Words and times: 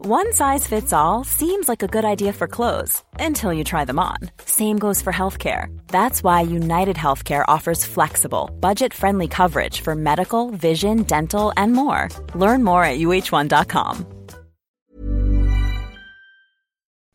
One 0.00 0.32
size 0.32 0.64
fits 0.64 0.92
all 0.92 1.24
seems 1.24 1.68
like 1.68 1.82
a 1.82 1.88
good 1.88 2.04
idea 2.04 2.32
for 2.32 2.46
clothes 2.46 3.02
until 3.18 3.52
you 3.52 3.64
try 3.64 3.84
them 3.84 3.98
on. 3.98 4.18
Same 4.44 4.78
goes 4.78 5.02
for 5.02 5.12
healthcare. 5.12 5.76
That's 5.88 6.22
why 6.22 6.42
United 6.42 6.94
Healthcare 6.94 7.44
offers 7.48 7.84
flexible, 7.84 8.48
budget 8.60 8.94
friendly 8.94 9.26
coverage 9.26 9.80
for 9.80 9.96
medical, 9.96 10.50
vision, 10.50 11.02
dental, 11.02 11.52
and 11.56 11.72
more. 11.72 12.10
Learn 12.36 12.62
more 12.62 12.84
at 12.84 13.00
uh1.com. 13.00 14.06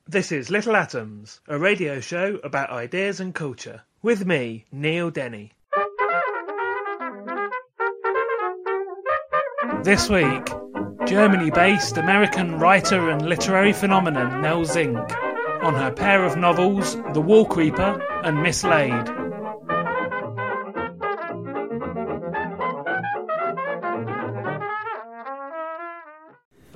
This 0.06 0.34
is 0.34 0.50
Little 0.50 0.76
Atoms, 0.76 1.40
a 1.48 1.58
radio 1.58 2.02
show 2.02 2.42
about 2.44 2.70
ideas 2.70 3.22
and 3.22 3.34
culture. 3.34 3.84
With 4.02 4.26
me, 4.26 4.66
Neil 4.74 5.10
Denny. 5.10 5.54
This 9.84 10.10
week, 10.10 10.50
Germany 11.08 11.52
based 11.52 11.98
American 11.98 12.60
writer 12.60 13.10
and 13.10 13.28
literary 13.28 13.74
phenomenon 13.74 14.42
Nell 14.42 14.64
Zink 14.64 14.98
on 15.62 15.74
her 15.76 15.92
pair 15.92 16.24
of 16.24 16.38
novels 16.38 16.96
The 17.14 17.22
Wall 17.22 17.46
Creeper 17.46 18.02
and 18.24 18.38
Mislaid. 18.38 19.33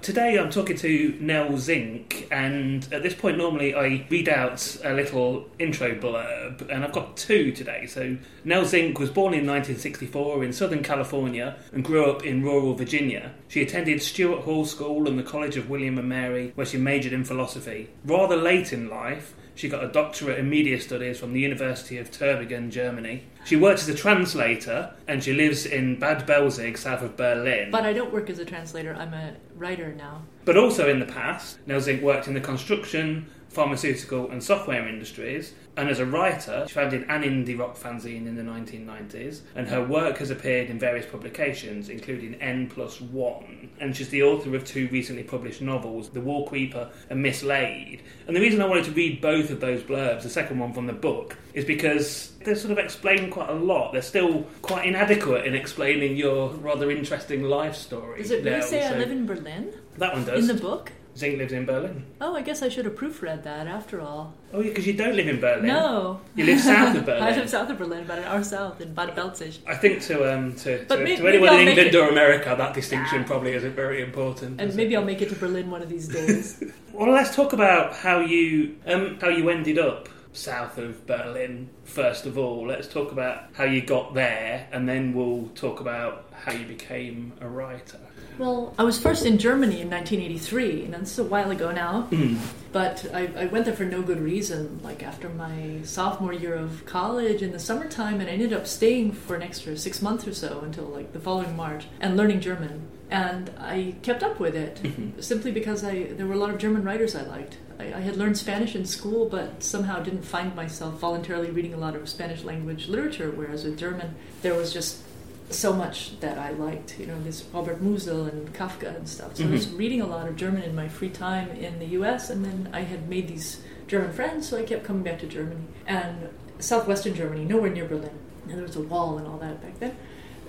Today 0.07 0.39
I'm 0.39 0.49
talking 0.49 0.77
to 0.77 1.17
Nell 1.19 1.57
Zink, 1.57 2.29
and 2.31 2.87
at 2.93 3.03
this 3.03 3.13
point, 3.13 3.37
normally 3.37 3.75
I 3.75 4.07
read 4.09 4.29
out 4.29 4.77
a 4.85 4.93
little 4.93 5.49
intro 5.59 5.95
blurb, 5.95 6.65
and 6.69 6.85
I've 6.85 6.93
got 6.93 7.17
two 7.17 7.51
today. 7.51 7.87
So, 7.87 8.15
Nell 8.45 8.63
Zink 8.63 8.99
was 8.99 9.09
born 9.09 9.33
in 9.33 9.45
1964 9.45 10.45
in 10.45 10.53
Southern 10.53 10.81
California 10.81 11.57
and 11.73 11.83
grew 11.83 12.09
up 12.09 12.25
in 12.25 12.41
rural 12.41 12.73
Virginia. 12.73 13.33
She 13.49 13.61
attended 13.61 14.01
Stuart 14.01 14.43
Hall 14.43 14.63
School 14.63 15.09
and 15.09 15.19
the 15.19 15.23
College 15.23 15.57
of 15.57 15.69
William 15.69 15.97
and 15.97 16.07
Mary, 16.07 16.53
where 16.55 16.65
she 16.65 16.77
majored 16.77 17.11
in 17.11 17.25
philosophy. 17.25 17.89
Rather 18.05 18.37
late 18.37 18.71
in 18.71 18.89
life, 18.89 19.33
she 19.57 19.67
got 19.67 19.83
a 19.83 19.87
doctorate 19.87 20.37
in 20.37 20.49
media 20.49 20.79
studies 20.79 21.19
from 21.19 21.33
the 21.33 21.39
University 21.39 21.97
of 21.97 22.11
Tübingen, 22.11 22.69
Germany. 22.69 23.23
She 23.43 23.55
works 23.55 23.81
as 23.81 23.89
a 23.89 23.97
translator, 23.97 24.93
and 25.07 25.23
she 25.23 25.33
lives 25.33 25.65
in 25.65 25.99
Bad 25.99 26.27
Belzig, 26.27 26.77
south 26.77 27.01
of 27.01 27.17
Berlin. 27.17 27.71
But 27.71 27.83
I 27.83 27.91
don't 27.91 28.13
work 28.13 28.29
as 28.29 28.37
a 28.37 28.45
translator, 28.45 28.93
I'm 28.93 29.15
a 29.15 29.33
writer 29.55 29.93
now. 29.93 30.21
But 30.45 30.57
also 30.57 30.87
in 30.87 30.99
the 30.99 31.07
past, 31.07 31.57
Nell 31.65 31.81
Zink 31.81 32.03
worked 32.03 32.27
in 32.27 32.35
the 32.35 32.39
construction, 32.39 33.25
pharmaceutical, 33.49 34.29
and 34.29 34.43
software 34.43 34.87
industries. 34.87 35.53
And 35.77 35.89
as 35.89 35.99
a 35.99 36.05
writer, 36.05 36.65
she 36.67 36.73
founded 36.73 37.05
an 37.07 37.21
indie 37.21 37.57
rock 37.57 37.77
fanzine 37.77 38.25
in 38.25 38.35
the 38.35 38.41
1990s, 38.41 39.41
and 39.55 39.67
her 39.67 39.83
work 39.83 40.17
has 40.17 40.31
appeared 40.31 40.71
in 40.71 40.79
various 40.79 41.05
publications, 41.05 41.89
including 41.89 42.33
N 42.41 42.67
plus 42.67 42.99
one. 42.99 43.69
And 43.79 43.95
she's 43.95 44.09
the 44.09 44.23
author 44.23 44.55
of 44.55 44.65
two 44.65 44.89
recently 44.91 45.23
published 45.23 45.61
novels, 45.61 46.09
The 46.09 46.21
Wall 46.21 46.47
Creeper 46.47 46.89
and 47.11 47.23
Mislaid. 47.23 48.01
And 48.25 48.35
the 48.35 48.41
reason 48.41 48.59
I 48.61 48.65
wanted 48.65 48.85
to 48.85 48.91
read 48.91 49.21
both 49.21 49.51
of 49.51 49.59
those 49.59 49.83
blurbs, 49.83 50.23
the 50.23 50.29
second 50.29 50.57
one 50.57 50.73
from 50.73 50.87
the 50.87 50.93
book, 50.93 51.37
is 51.53 51.63
because 51.63 52.31
they 52.43 52.55
sort 52.55 52.71
of 52.71 52.79
explain 52.79 53.29
quite 53.29 53.49
a 53.49 53.53
lot. 53.53 53.93
They're 53.93 54.01
still 54.01 54.47
quite 54.63 54.87
inadequate 54.87 55.45
in 55.45 55.53
explaining 55.53 56.17
your 56.17 56.49
rather 56.55 56.89
interesting 56.89 57.43
life 57.43 57.75
story. 57.75 58.23
Does 58.23 58.31
it 58.31 58.43
really 58.43 58.61
say 58.63 58.85
I 58.85 58.97
live 58.97 59.11
in 59.11 59.27
Berlin? 59.27 59.73
That 59.97 60.13
one 60.13 60.25
does. 60.25 60.49
In 60.49 60.55
the 60.55 60.61
book? 60.61 60.91
Zink 61.17 61.37
lives 61.39 61.51
in 61.53 61.65
Berlin. 61.65 62.05
Oh, 62.21 62.35
I 62.35 62.41
guess 62.43 62.61
I 62.61 62.69
should 62.69 62.85
have 62.85 62.95
proofread 62.95 63.41
that 63.43 63.65
after 63.65 63.99
all. 64.01 64.33
Oh, 64.53 64.59
yeah, 64.61 64.69
because 64.69 64.85
you 64.85 64.93
don't 64.93 65.15
live 65.15 65.27
in 65.27 65.39
Berlin. 65.39 65.65
No. 65.65 66.21
You 66.35 66.45
live 66.45 66.59
south 66.61 66.95
of 66.95 67.05
Berlin. 67.05 67.23
I 67.29 67.35
live 67.35 67.49
south 67.49 67.69
of 67.71 67.77
Berlin, 67.79 68.03
about 68.03 68.19
an 68.19 68.25
hour 68.25 68.43
south 68.43 68.79
in 68.81 68.93
Bad 68.93 69.15
Belzig. 69.15 69.57
I 69.67 69.75
think 69.75 70.01
to 70.03 70.31
um 70.31 70.53
to, 70.57 70.85
to, 70.85 70.97
may- 70.97 71.15
to 71.15 71.27
anyone 71.27 71.59
in 71.59 71.67
England 71.69 71.95
or 71.95 72.09
America, 72.09 72.53
that 72.57 72.73
distinction 72.73 73.21
Nah. 73.21 73.27
probably 73.27 73.53
isn't 73.53 73.75
very 73.75 74.01
important. 74.03 74.61
And 74.61 74.75
maybe 74.75 74.93
it? 74.93 74.97
I'll 74.97 75.05
make 75.05 75.21
it 75.21 75.29
to 75.29 75.35
Berlin 75.35 75.71
one 75.71 75.81
of 75.81 75.89
these 75.89 76.07
days. 76.07 76.63
Well, 76.93 77.11
let's 77.11 77.35
talk 77.35 77.53
about 77.53 77.93
how 77.95 78.21
you 78.21 78.75
um 78.87 79.19
how 79.21 79.29
you 79.29 79.51
ended 79.51 79.77
up 79.77 80.09
south 80.33 80.79
of 80.79 81.05
Berlin. 81.05 81.69
First 81.83 82.25
of 82.25 82.39
all, 82.39 82.65
let's 82.67 82.87
talk 82.87 83.11
about 83.11 83.49
how 83.53 83.65
you 83.65 83.81
got 83.81 84.15
there, 84.15 84.67
and 84.71 84.89
then 84.89 85.13
we'll 85.13 85.49
talk 85.53 85.79
about 85.79 86.25
how 86.33 86.53
you 86.53 86.65
became 86.65 87.33
a 87.39 87.47
writer. 87.47 87.99
Well, 88.37 88.73
I 88.77 88.83
was 88.83 88.99
first 88.99 89.25
in 89.25 89.37
Germany 89.37 89.81
in 89.81 89.89
1983, 89.89 90.85
and 90.85 90.93
that's 90.93 91.17
a 91.17 91.23
while 91.23 91.51
ago 91.51 91.71
now. 91.71 92.03
Hmm. 92.03 92.37
But 92.71 93.09
I, 93.13 93.27
I 93.35 93.45
went 93.45 93.65
there 93.65 93.73
for 93.73 93.85
no 93.85 94.01
good 94.01 94.19
reason. 94.19 94.79
Like 94.83 95.01
after 95.01 95.29
my 95.29 95.79
sophomore 95.83 96.33
year 96.33 96.53
of 96.53 96.85
college 96.85 97.41
in 97.41 97.51
the 97.51 97.59
summertime, 97.59 98.19
and 98.19 98.29
I 98.29 98.33
ended 98.33 98.53
up 98.53 98.67
staying 98.67 99.13
for 99.13 99.35
an 99.35 99.41
extra 99.41 99.77
six 99.77 100.01
months 100.01 100.27
or 100.27 100.33
so 100.33 100.59
until 100.61 100.85
like 100.85 101.13
the 101.13 101.19
following 101.19 101.55
March, 101.55 101.85
and 101.99 102.15
learning 102.15 102.41
German. 102.41 102.87
And 103.09 103.51
I 103.57 103.95
kept 104.01 104.21
up 104.21 104.39
with 104.39 104.55
it 104.55 104.83
mm-hmm. 104.83 105.21
simply 105.21 105.51
because 105.51 105.83
I 105.83 106.03
there 106.03 106.27
were 106.27 106.33
a 106.33 106.37
lot 106.37 106.49
of 106.49 106.57
German 106.57 106.83
writers 106.83 107.15
I 107.15 107.23
liked. 107.23 107.57
I, 107.79 107.85
I 107.85 107.99
had 108.01 108.17
learned 108.17 108.37
Spanish 108.37 108.75
in 108.75 108.85
school, 108.85 109.29
but 109.29 109.63
somehow 109.63 110.01
didn't 110.01 110.23
find 110.23 110.55
myself 110.55 110.99
voluntarily 110.99 111.49
reading 111.49 111.73
a 111.73 111.77
lot 111.77 111.95
of 111.95 112.09
Spanish 112.09 112.43
language 112.43 112.87
literature. 112.87 113.31
Whereas 113.31 113.63
with 113.63 113.79
German, 113.79 114.15
there 114.41 114.55
was 114.55 114.73
just 114.73 115.01
so 115.49 115.73
much 115.73 116.19
that 116.19 116.37
I 116.37 116.51
liked, 116.51 116.99
you 116.99 117.05
know, 117.05 117.21
this 117.23 117.43
Robert 117.53 117.81
Musil 117.81 118.29
and 118.29 118.53
Kafka 118.53 118.95
and 118.95 119.07
stuff. 119.07 119.37
So 119.37 119.45
I 119.45 119.49
was 119.49 119.69
reading 119.69 120.01
a 120.01 120.07
lot 120.07 120.27
of 120.27 120.35
German 120.35 120.63
in 120.63 120.75
my 120.75 120.89
free 120.89 121.09
time 121.09 121.49
in 121.51 121.79
the 121.79 121.85
US, 122.01 122.29
and 122.29 122.43
then 122.43 122.69
I 122.73 122.81
had 122.81 123.07
made 123.07 123.27
these 123.27 123.61
German 123.87 124.11
friends, 124.11 124.49
so 124.49 124.57
I 124.57 124.63
kept 124.63 124.83
coming 124.83 125.03
back 125.03 125.19
to 125.19 125.27
Germany. 125.27 125.61
And 125.85 126.29
southwestern 126.59 127.15
Germany, 127.15 127.45
nowhere 127.45 127.69
near 127.69 127.85
Berlin. 127.85 128.17
And 128.47 128.57
there 128.57 128.63
was 128.63 128.75
a 128.75 128.81
wall 128.81 129.17
and 129.17 129.27
all 129.27 129.37
that 129.37 129.61
back 129.61 129.79
then. 129.79 129.95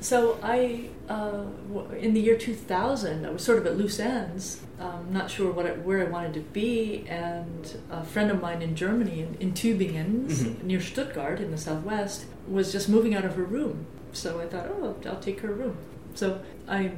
So 0.01 0.39
I, 0.43 0.91
uh, 1.09 1.45
in 1.99 2.15
the 2.15 2.21
year 2.21 2.37
2000, 2.37 3.27
I 3.27 3.31
was 3.31 3.43
sort 3.43 3.59
of 3.59 3.67
at 3.67 3.77
loose 3.77 3.99
ends, 3.99 4.63
um, 4.79 5.09
not 5.11 5.29
sure 5.29 5.51
what 5.51 5.67
I, 5.67 5.71
where 5.71 6.07
I 6.07 6.09
wanted 6.09 6.35
to 6.35 6.41
be, 6.41 7.05
and 7.09 7.77
a 7.91 8.05
friend 8.05 8.31
of 8.31 8.41
mine 8.41 8.63
in 8.63 8.77
Germany, 8.77 9.21
in, 9.21 9.37
in 9.41 9.53
Tübingen, 9.53 10.63
near 10.63 10.81
Stuttgart 10.81 11.41
in 11.41 11.51
the 11.51 11.59
southwest, 11.59 12.27
was 12.47 12.71
just 12.71 12.89
moving 12.89 13.15
out 13.15 13.25
of 13.25 13.35
her 13.35 13.43
room. 13.43 13.87
So 14.13 14.41
I 14.41 14.47
thought, 14.47 14.67
oh, 14.69 14.97
I'll 15.07 15.21
take 15.21 15.41
her 15.41 15.53
room. 15.53 15.77
So 16.15 16.41
I 16.67 16.93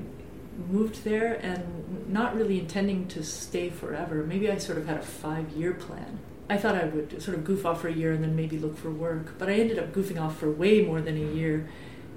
moved 0.69 1.05
there 1.05 1.35
and 1.43 2.09
not 2.13 2.35
really 2.35 2.59
intending 2.59 3.07
to 3.09 3.23
stay 3.23 3.71
forever. 3.71 4.25
Maybe 4.25 4.51
I 4.51 4.59
sort 4.59 4.79
of 4.79 4.87
had 4.87 4.99
a 4.99 5.03
five 5.03 5.51
year 5.51 5.75
plan. 5.75 6.19
I 6.49 6.57
thought 6.57 6.75
I 6.75 6.85
would 6.85 7.23
sort 7.23 7.37
of 7.37 7.45
goof 7.45 7.65
off 7.65 7.81
for 7.81 7.89
a 7.89 7.93
year 7.93 8.13
and 8.13 8.23
then 8.25 8.35
maybe 8.35 8.59
look 8.59 8.77
for 8.77 8.91
work, 8.91 9.39
but 9.39 9.49
I 9.49 9.53
ended 9.53 9.79
up 9.79 9.93
goofing 9.93 10.21
off 10.21 10.39
for 10.39 10.51
way 10.51 10.83
more 10.83 11.01
than 11.01 11.17
a 11.17 11.35
year 11.35 11.69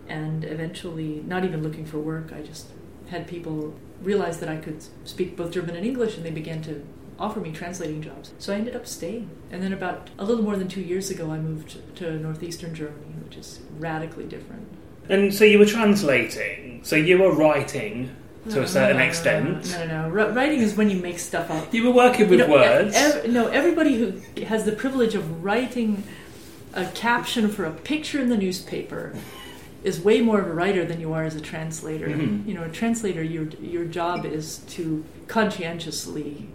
and 0.07 0.43
eventually 0.43 1.23
not 1.27 1.45
even 1.45 1.61
looking 1.61 1.85
for 1.85 1.99
work. 1.99 2.33
I 2.33 2.41
just 2.41 2.67
had 3.09 3.27
people 3.27 3.75
realize 4.01 4.39
that 4.39 4.49
I 4.49 4.57
could 4.57 4.83
speak 5.07 5.37
both 5.37 5.51
German 5.51 5.75
and 5.75 5.85
English 5.85 6.17
and 6.17 6.25
they 6.25 6.31
began 6.31 6.61
to 6.63 6.83
offer 7.19 7.39
me 7.39 7.51
translating 7.51 8.01
jobs. 8.01 8.33
So 8.39 8.53
I 8.53 8.57
ended 8.57 8.75
up 8.75 8.87
staying. 8.87 9.29
And 9.51 9.61
then 9.61 9.71
about 9.71 10.09
a 10.17 10.25
little 10.25 10.43
more 10.43 10.57
than 10.57 10.67
two 10.67 10.81
years 10.81 11.09
ago, 11.09 11.29
I 11.29 11.37
moved 11.37 11.95
to 11.97 12.17
northeastern 12.17 12.73
Germany, 12.73 13.13
which 13.23 13.37
is 13.37 13.61
radically 13.77 14.25
different. 14.25 14.67
And 15.09 15.33
so 15.33 15.43
you 15.43 15.59
were 15.59 15.65
translating, 15.65 16.79
so 16.83 16.95
you 16.95 17.17
were 17.17 17.31
writing 17.33 18.09
to 18.49 18.55
No, 18.57 18.61
a 18.63 18.67
certain 18.67 18.97
no, 18.97 19.03
extent. 19.03 19.71
No, 19.71 19.85
no, 19.85 20.09
no. 20.09 20.31
Writing 20.33 20.59
is 20.59 20.75
when 20.75 20.89
you 20.89 20.97
make 21.01 21.19
stuff 21.19 21.49
up. 21.51 21.73
You 21.73 21.85
were 21.85 21.91
working 21.93 22.29
with 22.29 22.39
You 22.39 22.47
know, 22.47 22.53
words. 22.53 22.95
ev- 22.95 23.29
no, 23.29 23.47
everybody 23.47 23.97
who 23.97 24.43
has 24.45 24.65
the 24.65 24.71
privilege 24.71 25.15
of 25.15 25.43
writing 25.43 26.03
a 26.73 26.85
caption 26.87 27.47
for 27.49 27.65
a 27.65 27.71
picture 27.71 28.19
in 28.19 28.29
the 28.29 28.37
newspaper 28.37 29.13
is 29.83 29.99
way 30.01 30.21
more 30.21 30.39
of 30.39 30.47
a 30.47 30.53
writer 30.53 30.85
than 30.85 30.99
you 30.99 31.11
are 31.13 31.23
as 31.23 31.35
a 31.35 31.41
translator. 31.41 32.07
Mhm. 32.07 32.47
You 32.47 32.53
know, 32.53 32.63
a 32.63 32.69
translator, 32.69 33.21
your 33.21 33.47
your 33.61 33.85
job 33.85 34.25
is 34.25 34.59
to 34.69 35.03
conscientiously 35.27 36.47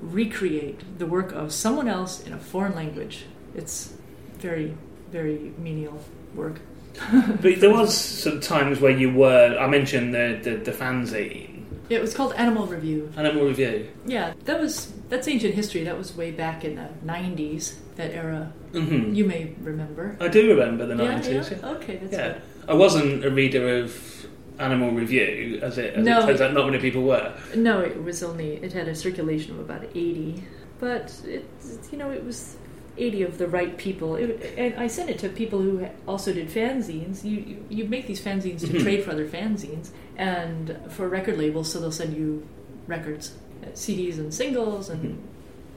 recreate 0.00 0.80
the 0.98 1.06
work 1.06 1.32
of 1.32 1.52
someone 1.52 1.88
else 1.88 2.24
in 2.24 2.32
a 2.32 2.38
foreign 2.38 2.74
language. 2.74 3.24
It's 3.54 3.94
very, 4.38 4.74
very 5.10 5.52
menial 5.58 6.00
work. 6.34 6.60
But 7.42 7.60
there 7.60 7.70
was 7.70 7.94
some 7.96 8.40
times 8.40 8.80
where 8.80 8.90
you 8.92 9.10
were. 9.12 9.56
I 9.58 9.66
mentioned 9.68 10.14
the 10.14 10.38
the, 10.42 10.56
the 10.56 10.72
fanzine, 10.72 11.64
It 11.88 12.00
was 12.00 12.14
called 12.14 12.32
Animal 12.34 12.66
Review. 12.66 13.12
Animal 13.16 13.46
Review. 13.46 13.88
Yeah, 14.06 14.34
that 14.44 14.60
was 14.60 14.92
that's 15.08 15.28
ancient 15.28 15.54
history. 15.54 15.84
That 15.84 15.96
was 15.98 16.16
way 16.16 16.30
back 16.32 16.64
in 16.64 16.76
the 16.76 16.88
'90s. 17.04 17.74
That 17.96 18.12
era, 18.12 18.52
hmm 18.72 19.14
you 19.14 19.24
may 19.24 19.54
remember. 19.62 20.16
I 20.20 20.28
do 20.28 20.48
remember 20.50 20.84
the 20.86 20.96
Yeah, 20.96 21.12
nineties. 21.14 21.50
yeah. 21.50 21.68
Okay, 21.76 21.96
that's 21.96 22.12
Yeah, 22.12 22.32
good. 22.32 22.42
I 22.68 22.74
wasn't 22.74 23.24
a 23.24 23.30
reader 23.30 23.78
of 23.82 24.26
Animal 24.58 24.90
Review, 24.92 25.60
as 25.62 25.78
it, 25.78 25.94
as 25.94 26.04
No. 26.04 26.20
it 26.20 26.26
turns 26.26 26.40
out, 26.42 26.52
not 26.52 26.66
many 26.66 26.78
people 26.78 27.02
were. 27.02 27.32
No, 27.54 27.80
it 27.80 28.02
was 28.02 28.22
only 28.22 28.56
it 28.62 28.72
had 28.72 28.88
a 28.88 28.94
circulation 28.94 29.52
of 29.54 29.60
about 29.60 29.84
eighty, 29.94 30.42
but 30.78 31.12
it 31.24 31.44
you 31.92 31.96
know 31.98 32.10
it 32.10 32.22
was 32.24 32.56
eighty 32.98 33.22
of 33.22 33.38
the 33.38 33.46
right 33.48 33.76
people. 33.76 34.16
It, 34.16 34.54
and 34.56 34.74
I 34.74 34.86
sent 34.86 35.10
it 35.10 35.18
to 35.20 35.28
people 35.28 35.60
who 35.60 35.86
also 36.06 36.32
did 36.32 36.48
fanzines. 36.48 37.24
You 37.24 37.38
you, 37.38 37.64
you 37.68 37.84
make 37.84 38.06
these 38.06 38.20
fanzines 38.22 38.60
to 38.60 38.66
Mhm. 38.68 38.82
trade 38.82 39.04
for 39.04 39.10
other 39.12 39.26
fanzines 39.28 39.90
and 40.16 40.76
for 40.88 41.08
record 41.08 41.38
labels, 41.38 41.70
so 41.70 41.78
they'll 41.80 41.92
send 41.92 42.16
you 42.16 42.46
records, 42.86 43.34
uh, 43.62 43.66
CDs 43.74 44.18
and 44.18 44.32
singles 44.32 44.88
and 44.90 45.18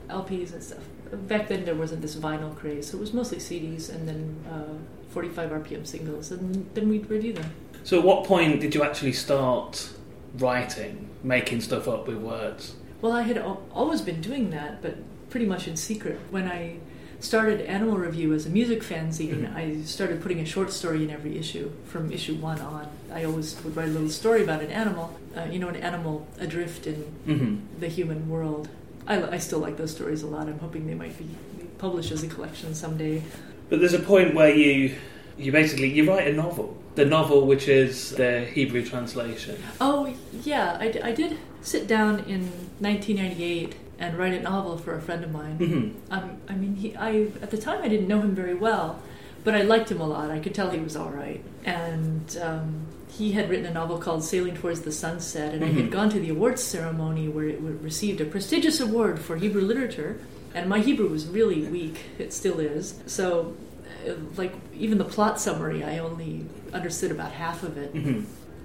LPs 0.08 0.52
and 0.52 0.62
stuff. 0.62 0.84
Back 1.28 1.48
then 1.48 1.64
there 1.64 1.74
wasn't 1.74 2.02
this 2.02 2.14
vinyl 2.16 2.54
craze, 2.56 2.88
so 2.90 2.96
it 2.98 3.00
was 3.00 3.12
mostly 3.12 3.38
CDs 3.38 3.90
and 3.94 4.06
then 4.08 4.36
uh, 4.50 4.74
45 5.10 5.50
RPM 5.50 5.84
singles, 5.86 6.30
and 6.30 6.68
then 6.74 6.88
we'd 6.88 7.08
review 7.10 7.32
them. 7.32 7.50
So, 7.82 7.98
at 7.98 8.04
what 8.04 8.24
point 8.24 8.60
did 8.60 8.74
you 8.74 8.82
actually 8.84 9.12
start 9.14 9.90
writing, 10.38 11.08
making 11.24 11.62
stuff 11.62 11.88
up 11.88 12.06
with 12.06 12.18
words? 12.18 12.74
Well, 13.02 13.12
I 13.12 13.22
had 13.22 13.38
al- 13.38 13.62
always 13.72 14.02
been 14.02 14.20
doing 14.20 14.50
that, 14.50 14.82
but 14.82 14.96
pretty 15.30 15.46
much 15.46 15.66
in 15.66 15.76
secret. 15.76 16.18
When 16.30 16.46
I 16.46 16.76
started 17.20 17.60
Animal 17.62 17.96
Review 17.96 18.32
as 18.34 18.46
a 18.46 18.50
music 18.50 18.82
fanzine, 18.82 19.54
I 19.54 19.82
started 19.82 20.22
putting 20.22 20.40
a 20.40 20.44
short 20.44 20.72
story 20.72 21.04
in 21.04 21.10
every 21.10 21.38
issue 21.38 21.70
from 21.86 22.10
issue 22.12 22.34
one 22.34 22.60
on. 22.60 22.88
I 23.12 23.24
always 23.24 23.62
would 23.62 23.76
write 23.76 23.88
a 23.88 23.92
little 23.92 24.08
story 24.08 24.42
about 24.42 24.62
an 24.62 24.70
animal, 24.70 25.18
uh, 25.36 25.44
you 25.44 25.58
know, 25.58 25.68
an 25.68 25.76
animal 25.76 26.26
adrift 26.38 26.86
in 26.86 26.96
hmm 27.26 27.56
the 27.78 27.88
human 27.88 28.28
world. 28.28 28.68
I, 29.06 29.22
I 29.36 29.38
still 29.38 29.58
like 29.58 29.76
those 29.76 29.90
stories 29.90 30.22
a 30.22 30.26
lot. 30.26 30.48
I'm 30.48 30.58
hoping 30.58 30.86
they 30.86 30.94
might 30.94 31.16
be 31.18 31.26
published 31.78 32.12
as 32.12 32.22
a 32.22 32.28
collection 32.28 32.74
someday. 32.74 33.22
But 33.68 33.80
there's 33.80 33.94
a 33.94 34.00
point 34.00 34.34
where 34.34 34.54
you 34.54 34.96
you 35.38 35.52
basically 35.52 35.90
you 35.90 36.08
write 36.08 36.28
a 36.28 36.32
novel. 36.32 36.76
The 36.96 37.04
novel, 37.04 37.46
which 37.46 37.68
is 37.68 38.10
the 38.10 38.44
Hebrew 38.44 38.84
translation. 38.84 39.56
Oh, 39.80 40.12
yeah, 40.44 40.76
I 40.80 41.12
did 41.12 41.38
sit 41.62 41.86
down 41.86 42.20
in 42.20 42.50
1998 42.80 43.76
and 44.00 44.18
write 44.18 44.32
a 44.32 44.40
novel 44.40 44.76
for 44.78 44.94
a 44.96 45.00
friend 45.00 45.22
of 45.22 45.30
mine. 45.30 45.56
hmm 45.56 46.12
Um, 46.14 46.38
I 46.48 46.54
mean, 46.54 46.74
he, 46.76 46.96
I 46.96 47.28
at 47.42 47.50
the 47.50 47.58
time 47.58 47.82
I 47.82 47.88
didn't 47.88 48.08
know 48.08 48.20
him 48.20 48.34
very 48.34 48.54
well, 48.54 49.00
but 49.44 49.54
I 49.54 49.62
liked 49.62 49.90
him 49.90 50.00
a 50.00 50.06
lot. 50.08 50.30
I 50.30 50.40
could 50.40 50.54
tell 50.54 50.70
he 50.70 50.80
was 50.80 50.96
all 50.96 51.10
right, 51.10 51.42
and 51.64 52.36
um, 52.42 52.86
he 53.12 53.32
had 53.32 53.48
written 53.50 53.66
a 53.66 53.72
novel 53.74 53.98
called 53.98 54.24
"Sailing 54.24 54.54
Towards 54.56 54.80
the 54.80 54.92
Sunset," 54.92 55.54
and 55.54 55.62
I 55.64 55.68
had 55.68 55.86
Mhm. 55.86 55.90
gone 55.90 56.10
to 56.10 56.18
the 56.20 56.30
awards 56.30 56.62
ceremony 56.62 57.28
where 57.28 57.48
it 57.48 57.60
received 57.60 58.20
a 58.20 58.24
prestigious 58.24 58.80
award 58.80 59.18
for 59.20 59.36
Hebrew 59.36 59.62
literature. 59.62 60.18
And 60.54 60.68
my 60.68 60.80
Hebrew 60.80 61.08
was 61.08 61.26
really 61.28 61.62
weak; 61.62 61.96
it 62.18 62.32
still 62.32 62.58
is. 62.58 62.94
So, 63.06 63.54
uh, 64.08 64.14
like 64.36 64.52
even 64.74 64.98
the 64.98 65.04
plot 65.04 65.40
summary, 65.40 65.84
I 65.84 65.98
only 65.98 66.46
understood 66.72 67.10
about 67.12 67.32
half 67.32 67.62
of 67.62 67.76
it. 67.76 67.90
hmm 67.92 68.20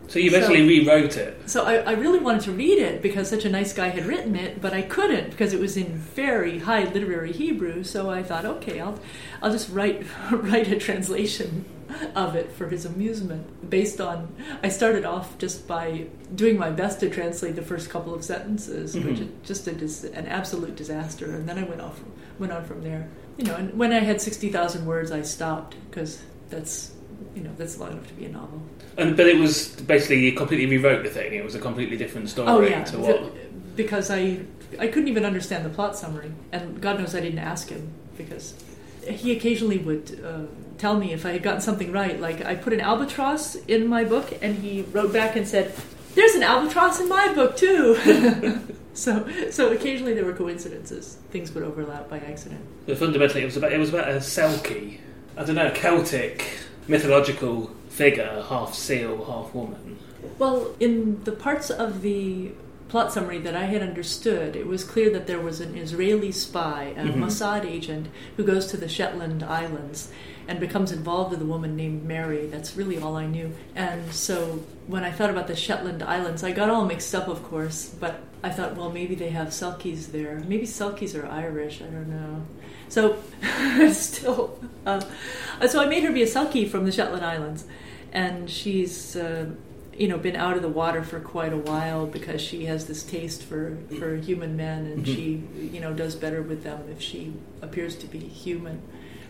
So 0.08 0.20
you 0.20 0.32
basically 0.32 0.68
rewrote 0.68 1.18
it. 1.18 1.50
So 1.50 1.64
I, 1.66 1.76
I 1.78 1.92
really 1.94 2.20
wanted 2.20 2.42
to 2.44 2.52
read 2.52 2.78
it 2.80 3.02
because 3.02 3.30
such 3.30 3.46
a 3.46 3.50
nice 3.50 3.74
guy 3.74 3.90
had 3.90 4.06
written 4.06 4.36
it, 4.36 4.62
but 4.62 4.74
I 4.74 4.82
couldn't 4.82 5.32
because 5.32 5.54
it 5.54 5.60
was 5.60 5.78
in 5.78 5.94
very 5.98 6.60
high 6.60 6.84
literary 6.86 7.32
Hebrew. 7.32 7.84
So 7.84 8.10
I 8.10 8.24
thought, 8.24 8.46
okay, 8.46 8.80
I'll 8.80 9.00
I'll 9.42 9.52
just 9.52 9.70
write 9.72 10.06
write 10.32 10.68
a 10.72 10.78
translation 10.78 11.66
of 12.16 12.36
it 12.36 12.52
for 12.52 12.68
his 12.68 12.86
amusement. 12.86 13.70
Based 13.70 14.02
on, 14.02 14.36
I 14.64 14.70
started 14.70 15.06
off 15.06 15.38
just 15.38 15.68
by 15.68 16.08
doing 16.34 16.58
my 16.58 16.70
best 16.72 17.00
to 17.02 17.10
translate 17.10 17.56
the 17.56 17.62
first 17.62 17.90
couple 17.90 18.14
of 18.14 18.24
sentences, 18.24 18.96
which 18.96 19.18
Mhm. 19.18 19.22
is 19.44 19.48
just 19.48 19.68
a 19.68 20.18
an 20.18 20.28
absolute 20.28 20.76
disaster, 20.76 21.26
and 21.32 21.48
then 21.48 21.58
I 21.58 21.64
went 21.64 21.82
off 21.82 22.00
went 22.40 22.52
on 22.54 22.64
from 22.66 22.84
there. 22.84 23.08
You 23.38 23.46
know, 23.46 23.56
and 23.56 23.78
when 23.78 23.92
I 23.92 24.00
had 24.00 24.22
sixty 24.22 24.50
thousand 24.50 24.86
words, 24.86 25.12
I 25.12 25.22
stopped 25.22 25.76
because 25.90 26.22
that's 26.50 26.92
you 27.36 27.44
know 27.44 27.52
that's 27.58 27.78
long 27.80 27.92
enough 27.94 28.08
to 28.08 28.14
be 28.14 28.26
a 28.26 28.30
novel. 28.30 28.62
And 28.98 29.18
but 29.18 29.28
it 29.28 29.38
was 29.38 29.70
basically 29.82 30.20
you 30.26 30.34
completely 30.34 30.66
rewrote 30.66 31.04
the 31.04 31.10
thing. 31.10 31.34
It 31.34 31.44
was 31.44 31.56
a 31.56 31.60
completely 31.60 31.98
different 31.98 32.30
story 32.30 32.48
Oh 32.50 32.62
yeah, 32.62 32.84
to 32.86 32.98
what. 33.00 33.76
because 33.76 34.10
I 34.10 34.40
I 34.80 34.88
couldn't 34.88 35.10
even 35.10 35.26
understand 35.26 35.66
the 35.66 35.70
plot 35.70 35.98
summary, 35.98 36.32
and 36.52 36.82
God 36.82 37.00
knows 37.00 37.14
I 37.16 37.20
didn't 37.20 37.40
ask 37.40 37.70
him 37.70 37.94
because 38.18 38.54
he 39.08 39.32
occasionally 39.36 39.78
would 39.80 40.20
uh, 40.26 40.46
tell 40.78 40.98
me 40.98 41.14
if 41.14 41.26
I 41.26 41.32
had 41.32 41.44
gotten 41.44 41.62
something 41.62 41.92
right. 41.92 42.20
Like 42.20 42.46
I 42.46 42.56
put 42.56 42.74
an 42.74 42.82
albatross 42.82 43.56
in 43.56 43.88
my 43.88 44.04
book, 44.04 44.38
and 44.42 44.56
he 44.56 44.84
wrote 44.94 45.12
back 45.12 45.36
and 45.36 45.48
said, 45.48 45.74
"There's 46.16 46.36
an 46.36 46.44
albatross 46.44 47.00
in 47.02 47.10
my 47.10 47.34
book 47.34 47.58
too." 47.58 47.96
so 48.94 49.28
so 49.52 49.72
occasionally 49.74 50.14
there 50.14 50.26
were 50.26 50.34
coincidences; 50.34 51.18
things 51.32 51.54
would 51.54 51.64
overlap 51.64 52.10
by 52.10 52.20
accident. 52.20 52.62
But 52.86 52.98
fundamentally, 52.98 53.42
it 53.42 53.46
was 53.46 53.58
about 53.58 53.74
it 53.74 53.78
was 53.78 53.90
about 53.90 54.08
a 54.08 54.16
Selkie. 54.16 55.00
I 55.38 55.44
don't 55.44 55.56
know, 55.56 55.70
Celtic 55.72 56.46
mythological 56.88 57.70
figure, 58.00 58.44
half 58.50 58.74
seal, 58.74 59.24
half 59.26 59.54
woman. 59.56 59.98
Well, 60.38 60.76
in 60.80 61.24
the 61.24 61.32
parts 61.32 61.70
of 61.70 62.02
the 62.02 62.52
plot 62.90 63.14
summary 63.14 63.40
that 63.40 63.56
I 63.56 63.66
had 63.66 63.82
understood, 63.82 64.56
it 64.56 64.68
was 64.68 64.84
clear 64.84 65.10
that 65.12 65.28
there 65.28 65.40
was 65.40 65.62
an 65.62 65.76
Israeli 65.78 66.32
spy, 66.32 66.94
a 66.98 67.04
Mhm. 67.04 67.16
Mossad 67.16 67.66
agent, 67.66 68.08
who 68.36 68.44
goes 68.44 68.68
to 68.68 68.78
the 68.78 68.90
Shetland 68.90 69.44
Islands 69.44 70.10
and 70.48 70.60
becomes 70.60 70.92
involved 70.92 71.32
with 71.32 71.42
a 71.42 71.46
woman 71.46 71.76
named 71.76 72.06
Mary. 72.06 72.48
That's 72.52 72.76
really 72.76 73.00
all 73.00 73.16
I 73.16 73.26
knew. 73.26 73.52
And 73.76 74.14
so 74.14 74.60
when 74.88 75.04
I 75.04 75.12
thought 75.12 75.30
about 75.30 75.48
the 75.48 75.56
Shetland 75.56 76.04
Islands, 76.04 76.44
I 76.44 76.52
got 76.52 76.70
all 76.70 76.86
mixed 76.86 77.16
up, 77.16 77.28
of 77.28 77.44
course, 77.44 77.86
but 78.00 78.20
I 78.44 78.50
thought, 78.50 78.76
well, 78.76 78.92
maybe 78.92 79.16
they 79.16 79.30
have 79.30 79.48
Selkies 79.48 80.12
there. 80.12 80.44
Maybe 80.48 80.68
Selkies 80.68 81.16
are 81.18 81.26
Irish. 81.26 81.82
I 81.82 81.86
don't 81.86 82.10
know. 82.10 82.42
So, 82.90 83.18
still. 83.92 84.60
Uh, 84.86 85.02
so 85.68 85.82
I 85.82 85.88
made 85.88 86.04
her 86.04 86.12
be 86.12 86.22
a 86.22 86.28
Selkie 86.28 86.70
from 86.70 86.86
the 86.86 86.92
Shetland 86.92 87.26
Islands. 87.26 87.64
And 88.16 88.50
she's. 88.50 89.16
Uh, 89.16 89.52
you 89.98 90.10
know, 90.10 90.18
been 90.18 90.36
out 90.36 90.58
of 90.58 90.62
the 90.62 90.68
water 90.68 91.02
for 91.02 91.22
quite 91.22 91.54
a 91.54 91.58
while 91.58 92.06
because 92.06 92.42
she 92.42 92.66
has 92.66 92.86
this 92.86 93.02
taste 93.02 93.42
for, 93.42 93.78
for 93.98 94.18
human 94.18 94.58
men, 94.58 94.86
and 94.88 95.06
Mhm. 95.06 95.16
she, 95.16 95.44
you 95.74 95.80
know, 95.80 95.94
does 95.94 96.16
better 96.18 96.42
with 96.42 96.64
them 96.64 96.82
if 96.92 97.00
she 97.02 97.32
appears 97.62 97.96
to 97.96 98.06
be 98.08 98.20
human. 98.20 98.82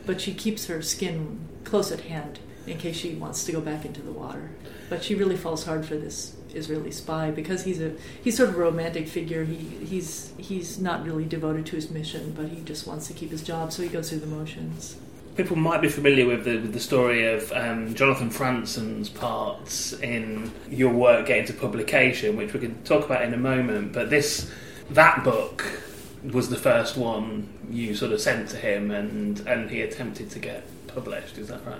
But 0.08 0.20
she 0.22 0.34
keeps 0.34 0.66
her 0.66 0.82
skin 0.82 1.38
close 1.66 1.92
at 1.92 2.00
hand 2.02 2.40
in 2.66 2.80
case 2.80 2.96
she 2.96 3.14
wants 3.14 3.44
to 3.46 3.52
go 3.52 3.62
back 3.62 3.86
into 3.86 4.02
the 4.02 4.12
water. 4.12 4.50
But 4.90 5.04
she 5.04 5.14
really 5.14 5.38
falls 5.38 5.66
hard 5.66 5.86
for 5.86 5.98
this 5.98 6.34
Israeli 6.56 6.90
spy 6.90 7.30
because 7.30 7.66
he's 7.66 7.80
a 7.80 7.92
he's 8.24 8.36
sort 8.36 8.50
of 8.50 8.56
a 8.56 8.60
romantic 8.60 9.08
figure. 9.08 9.44
He 9.46 9.56
he's 9.86 10.32
he's 10.40 10.80
not 10.80 11.06
really 11.06 11.26
devoted 11.26 11.68
to 11.68 11.76
his 11.76 11.92
mission, 11.92 12.34
but 12.36 12.48
he 12.48 12.62
just 12.62 12.88
wants 12.88 13.06
to 13.06 13.14
keep 13.14 13.30
his 13.30 13.44
job, 13.44 13.72
so 13.72 13.84
he 13.84 13.88
goes 13.90 14.10
through 14.10 14.22
the 14.22 14.26
motions. 14.26 14.96
People 15.36 15.58
might 15.58 15.82
be 15.82 15.90
familiar 15.90 16.26
with 16.26 16.46
the 16.46 16.58
with 16.58 16.72
the 16.74 16.80
story 16.80 17.28
of 17.34 17.52
um, 17.52 17.94
Jonathan 17.94 18.30
Franzen's 18.30 19.10
parts 19.10 19.92
in 19.94 20.50
your 20.70 20.94
work 20.94 21.26
getting 21.28 21.46
to 21.48 21.54
publication, 21.54 22.38
which 22.38 22.54
we 22.54 22.60
can 22.62 22.82
talk 22.84 23.04
about 23.06 23.22
in 23.22 23.34
a 23.34 23.38
moment. 23.38 23.92
But 23.92 24.10
this 24.10 24.50
that 24.92 25.24
book 25.26 25.66
was 26.32 26.50
the 26.50 26.56
first 26.56 26.96
one 26.96 27.50
you 27.70 27.96
sort 27.96 28.13
of 28.13 28.22
sent 28.22 28.48
to 28.50 28.58
him, 28.58 28.92
and 28.92 29.39
and 29.42 29.70
he 29.70 29.82
attempted 29.82 30.30
to 30.32 30.39
get 30.39 30.63
published. 30.88 31.38
Is 31.38 31.50
that 31.50 31.65
right? 31.65 31.80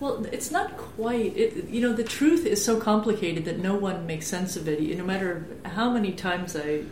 Well, 0.00 0.26
it's 0.32 0.50
not 0.50 0.76
quite. 0.76 1.36
It, 1.36 1.68
you 1.68 1.80
know, 1.80 1.92
the 1.92 2.02
truth 2.02 2.44
is 2.44 2.64
so 2.64 2.80
complicated 2.80 3.44
that 3.44 3.60
no 3.60 3.76
one 3.76 4.04
makes 4.04 4.26
sense 4.26 4.56
of 4.56 4.66
it. 4.66 4.80
No 4.98 5.04
matter 5.04 5.46
how 5.64 5.90
many 5.90 6.10
times 6.10 6.56
I 6.56 6.82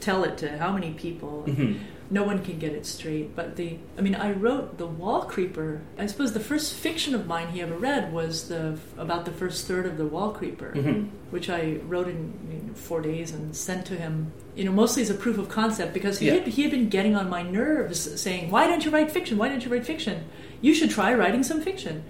tell 0.00 0.24
it 0.24 0.36
to 0.38 0.58
how 0.58 0.72
many 0.72 0.90
people, 0.94 1.44
Mhm. 1.46 1.78
No 2.10 2.24
one 2.24 2.42
can 2.42 2.58
get 2.58 2.72
it 2.72 2.86
straight. 2.86 3.36
But 3.36 3.56
the, 3.56 3.76
I 3.98 4.00
mean, 4.00 4.14
I 4.14 4.32
wrote 4.32 4.78
the 4.78 4.86
Wall 4.86 5.22
Creeper. 5.22 5.82
I 5.98 6.06
suppose 6.06 6.32
the 6.32 6.40
first 6.40 6.74
fiction 6.74 7.14
of 7.14 7.26
mine 7.26 7.48
he 7.48 7.60
ever 7.60 7.74
read 7.76 8.12
was 8.12 8.48
the 8.48 8.78
about 8.96 9.24
the 9.24 9.30
first 9.32 9.66
third 9.66 9.84
of 9.86 9.98
the 9.98 10.06
Wall 10.06 10.30
Creeper, 10.30 10.72
Mhm. 10.74 11.08
which 11.30 11.50
I 11.50 11.76
wrote 11.86 12.08
in 12.08 12.32
you 12.50 12.68
know, 12.68 12.74
four 12.74 13.02
days 13.02 13.32
and 13.32 13.54
sent 13.54 13.84
to 13.86 13.94
him. 13.94 14.32
You 14.56 14.64
know, 14.64 14.72
mostly 14.72 15.02
as 15.02 15.10
a 15.10 15.14
proof 15.14 15.38
of 15.38 15.48
concept 15.48 15.92
because 15.92 16.18
he 16.18 16.26
Yeah. 16.28 16.34
had 16.34 16.46
he 16.48 16.62
had 16.62 16.70
been 16.70 16.88
getting 16.88 17.14
on 17.14 17.28
my 17.28 17.42
nerves, 17.42 18.20
saying, 18.20 18.50
"Why 18.50 18.66
don't 18.66 18.84
you 18.84 18.90
write 18.90 19.10
fiction? 19.10 19.36
Why 19.38 19.48
don't 19.48 19.64
you 19.64 19.70
write 19.70 19.84
fiction? 19.84 20.24
You 20.60 20.74
should 20.74 20.90
try 20.90 21.12
writing 21.14 21.42
some 21.42 21.60
fiction." 21.60 22.02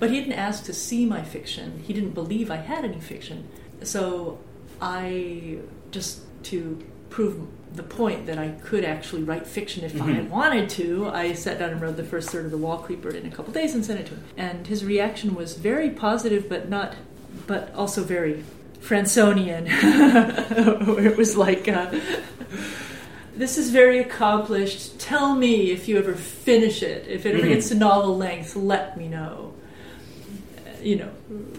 But 0.00 0.10
he 0.10 0.18
didn't 0.18 0.32
ask 0.34 0.64
to 0.64 0.72
see 0.72 1.06
my 1.06 1.22
fiction. 1.22 1.80
He 1.86 1.92
didn't 1.92 2.14
believe 2.14 2.50
I 2.50 2.56
had 2.56 2.84
any 2.84 3.00
fiction. 3.00 3.44
So 3.82 4.38
I 4.80 5.58
just 5.92 6.20
to 6.44 6.78
prove 7.10 7.36
the 7.74 7.82
point 7.82 8.26
that 8.26 8.38
I 8.38 8.50
could 8.62 8.84
actually 8.84 9.22
write 9.24 9.46
fiction 9.46 9.84
if 9.84 10.00
I 10.00 10.06
Mhm. 10.12 10.28
wanted 10.30 10.68
to, 10.70 11.08
I 11.12 11.32
sat 11.32 11.58
down 11.58 11.70
and 11.70 11.80
wrote 11.80 11.96
the 11.96 12.04
first 12.04 12.30
third 12.30 12.44
of 12.44 12.50
the 12.50 12.56
Wall 12.58 12.78
Creeper 12.78 13.10
in 13.10 13.26
a 13.26 13.30
couple 13.30 13.52
days 13.52 13.74
and 13.74 13.84
sent 13.84 13.98
it 14.00 14.06
to 14.06 14.12
him. 14.12 14.22
And 14.36 14.66
his 14.66 14.84
reaction 14.84 15.34
was 15.34 15.54
very 15.54 15.90
positive, 15.90 16.48
but 16.48 16.68
not, 16.68 16.94
but 17.46 17.72
also 17.74 18.02
very 18.04 18.44
Franzenian. 18.80 19.66
It 21.04 21.16
was 21.16 21.36
like, 21.36 21.68
uh, 21.68 21.86
"This 23.36 23.58
is 23.58 23.70
very 23.70 23.98
accomplished. 23.98 24.98
Tell 25.00 25.34
me 25.34 25.70
if 25.72 25.88
you 25.88 25.98
ever 25.98 26.14
finish 26.14 26.82
it. 26.82 27.06
If 27.08 27.26
it 27.26 27.34
ever 27.34 27.44
Mhm. 27.44 27.48
gets 27.54 27.68
to 27.70 27.74
novel 27.74 28.16
length, 28.16 28.54
let 28.56 28.96
me 28.96 29.08
know." 29.08 29.52
you 30.82 30.96
know, 30.96 31.08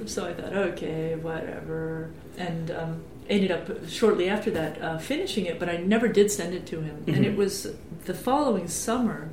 so 0.05 0.23
I 0.23 0.33
thought, 0.33 0.53
okay, 0.53 1.15
whatever, 1.19 2.11
and 2.37 2.69
um, 2.69 3.01
ended 3.29 3.51
up 3.51 3.87
shortly 3.89 4.29
after 4.29 4.51
that 4.51 4.81
uh, 4.81 4.97
finishing 4.97 5.45
it, 5.45 5.59
but 5.59 5.69
I 5.69 5.77
never 5.77 6.07
did 6.07 6.31
send 6.31 6.53
it 6.53 6.65
to 6.67 6.81
him. 6.81 7.03
And 7.07 7.17
Mhm. 7.17 7.25
it 7.25 7.37
was 7.37 7.67
the 8.05 8.13
following 8.13 8.67
summer, 8.67 9.29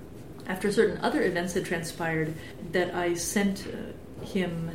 after 0.47 0.73
certain 0.73 0.99
other 1.03 1.23
events 1.23 1.55
had 1.55 1.65
transpired, 1.65 2.35
that 2.73 2.95
I 2.95 3.15
sent 3.15 3.67
uh, 3.67 4.25
him 4.25 4.71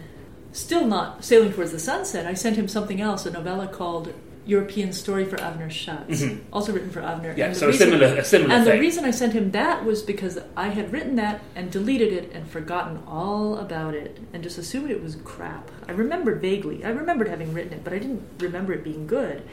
still 0.52 0.86
not 0.86 1.24
sailing 1.24 1.52
towards 1.54 1.72
the 1.72 1.80
sunset, 1.80 2.26
I 2.26 2.34
sent 2.34 2.56
him 2.56 2.68
something 2.68 3.02
else, 3.02 3.26
a 3.26 3.32
novella 3.32 3.68
called 3.68 4.14
European 4.48 4.94
Story 4.94 5.26
for 5.26 5.36
Avner 5.38 5.68
Shats, 5.68 6.08
mm-hmm. 6.08 6.54
also 6.54 6.72
written 6.72 6.90
for 6.90 7.02
Avner. 7.02 7.36
Yeah, 7.38 7.48
And 7.48 7.56
the 7.56 7.60
so 7.60 7.70
a 7.70 7.74
similar- 7.74 8.16
a 8.18 8.24
similar 8.24 8.54
And 8.56 8.64
thing. 8.66 8.74
the 8.76 8.80
reason 8.80 9.04
I 9.06 9.12
sent 9.12 9.34
him 9.34 9.52
that 9.52 9.84
was 9.86 10.02
because 10.02 10.40
I 10.56 10.70
had 10.70 10.92
written 10.94 11.16
that 11.18 11.42
and 11.56 11.70
deleted 11.70 12.14
it 12.14 12.32
and 12.34 12.48
forgotten 12.50 13.04
all 13.08 13.58
about 13.58 13.94
it 13.94 14.18
and 14.34 14.42
just 14.42 14.58
assumed 14.58 14.90
it 14.90 15.04
was 15.04 15.18
crap. 15.24 15.70
I 15.88 15.92
remembered 15.92 16.42
vaguely. 16.42 16.84
I 16.86 16.90
remembered 16.90 17.28
having 17.28 17.54
written 17.54 17.74
it, 17.74 17.84
but 17.84 17.92
I 17.94 18.00
didn't 18.00 18.24
remember 18.40 18.72
it 18.74 18.84
being 18.84 19.06
good. 19.06 19.44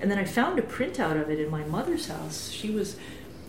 And 0.00 0.10
then 0.10 0.18
I 0.18 0.24
found 0.24 0.58
a 0.58 0.62
printout 0.62 1.20
of 1.20 1.30
it 1.30 1.40
in 1.40 1.50
my 1.50 1.64
mother's 1.64 2.06
house. 2.08 2.50
She 2.50 2.70
was, 2.70 2.96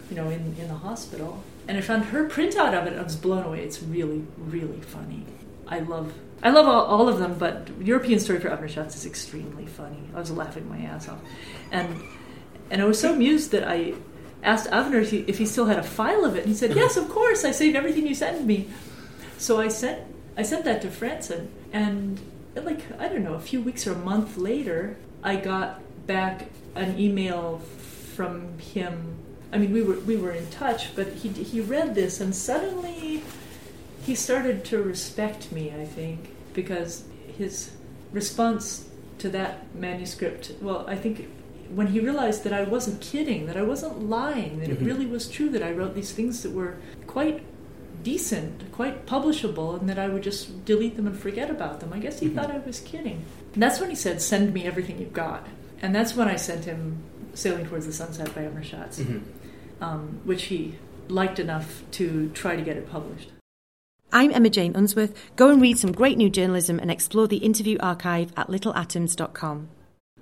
you 0.10 0.16
know, 0.16 0.30
in, 0.30 0.56
in 0.60 0.68
the 0.68 0.76
hospital. 0.76 1.44
And 1.68 1.78
I 1.78 1.82
found 1.82 2.06
her 2.06 2.28
printout 2.28 2.74
of 2.80 2.86
it. 2.88 2.94
and 2.94 3.00
I 3.00 3.04
was 3.04 3.16
blown 3.16 3.44
away. 3.44 3.62
It's 3.62 3.82
really, 3.82 4.26
really 4.38 4.82
funny. 4.82 5.26
I 5.68 5.80
love 5.80 6.14
I 6.46 6.52
love 6.52 6.68
all, 6.68 6.86
all 6.86 7.10
of 7.10 7.18
them, 7.18 7.40
but 7.40 7.70
European 7.82 8.20
Story 8.20 8.40
for 8.40 8.50
Avner 8.50 8.70
Shats 8.70 8.96
is 8.96 9.08
extremely 9.08 9.66
funny. 9.66 9.98
I 10.14 10.20
was 10.20 10.30
laughing 10.30 10.70
my 10.70 10.78
ass 10.78 11.10
off. 11.10 11.18
And 11.72 12.04
and 12.70 12.84
I 12.84 12.86
was 12.86 13.00
so 13.00 13.14
amused 13.14 13.50
that 13.52 13.68
I 13.68 13.96
asked 14.44 14.70
Avner 14.70 15.02
if 15.02 15.10
he, 15.10 15.20
if 15.28 15.40
he 15.40 15.46
still 15.48 15.66
had 15.66 15.80
a 15.80 15.84
file 15.84 16.24
of 16.24 16.36
it. 16.36 16.42
And 16.42 16.50
he 16.50 16.54
said, 16.54 16.76
Yes, 16.76 16.98
of 16.98 17.10
course. 17.10 17.44
I 17.44 17.52
saved 17.52 17.76
everything 17.76 18.06
you 18.06 18.14
sent 18.14 18.46
me. 18.46 18.70
So 19.40 19.60
I 19.60 19.70
sent 19.70 20.02
I 20.38 20.44
sent 20.44 20.66
that 20.66 20.84
to 20.84 20.90
Franzen, 20.90 21.48
and 21.74 22.20
like 22.56 22.82
I 23.00 23.08
don't 23.08 23.24
know, 23.24 23.34
a 23.34 23.40
few 23.40 23.62
weeks 23.62 23.88
or 23.88 23.94
a 23.94 23.98
month 23.98 24.38
later, 24.38 24.98
I 25.24 25.38
got 25.38 25.82
back 26.06 26.50
an 26.76 27.00
email 27.00 27.60
from 28.16 28.60
him. 28.60 29.16
I 29.52 29.58
mean, 29.58 29.74
we 29.74 29.82
were 29.82 30.00
we 30.02 30.16
were 30.16 30.32
in 30.32 30.46
touch, 30.52 30.96
but 30.96 31.08
he 31.08 31.30
he 31.30 31.60
read 31.60 31.96
this, 31.96 32.22
and 32.22 32.36
suddenly 32.36 33.24
he 34.04 34.14
started 34.14 34.64
to 34.66 34.84
respect 34.84 35.52
me. 35.52 35.72
I 35.72 35.86
think 35.86 36.35
because 36.56 37.04
his 37.38 37.72
response 38.12 38.90
to 39.20 39.30
that 39.30 39.76
manuscript. 39.76 40.54
Well, 40.62 40.86
I 40.88 40.96
think 40.96 41.28
when 41.70 41.88
he 41.88 42.00
realized 42.00 42.44
that 42.44 42.54
I 42.54 42.64
wasn't 42.64 43.02
kidding, 43.02 43.48
that 43.48 43.58
I 43.58 43.64
wasn't 43.64 44.10
lying, 44.10 44.60
that 44.60 44.70
it 44.70 44.78
mm-hmm. 44.78 44.86
really 44.86 45.06
was 45.06 45.30
true 45.30 45.50
that 45.50 45.64
I 45.64 45.72
wrote 45.72 45.96
these 45.96 46.12
things 46.12 46.44
that 46.44 46.52
were 46.52 46.78
quite 47.08 47.44
decent, 48.04 48.72
quite 48.72 49.06
publishable, 49.06 49.80
and 49.80 49.90
that 49.90 49.98
I 49.98 50.08
would 50.08 50.24
just 50.24 50.64
delete 50.66 50.96
them 50.96 51.08
and 51.08 51.18
forget 51.18 51.50
about 51.50 51.80
them. 51.80 51.92
I 51.92 52.00
guess 52.00 52.20
he 52.20 52.28
mm-hmm. 52.28 52.36
thought 52.36 52.52
I 52.52 52.60
was 52.60 52.80
kidding. 52.80 53.26
And 53.54 53.64
that's 53.64 53.80
when 53.80 53.90
he 53.90 53.96
said, 53.96 54.22
"Send 54.22 54.54
me 54.54 54.66
everything 54.66 55.00
you've 55.00 55.14
got," 55.14 55.48
and 55.82 55.94
that's 55.96 56.16
when 56.16 56.28
I 56.28 56.36
sent 56.36 56.66
him 56.66 57.04
"Sailing 57.34 57.66
Towards 57.66 57.86
the 57.86 57.94
Sunset" 57.94 58.34
by 58.36 58.42
Avner 58.42 58.64
Shats, 58.64 59.00
mm-hmm. 59.00 59.84
um, 59.84 60.20
which 60.24 60.44
he 60.44 60.76
liked 61.08 61.40
enough 61.40 61.84
to 61.92 62.30
try 62.34 62.56
to 62.56 62.62
get 62.62 62.78
it 62.78 62.90
published. 62.90 63.32
I'm 64.16 64.32
Emma 64.32 64.50
Jane 64.50 64.74
Unsworth. 64.78 65.14
Go 65.36 65.50
and 65.50 65.62
read 65.62 65.78
some 65.78 65.92
great 65.92 66.18
new 66.18 66.30
journalism 66.30 66.80
and 66.80 66.90
explore 66.90 67.28
the 67.28 67.36
interview 67.36 67.78
archive 67.82 68.32
at 68.38 68.48
littleatoms.com. 68.48 69.68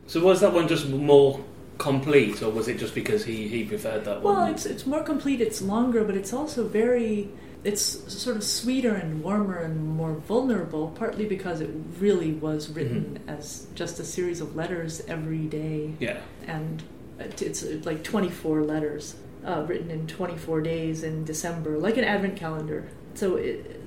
So 0.07 0.19
was 0.19 0.41
that 0.41 0.51
one 0.51 0.67
just 0.67 0.89
more 0.89 1.39
complete, 1.77 2.41
or 2.41 2.49
was 2.49 2.67
it 2.67 2.79
just 2.79 2.95
because 2.95 3.23
he, 3.23 3.47
he 3.47 3.63
preferred 3.63 4.03
that 4.05 4.23
one? 4.23 4.35
Well, 4.35 4.45
it's 4.51 4.65
it's 4.65 4.87
more 4.87 5.03
complete. 5.03 5.41
It's 5.41 5.61
longer, 5.61 6.03
but 6.03 6.17
it's 6.17 6.33
also 6.33 6.67
very. 6.67 7.29
It's 7.63 7.83
sort 8.11 8.35
of 8.35 8.43
sweeter 8.43 8.95
and 8.95 9.23
warmer 9.23 9.59
and 9.59 9.87
more 9.95 10.15
vulnerable. 10.15 10.87
Partly 10.95 11.27
because 11.27 11.61
it 11.61 11.69
really 11.99 12.33
was 12.33 12.71
written 12.71 13.19
as 13.27 13.67
just 13.75 13.99
a 13.99 14.03
series 14.03 14.41
of 14.41 14.55
letters 14.55 15.03
every 15.07 15.45
day, 15.45 15.93
yeah. 15.99 16.19
and 16.47 16.81
it's 17.19 17.61
uh, 17.61 17.79
like 17.83 18.03
twenty 18.03 18.31
four 18.31 18.63
letters 18.63 19.17
uh, 19.45 19.63
written 19.67 19.91
in 19.91 20.07
twenty 20.07 20.35
four 20.35 20.61
days 20.61 21.03
in 21.03 21.25
December, 21.25 21.77
like 21.77 21.97
an 21.97 22.03
advent 22.03 22.37
calendar. 22.37 22.89
So 23.13 23.35
it, 23.35 23.82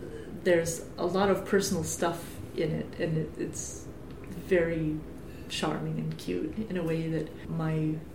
there's 0.47 0.83
a 0.97 1.05
lot 1.05 1.29
of 1.29 1.45
personal 1.45 1.83
stuff 1.83 2.23
in 2.57 2.71
it, 2.71 2.87
and 3.01 3.19
it, 3.19 3.31
it's 3.37 3.85
very 4.49 4.97
charming 5.49 5.99
and 5.99 6.17
cute 6.19 6.55
in 6.71 6.77
a 6.77 6.83
way 6.83 7.09
that 7.09 7.27
my 7.51 7.75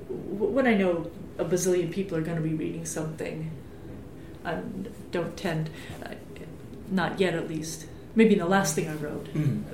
when 0.09 0.65
I 0.65 0.73
know 0.75 1.11
a 1.38 1.43
bazillion 1.45 1.91
people 1.91 2.17
are 2.17 2.21
going 2.21 2.38
to 2.38 2.43
be 2.43 2.53
reading 2.53 2.85
something, 2.85 3.51
I 4.45 4.59
don't 5.11 5.35
tend, 5.38 5.69
not 6.89 7.19
yet 7.19 7.33
at 7.35 7.47
least. 7.50 7.85
Maybe 8.15 8.33
in 8.33 8.39
the 8.39 8.45
last 8.45 8.75
thing 8.75 8.88
I 8.89 8.95
wrote, 8.95 9.27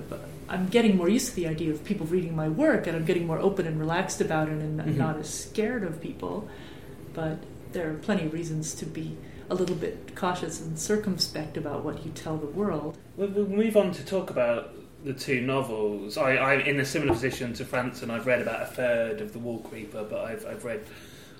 but 0.09 0.21
I'm 0.49 0.67
getting 0.67 0.97
more 0.97 1.09
used 1.09 1.29
to 1.29 1.35
the 1.35 1.47
idea 1.47 1.71
of 1.71 1.83
people 1.83 2.07
reading 2.07 2.35
my 2.35 2.49
work, 2.49 2.87
and 2.87 2.95
I'm 2.97 3.05
getting 3.05 3.27
more 3.27 3.39
open 3.39 3.67
and 3.67 3.79
relaxed 3.79 4.19
about 4.19 4.47
it, 4.49 4.59
and 4.61 4.79
Mhm. 4.81 4.97
not 4.97 5.17
as 5.17 5.29
scared 5.29 5.83
of 5.83 6.01
people. 6.01 6.47
But 7.13 7.37
there 7.73 7.89
are 7.91 7.95
plenty 7.95 8.25
of 8.25 8.33
reasons 8.33 8.73
to 8.75 8.85
be 8.85 9.15
a 9.49 9.55
little 9.55 9.75
bit 9.75 10.15
cautious 10.15 10.61
and 10.61 10.77
circumspect 10.77 11.57
about 11.57 11.83
what 11.83 12.05
you 12.05 12.11
tell 12.11 12.37
the 12.37 12.45
world. 12.47 12.97
We'll, 13.15 13.29
we'll 13.29 13.47
move 13.47 13.77
on 13.77 13.91
to 13.93 14.05
talk 14.05 14.29
about 14.29 14.73
the 15.03 15.13
two 15.13 15.41
novels. 15.41 16.17
I, 16.17 16.37
I'm 16.37 16.61
in 16.61 16.79
a 16.79 16.85
similar 16.85 17.13
position 17.13 17.53
to 17.53 17.65
Franzen. 17.65 18.09
I've 18.09 18.25
read 18.27 18.41
about 18.41 18.63
a 18.63 18.65
third 18.65 19.21
of 19.21 19.31
The 19.33 19.39
Wall 19.39 19.59
Creeper, 19.59 20.05
but 20.09 20.25
I've, 20.25 20.45
I've 20.45 20.65
read 20.65 20.85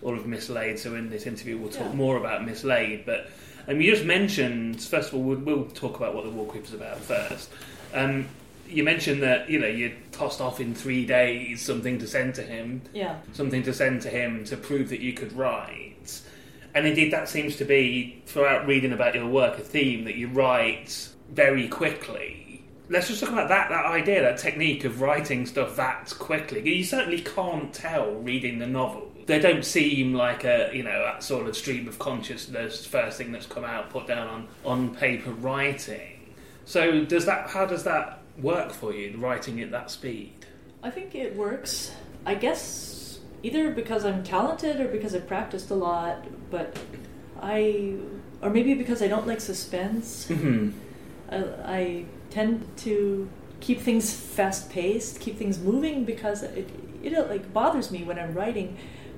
all 0.02 0.14
of 0.14 0.26
Mislaid, 0.26 0.78
so 0.80 0.96
in 0.96 1.10
this 1.10 1.26
interview 1.26 1.58
we'll 1.58 1.72
talk 1.72 1.88
Yeah. 1.90 1.94
more 1.96 2.18
about 2.18 2.46
Mislaid. 2.46 3.06
But 3.06 3.30
um, 3.68 3.82
you 3.82 3.92
just 3.92 4.06
mentioned, 4.06 4.82
first 4.82 5.10
of 5.10 5.16
all, 5.16 5.24
we'll, 5.24 5.40
we'll 5.40 5.66
talk 5.66 5.98
about 5.98 6.14
what 6.16 6.24
The 6.24 6.30
Wall 6.30 6.46
Creeper's 6.46 6.74
about 6.74 6.98
first. 7.00 7.50
Um, 7.94 8.28
you 8.70 8.84
mentioned 8.84 9.24
that 9.24 9.50
you 9.50 9.60
know 9.60 9.68
you 9.68 9.94
tossed 10.12 10.42
off 10.42 10.60
in 10.60 10.76
three 10.76 11.06
days 11.06 11.62
something 11.62 12.00
to 12.00 12.08
send 12.08 12.36
to 12.36 12.44
him, 12.44 12.82
Yeah. 12.94 13.18
something 13.34 13.64
to 13.64 13.74
send 13.74 14.02
to 14.04 14.10
him 14.10 14.44
to 14.46 14.58
prove 14.58 14.90
that 14.90 15.00
you 15.00 15.14
could 15.14 15.32
write. 15.34 16.22
And 16.78 16.86
indeed, 16.86 17.12
that 17.12 17.28
seems 17.28 17.56
to 17.56 17.66
be, 17.66 18.22
throughout 18.28 18.68
reading 18.68 18.94
about 18.94 19.16
your 19.16 19.26
work, 19.26 19.58
a 19.58 19.62
theme 19.62 20.04
that 20.04 20.14
you 20.14 20.28
write 20.28 21.10
very 21.32 21.68
quickly. 21.68 22.64
Let's 22.88 23.08
just 23.08 23.20
talk 23.20 23.32
about 23.32 23.50
that, 23.50 23.70
that 23.70 23.88
idea, 23.88 24.22
that 24.22 24.38
technique 24.38 24.84
of 24.84 25.02
writing 25.02 25.48
stuff 25.48 25.76
that 25.78 26.14
quickly. 26.20 26.62
You 26.78 26.84
certainly 26.84 27.22
can't 27.22 27.74
tell 27.74 28.14
reading 28.18 28.60
the 28.60 28.68
novel. 28.68 29.12
They 29.26 29.40
don't 29.40 29.66
seem 29.66 30.14
like 30.14 30.44
a, 30.44 30.70
you 30.72 30.84
know, 30.84 31.04
that 31.04 31.24
sort 31.24 31.48
of 31.48 31.58
stream 31.58 31.88
of 31.88 31.98
consciousness, 31.98 32.86
first 32.86 33.18
thing 33.18 33.32
that's 33.32 33.48
come 33.48 33.64
out, 33.66 33.90
put 33.90 34.06
down 34.06 34.28
on, 34.28 34.48
on 34.64 34.96
paper 34.96 35.32
writing. 35.32 36.36
So 36.66 37.06
does 37.06 37.26
that, 37.26 37.50
how 37.50 37.66
does 37.66 37.86
that 37.86 38.22
work 38.38 38.72
for 38.72 38.94
you, 38.94 39.18
writing 39.18 39.60
at 39.62 39.72
that 39.72 39.90
speed? 39.90 40.46
I 40.84 40.92
think 40.92 41.16
it 41.16 41.36
works. 41.36 41.92
I 42.24 42.36
guess 42.36 43.07
either 43.48 43.72
because 43.72 44.04
I'm 44.06 44.24
talented 44.24 44.80
or 44.82 44.88
because 44.88 45.16
I've 45.16 45.28
practiced 45.28 45.70
a 45.72 45.76
lot, 45.76 46.26
but 46.52 46.78
I, 47.42 47.96
or 48.42 48.50
maybe 48.50 48.74
because 48.74 49.02
I 49.02 49.08
don't 49.08 49.28
like 49.28 49.40
suspense. 49.42 50.28
Mm-hmm. 50.28 50.72
I, 51.32 51.38
I 51.80 52.06
tend 52.30 52.66
to 52.78 53.30
keep 53.60 53.80
things 53.80 54.14
fast 54.14 54.70
paced, 54.70 55.20
keep 55.20 55.38
things 55.38 55.58
moving 55.60 56.04
because 56.06 56.44
it 56.44 56.70
it 57.04 57.14
like 57.30 57.54
bothers 57.54 57.92
me 57.92 58.04
when 58.04 58.18
I'm 58.20 58.34
writing 58.34 58.76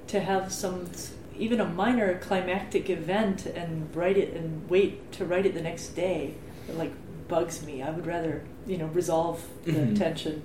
to 0.07 0.19
have 0.19 0.51
some 0.51 0.89
even 1.37 1.59
a 1.61 1.65
minor 1.65 2.17
climactic 2.19 2.89
event 2.89 3.45
and 3.45 3.93
write 3.95 4.17
it 4.17 4.33
and 4.33 4.69
wait 4.69 5.11
to 5.13 5.25
write 5.25 5.45
it 5.45 5.53
the 5.53 5.61
next 5.61 5.89
day. 5.95 6.35
It 6.67 6.77
like 6.77 6.91
bugs 7.27 7.63
me. 7.65 7.81
I 7.81 7.89
would 7.89 8.05
rather 8.05 8.43
you 8.67 8.77
know 8.77 8.87
resolve 8.87 9.39
the 9.65 9.71
Mhm. 9.71 9.97
tension 9.97 10.41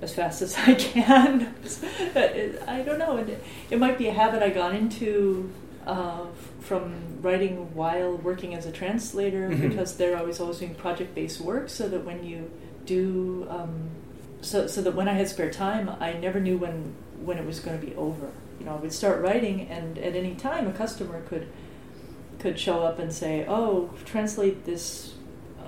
as 0.00 0.14
fast 0.14 0.42
as 0.42 0.54
I 0.66 0.74
can. 0.74 1.54
I 2.66 2.82
don't 2.82 2.98
know. 2.98 3.16
It, 3.18 3.42
it 3.70 3.78
might 3.78 3.98
be 3.98 4.08
a 4.08 4.12
habit 4.12 4.42
I 4.42 4.50
got 4.50 4.74
into 4.74 5.50
uh, 5.86 6.26
from 6.60 6.94
writing 7.22 7.74
while 7.74 8.16
working 8.16 8.54
as 8.54 8.66
a 8.66 8.72
translator 8.72 9.48
Mhm. 9.48 9.68
because 9.70 9.96
they're 9.96 10.16
always 10.18 10.38
always 10.40 10.58
doing 10.58 10.74
project 10.74 11.14
based 11.14 11.40
work, 11.40 11.68
so 11.68 11.88
that 11.88 12.04
when 12.04 12.24
you 12.24 12.50
do, 12.84 13.46
um, 13.50 13.88
so 14.40 14.66
so 14.66 14.82
that 14.82 14.94
when 14.94 15.08
I 15.08 15.14
had 15.14 15.28
spare 15.28 15.50
time, 15.50 15.90
I 16.00 16.12
never 16.14 16.40
knew 16.40 16.58
when 16.58 16.94
when 17.24 17.38
it 17.38 17.46
was 17.46 17.60
going 17.60 17.80
to 17.80 17.84
be 17.86 17.94
over. 17.96 18.28
You 18.60 18.66
know, 18.66 18.72
I 18.74 18.76
would 18.76 18.92
start 18.92 19.22
writing, 19.22 19.62
and 19.68 19.98
at 19.98 20.14
any 20.14 20.34
time, 20.34 20.66
a 20.68 20.72
customer 20.72 21.22
could 21.22 21.48
could 22.38 22.58
show 22.58 22.82
up 22.84 22.98
and 22.98 23.12
say, 23.12 23.44
"Oh, 23.48 23.90
translate 24.04 24.64
this 24.64 25.14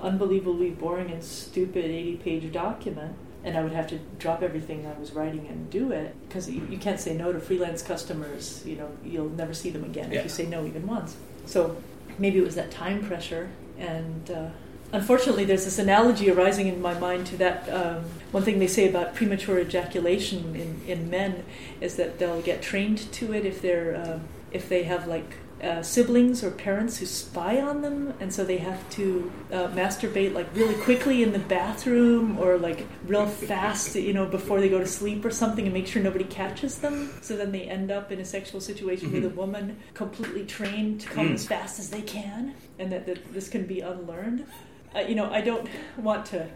unbelievably 0.01 0.71
boring 0.71 1.11
and 1.11 1.23
stupid 1.23 1.85
80 1.85 2.15
page 2.17 2.51
document 2.51 3.15
and 3.43 3.57
i 3.57 3.63
would 3.63 3.71
have 3.73 3.87
to 3.87 3.97
drop 4.19 4.41
everything 4.43 4.85
i 4.85 4.99
was 4.99 5.11
writing 5.13 5.47
and 5.47 5.69
do 5.69 5.91
it 5.91 6.15
because 6.27 6.49
you, 6.49 6.65
you 6.69 6.77
can't 6.77 6.99
say 6.99 7.13
no 7.15 7.31
to 7.33 7.39
freelance 7.39 7.81
customers 7.81 8.63
you 8.65 8.75
know 8.75 8.89
you'll 9.03 9.29
never 9.29 9.53
see 9.53 9.69
them 9.69 9.83
again 9.83 10.11
Yeah. 10.11 10.19
if 10.19 10.23
you 10.25 10.29
say 10.29 10.45
no 10.45 10.65
even 10.65 10.85
once 10.87 11.15
so 11.45 11.75
maybe 12.19 12.37
it 12.39 12.43
was 12.43 12.55
that 12.55 12.71
time 12.71 13.03
pressure 13.03 13.49
and 13.79 14.29
uh, 14.31 14.49
unfortunately 14.93 15.45
there's 15.45 15.65
this 15.65 15.79
analogy 15.79 16.29
arising 16.29 16.67
in 16.67 16.81
my 16.81 16.93
mind 16.99 17.25
to 17.27 17.37
that 17.37 17.67
um, 17.69 18.03
one 18.31 18.43
thing 18.43 18.59
they 18.59 18.67
say 18.67 18.87
about 18.89 19.15
premature 19.15 19.59
ejaculation 19.59 20.55
in, 20.55 20.81
in 20.87 21.09
men 21.09 21.43
is 21.79 21.95
that 21.95 22.19
they'll 22.19 22.41
get 22.41 22.61
trained 22.61 22.97
to 23.13 23.33
it 23.33 23.45
if 23.45 23.61
they're 23.61 23.95
uh, 23.95 24.19
if 24.51 24.67
they 24.69 24.83
have 24.83 25.07
like 25.07 25.35
uh, 25.63 25.81
siblings 25.83 26.43
or 26.43 26.51
parents 26.51 26.97
who 26.97 27.05
spy 27.05 27.61
on 27.61 27.81
them, 27.81 28.13
and 28.19 28.33
so 28.33 28.43
they 28.43 28.57
have 28.57 28.89
to 28.91 29.31
uh, 29.51 29.67
masturbate 29.69 30.33
like 30.33 30.47
really 30.55 30.73
quickly 30.81 31.21
in 31.21 31.31
the 31.31 31.39
bathroom 31.39 32.37
or 32.39 32.57
like 32.57 32.87
real 33.05 33.27
fast, 33.27 33.95
you 33.95 34.13
know, 34.13 34.25
before 34.25 34.59
they 34.59 34.69
go 34.69 34.79
to 34.79 34.87
sleep 34.87 35.23
or 35.23 35.29
something, 35.31 35.65
and 35.65 35.73
make 35.73 35.85
sure 35.87 36.01
nobody 36.01 36.23
catches 36.25 36.79
them. 36.79 37.11
So 37.21 37.37
then 37.37 37.51
they 37.51 37.63
end 37.63 37.91
up 37.91 38.11
in 38.11 38.19
a 38.19 38.25
sexual 38.25 38.59
situation 38.59 39.11
with 39.11 39.25
a 39.25 39.29
woman 39.29 39.77
completely 39.93 40.45
trained 40.45 41.01
to 41.01 41.09
come 41.09 41.29
Mm. 41.29 41.33
as 41.35 41.45
fast 41.45 41.79
as 41.79 41.89
they 41.91 42.01
can, 42.01 42.55
and 42.79 42.91
that, 42.91 43.05
that 43.05 43.31
this 43.33 43.47
can 43.47 43.65
be 43.67 43.81
unlearned. 43.81 44.45
Uh, 44.95 44.99
you 45.01 45.13
know, 45.15 45.29
I 45.31 45.41
don't 45.41 45.69
want 45.97 46.25
to 46.27 46.47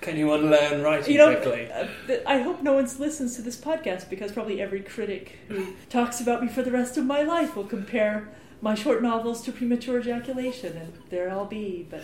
Can 0.00 0.16
you 0.16 0.32
unlearn 0.32 0.82
writing 0.82 1.12
you 1.12 1.18
know, 1.18 1.36
quickly? 1.36 1.70
uh, 1.70 1.86
I 2.26 2.40
hope 2.40 2.62
no 2.62 2.74
one 2.74 2.88
listens 2.98 3.36
to 3.36 3.42
this 3.42 3.56
podcast 3.56 4.08
because 4.08 4.32
probably 4.32 4.60
every 4.60 4.80
critic 4.80 5.38
who 5.48 5.74
talks 5.88 6.20
about 6.20 6.42
me 6.42 6.48
for 6.48 6.62
the 6.62 6.70
rest 6.70 6.96
of 6.96 7.04
my 7.04 7.22
life 7.22 7.54
will 7.54 7.64
compare 7.64 8.28
my 8.62 8.74
short 8.74 9.02
novels 9.02 9.42
to 9.42 9.52
premature 9.52 9.98
ejaculation, 9.98 10.76
and 10.76 10.92
there 11.10 11.30
I'll 11.30 11.46
be. 11.46 11.86
But 11.88 12.02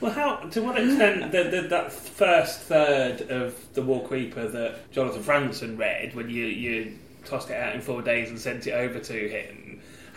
Well, 0.00 0.12
how 0.12 0.36
to 0.36 0.62
what 0.62 0.78
extent 0.78 1.32
the, 1.32 1.44
the, 1.44 1.62
that 1.68 1.92
first 1.92 2.60
third 2.60 3.22
of 3.30 3.54
the 3.74 3.82
Wall 3.82 4.06
Creeper 4.06 4.48
that 4.48 4.90
Jonathan 4.90 5.22
Franzen 5.22 5.78
read 5.78 6.14
when 6.14 6.30
you 6.30 6.44
you 6.44 6.98
tossed 7.24 7.50
it 7.50 7.56
out 7.56 7.74
in 7.74 7.80
four 7.80 8.00
days 8.02 8.30
and 8.30 8.38
sent 8.38 8.66
it 8.66 8.72
over 8.72 8.98
to 8.98 9.28
him? 9.28 9.67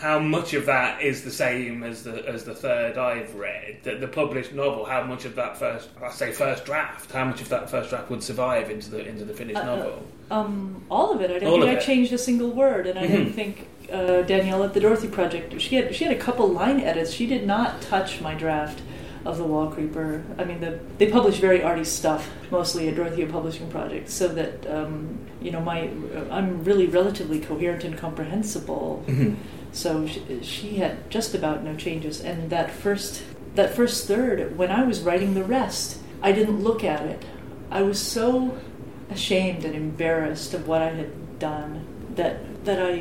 How 0.01 0.17
much 0.17 0.55
of 0.55 0.65
that 0.65 1.01
is 1.03 1.24
the 1.24 1.29
same 1.29 1.84
as 1.84 2.03
the 2.03 2.27
as 2.27 2.43
the 2.43 2.55
third 2.55 2.98
I've 2.98 3.36
read? 3.36 3.77
The, 3.84 3.96
the 3.98 4.08
published 4.08 4.51
novel. 4.51 4.84
How 4.84 5.03
much 5.03 5.25
of 5.25 5.36
that 5.36 5.58
first 5.58 5.89
I 6.01 6.10
say 6.10 6.31
first 6.31 6.65
draft? 6.65 7.12
How 7.12 7.24
much 7.25 7.39
of 7.39 7.50
that 7.50 7.70
first 7.70 7.91
draft 7.91 8.10
would 8.10 8.24
survive 8.24 8.72
into 8.72 8.89
the 8.89 9.05
into 9.08 9.25
the 9.25 9.34
finished 9.34 9.60
Uh, 9.60 9.62
uh, 9.62 9.65
novel? 9.75 10.03
um, 10.31 10.84
all 10.89 11.12
of 11.13 11.22
it, 11.22 11.29
I 11.29 11.38
don't 11.38 11.50
All 11.53 11.60
think 11.62 11.70
I 11.70 11.74
it. 11.79 11.84
changed 11.84 12.12
a 12.13 12.17
single 12.17 12.50
word, 12.50 12.88
and 12.88 12.98
I 12.98 13.05
Mhm. 13.05 13.13
don't 13.13 13.34
think 13.34 13.67
uh, 13.93 14.24
Danielle 14.24 14.63
at 14.63 14.74
the 14.74 14.79
Dorothy 14.79 15.08
Project. 15.08 15.62
She 15.62 15.75
had 15.75 15.93
she 15.93 16.05
had 16.05 16.13
a 16.15 16.20
couple 16.20 16.48
line 16.48 16.79
edits. 16.79 17.12
She 17.12 17.27
did 17.27 17.46
not 17.46 17.79
touch 17.81 18.22
my 18.22 18.34
draft 18.34 18.81
of 19.25 19.38
the 19.38 19.44
Wall 19.44 19.70
Creeper. 19.70 20.24
I 20.38 20.44
mean, 20.44 20.60
the, 20.62 20.80
they 20.98 21.10
publish 21.12 21.38
very 21.40 21.62
arty 21.62 21.84
stuff, 21.84 22.30
mostly 22.50 22.88
at 22.90 22.96
Dorothy 22.96 23.25
Publishing 23.25 23.70
Project, 23.70 24.10
so 24.10 24.28
that 24.30 24.66
um, 24.70 25.20
you 25.42 25.51
know 25.51 25.62
my 25.62 25.90
I'm 26.30 26.63
really 26.63 26.88
relatively 26.88 27.40
coherent 27.40 27.84
and 27.84 27.98
comprehensible. 27.98 29.04
Mhm. 29.08 29.36
So 29.74 30.06
she, 30.08 30.40
she 30.44 30.75
had 30.78 31.10
just 31.10 31.34
about 31.34 31.63
no 31.63 31.75
changes, 31.75 32.22
and 32.22 32.50
that 32.50 32.72
first 32.72 33.24
that 33.56 33.75
first 33.75 34.08
third, 34.08 34.58
when 34.58 34.72
I 34.72 34.84
was 34.84 35.01
writing 35.01 35.34
the 35.34 35.44
rest, 35.44 36.00
I 36.22 36.32
didn't 36.32 36.62
look 36.63 36.84
at 36.84 37.06
it. 37.06 37.24
I 37.70 37.82
was 37.84 38.00
so 38.00 38.58
ashamed 39.10 39.66
and 39.66 39.75
embarrassed 39.75 40.54
of 40.54 40.68
what 40.68 40.82
I 40.82 40.90
had 40.92 41.40
done 41.40 41.86
that 42.16 42.66
that 42.66 42.80
I 42.82 42.92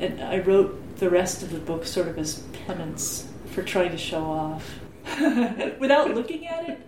and 0.00 0.20
I 0.22 0.38
wrote 0.38 0.98
the 0.98 1.08
rest 1.10 1.42
of 1.42 1.50
the 1.50 1.58
book 1.58 1.86
sort 1.86 2.08
of 2.08 2.18
as 2.18 2.40
penance 2.66 3.26
for 3.46 3.62
trying 3.62 3.90
to 3.90 3.98
show 3.98 4.22
off 4.22 4.79
without 5.78 6.14
looking 6.14 6.46
at 6.46 6.68
it. 6.68 6.80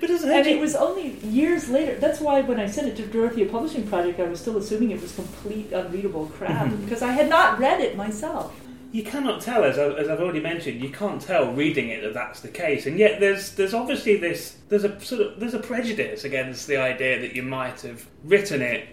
But 0.00 0.08
doesn't 0.08 0.30
And 0.30 0.46
it 0.46 0.58
was 0.60 0.74
only 0.74 1.18
years 1.20 1.68
later. 1.68 1.96
That's 1.96 2.20
why 2.20 2.40
when 2.40 2.58
I 2.58 2.66
sent 2.66 2.88
it 2.88 2.96
to 2.96 3.06
Dorothy 3.06 3.44
Publishing 3.44 3.86
Project, 3.86 4.18
I 4.18 4.24
was 4.24 4.40
still 4.40 4.56
assuming 4.56 4.90
it 4.90 5.00
was 5.00 5.14
complete 5.14 5.72
unreadable 5.72 6.26
crap 6.26 6.66
Mhm. 6.66 6.84
because 6.84 7.02
I 7.02 7.12
had 7.12 7.28
not 7.28 7.60
read 7.60 7.80
it 7.80 7.96
myself. 7.96 8.52
You 8.90 9.04
cannot 9.04 9.40
tell, 9.40 9.64
as, 9.64 9.78
I, 9.78 9.84
as 9.92 10.08
I've 10.08 10.20
already 10.20 10.40
mentioned, 10.40 10.82
you 10.82 10.90
can't 10.90 11.22
tell 11.22 11.52
reading 11.52 11.88
it 11.88 12.02
that 12.02 12.12
that's 12.14 12.40
the 12.40 12.48
case, 12.48 12.84
and 12.86 12.98
yet 12.98 13.20
there's 13.20 13.52
there's 13.54 13.72
obviously 13.72 14.16
this 14.18 14.56
there's 14.68 14.84
a 14.84 15.00
sort 15.00 15.22
of 15.22 15.40
there's 15.40 15.54
a 15.54 15.60
prejudice 15.60 16.24
against 16.24 16.66
the 16.66 16.76
idea 16.76 17.18
that 17.20 17.34
you 17.34 17.42
might 17.42 17.80
have 17.82 18.04
written 18.24 18.60
it 18.60 18.88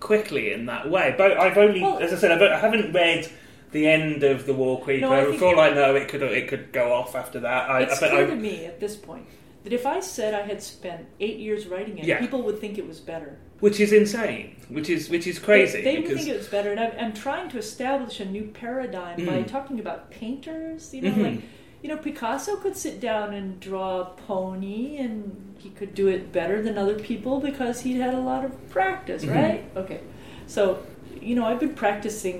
quickly 0.00 0.52
in 0.52 0.66
that 0.66 0.90
way. 0.90 1.14
But 1.16 1.38
I've 1.38 1.56
only, 1.58 1.82
Well- 1.82 1.98
as 1.98 2.12
I 2.12 2.16
said, 2.16 2.32
I've, 2.32 2.42
I 2.42 2.58
haven't 2.58 2.92
read 2.92 3.28
the 3.74 3.86
end 3.88 4.22
of 4.22 4.46
the 4.46 4.54
Wall 4.54 4.78
Creeper. 4.78 5.06
No, 5.08 5.12
I 5.12 5.36
For 5.36 5.46
all 5.46 5.60
I 5.60 5.70
know, 5.70 5.94
it 5.96 6.08
could 6.08 6.22
it 6.22 6.48
could 6.48 6.72
go 6.72 6.92
off 6.92 7.14
after 7.14 7.40
that. 7.40 7.68
I, 7.68 7.80
It's 7.82 8.00
but 8.00 8.10
clear 8.10 8.24
I- 8.26 8.30
to 8.30 8.36
me 8.36 8.64
at 8.64 8.78
this 8.80 8.94
point 8.96 9.26
that 9.64 9.72
if 9.72 9.84
I 9.84 9.98
said 10.00 10.32
I 10.32 10.42
had 10.42 10.62
spent 10.62 11.06
eight 11.20 11.38
years 11.38 11.66
writing 11.66 11.98
it, 11.98 12.04
Yeah. 12.06 12.20
people 12.20 12.42
would 12.42 12.60
think 12.60 12.78
it 12.78 12.86
was 12.88 13.00
better. 13.00 13.38
which 13.60 13.80
is 13.80 13.92
insane, 13.92 14.56
which 14.68 14.88
is 14.90 15.08
which 15.14 15.26
is 15.26 15.38
crazy. 15.38 15.80
They, 15.82 15.96
they 15.96 16.00
would 16.02 16.16
think 16.18 16.28
it 16.28 16.36
was 16.36 16.48
better, 16.48 16.70
and 16.70 16.80
I'm, 16.80 16.92
I'm 17.02 17.12
trying 17.26 17.48
to 17.50 17.58
establish 17.58 18.20
a 18.20 18.24
new 18.36 18.44
paradigm 18.62 19.16
by 19.26 19.38
Mm. 19.42 19.46
talking 19.56 19.78
about 19.80 20.10
painters. 20.10 20.92
You 20.94 21.02
know, 21.02 21.10
Mhm. 21.12 21.24
like 21.28 21.40
you 21.82 21.88
know, 21.90 21.96
Picasso 21.98 22.56
could 22.56 22.76
sit 22.76 22.98
down 23.00 23.34
and 23.34 23.60
draw 23.60 23.90
a 24.00 24.04
pony, 24.28 24.96
and 25.04 25.16
he 25.58 25.68
could 25.78 25.94
do 25.94 26.06
it 26.08 26.22
better 26.32 26.62
than 26.62 26.78
other 26.78 26.98
people 27.10 27.40
because 27.40 27.80
he 27.86 27.98
had 28.04 28.14
a 28.14 28.20
lot 28.30 28.42
of 28.44 28.52
practice, 28.70 29.22
Mhm. 29.24 29.34
right? 29.34 29.62
Okay, 29.82 30.00
so 30.46 30.78
you 31.20 31.34
know, 31.36 31.44
I've 31.46 31.60
been 31.60 31.74
practicing 31.86 32.38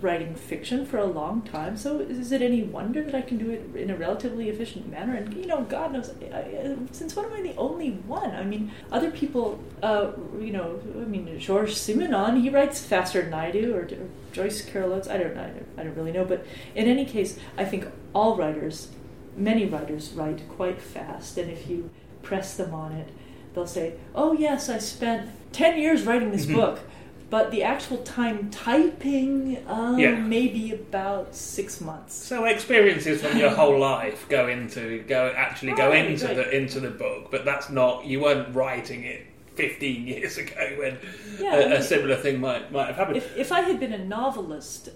writing 0.00 0.34
fiction 0.34 0.84
for 0.84 0.98
a 0.98 1.04
long 1.04 1.42
time. 1.42 1.76
So 1.76 2.00
is 2.00 2.32
it 2.32 2.42
any 2.42 2.62
wonder 2.62 3.02
that 3.02 3.14
I 3.14 3.22
can 3.22 3.38
do 3.38 3.50
it 3.50 3.74
in 3.74 3.90
a 3.90 3.96
relatively 3.96 4.48
efficient 4.48 4.90
manner? 4.90 5.14
And 5.14 5.34
you 5.34 5.46
know, 5.46 5.62
God 5.62 5.92
knows, 5.92 6.12
I, 6.32 6.36
I, 6.38 6.76
since 6.92 7.16
when 7.16 7.26
am 7.26 7.32
I 7.32 7.42
the 7.42 7.56
only 7.56 7.90
one? 7.90 8.30
I 8.30 8.44
mean, 8.44 8.70
other 8.92 9.10
people, 9.10 9.58
uh, 9.82 10.12
you 10.40 10.52
know, 10.52 10.80
I 10.94 11.04
mean, 11.04 11.38
Georges 11.38 11.76
Simenon, 11.78 12.40
he 12.40 12.50
writes 12.50 12.80
faster 12.80 13.22
than 13.22 13.34
I 13.34 13.50
do, 13.50 13.74
or, 13.74 13.80
or 13.82 14.08
Joyce 14.32 14.62
Carol 14.64 14.92
Oates. 14.92 15.08
I 15.08 15.16
don't 15.16 15.34
know. 15.34 15.42
I 15.42 15.46
don't, 15.48 15.66
I 15.78 15.82
don't 15.84 15.96
really 15.96 16.12
know. 16.12 16.24
But 16.24 16.44
in 16.74 16.86
any 16.86 17.04
case, 17.04 17.38
I 17.56 17.64
think 17.64 17.86
all 18.14 18.36
writers, 18.36 18.88
many 19.36 19.66
writers, 19.66 20.12
write 20.12 20.48
quite 20.48 20.80
fast, 20.80 21.38
and 21.38 21.50
if 21.50 21.68
you 21.68 21.90
press 22.22 22.56
them 22.56 22.74
on 22.74 22.92
it, 22.92 23.08
they'll 23.54 23.66
say, 23.66 23.94
"Oh 24.14 24.32
yes, 24.34 24.68
I 24.68 24.78
spent 24.78 25.30
ten 25.52 25.78
years 25.80 26.04
writing 26.04 26.32
this 26.32 26.44
Mhm. 26.46 26.54
book." 26.54 26.80
But 27.28 27.50
the 27.50 27.64
actual 27.64 27.98
time 27.98 28.50
typing, 28.50 29.58
um, 29.66 29.98
Yeah. 29.98 30.12
maybe 30.14 30.72
about 30.72 31.34
six 31.34 31.80
months. 31.80 32.14
So 32.14 32.44
experiences 32.44 33.20
from 33.22 33.36
your 33.36 33.50
whole 33.50 33.78
life 33.78 34.26
go 34.28 34.46
into 34.48 35.02
go 35.08 35.32
actually 35.36 35.72
go 35.72 35.88
Right, 35.88 36.06
into 36.06 36.26
right. 36.26 36.36
the 36.36 36.56
into 36.56 36.78
the 36.80 36.90
book, 36.90 37.30
but 37.32 37.44
that's 37.44 37.68
not 37.68 38.04
you 38.06 38.20
weren't 38.20 38.54
writing 38.54 39.02
it 39.04 39.26
fifteen 39.56 40.06
years 40.12 40.38
ago 40.38 40.76
when 40.78 40.98
Yeah, 41.40 41.54
I 41.54 41.56
a, 41.56 41.66
a 41.66 41.70
mean- 41.70 41.82
similar 41.82 42.16
thing 42.16 42.40
might 42.40 42.70
might 42.70 42.86
have 42.86 42.96
happened. 42.96 43.16
If, 43.16 43.36
if 43.36 43.50
I 43.50 43.62
had 43.62 43.80
been 43.80 43.92
a 43.92 44.04
novelist, 44.04 44.90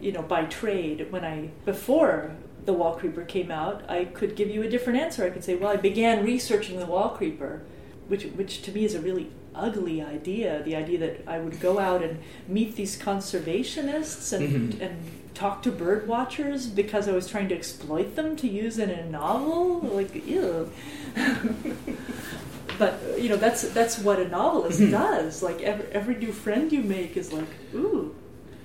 you 0.00 0.10
know, 0.10 0.22
by 0.22 0.44
trade, 0.46 1.06
when 1.12 1.24
I 1.24 1.50
before 1.64 2.32
the 2.64 2.72
Wall 2.72 2.96
Creeper 2.96 3.22
came 3.22 3.52
out, 3.52 3.88
I 3.88 4.06
could 4.06 4.34
give 4.34 4.50
you 4.50 4.62
a 4.64 4.68
different 4.68 4.98
answer. 4.98 5.24
I 5.24 5.30
could 5.30 5.44
say, 5.44 5.54
well, 5.54 5.70
I 5.70 5.76
began 5.76 6.24
researching 6.24 6.80
the 6.80 6.86
Wall 6.86 7.10
Creeper, 7.10 7.62
which 8.08 8.24
which 8.34 8.62
to 8.62 8.72
me 8.72 8.84
is 8.84 8.94
a 8.96 9.00
really 9.00 9.30
ugly 9.56 10.00
idea. 10.02 10.62
The 10.62 10.76
idea 10.76 10.98
that 10.98 11.24
I 11.26 11.38
would 11.38 11.60
go 11.60 11.78
out 11.78 12.02
and 12.02 12.18
meet 12.48 12.76
these 12.76 12.96
conservationists 12.98 14.32
and 14.32 14.72
Mhm. 14.74 14.80
and 14.82 14.96
talk 15.34 15.62
to 15.62 15.70
bird 15.70 16.08
watchers 16.08 16.66
because 16.66 17.08
I 17.08 17.12
was 17.12 17.26
trying 17.28 17.48
to 17.50 17.54
exploit 17.54 18.16
them 18.16 18.36
to 18.36 18.48
use 18.48 18.78
in 18.78 18.88
a 18.90 19.04
novel. 19.10 19.80
Like, 19.80 20.26
ew. 20.26 20.70
but 22.78 23.00
you 23.18 23.28
know, 23.28 23.36
that's 23.36 23.62
that's 23.70 23.98
what 23.98 24.18
a 24.18 24.28
novelist 24.28 24.80
Mhm. 24.80 24.90
does. 24.90 25.42
Like 25.42 25.62
every 25.62 25.86
every 25.92 26.16
new 26.16 26.32
friend 26.32 26.70
you 26.72 26.82
make 26.82 27.16
is 27.16 27.32
like, 27.32 27.48
ooh, 27.74 28.14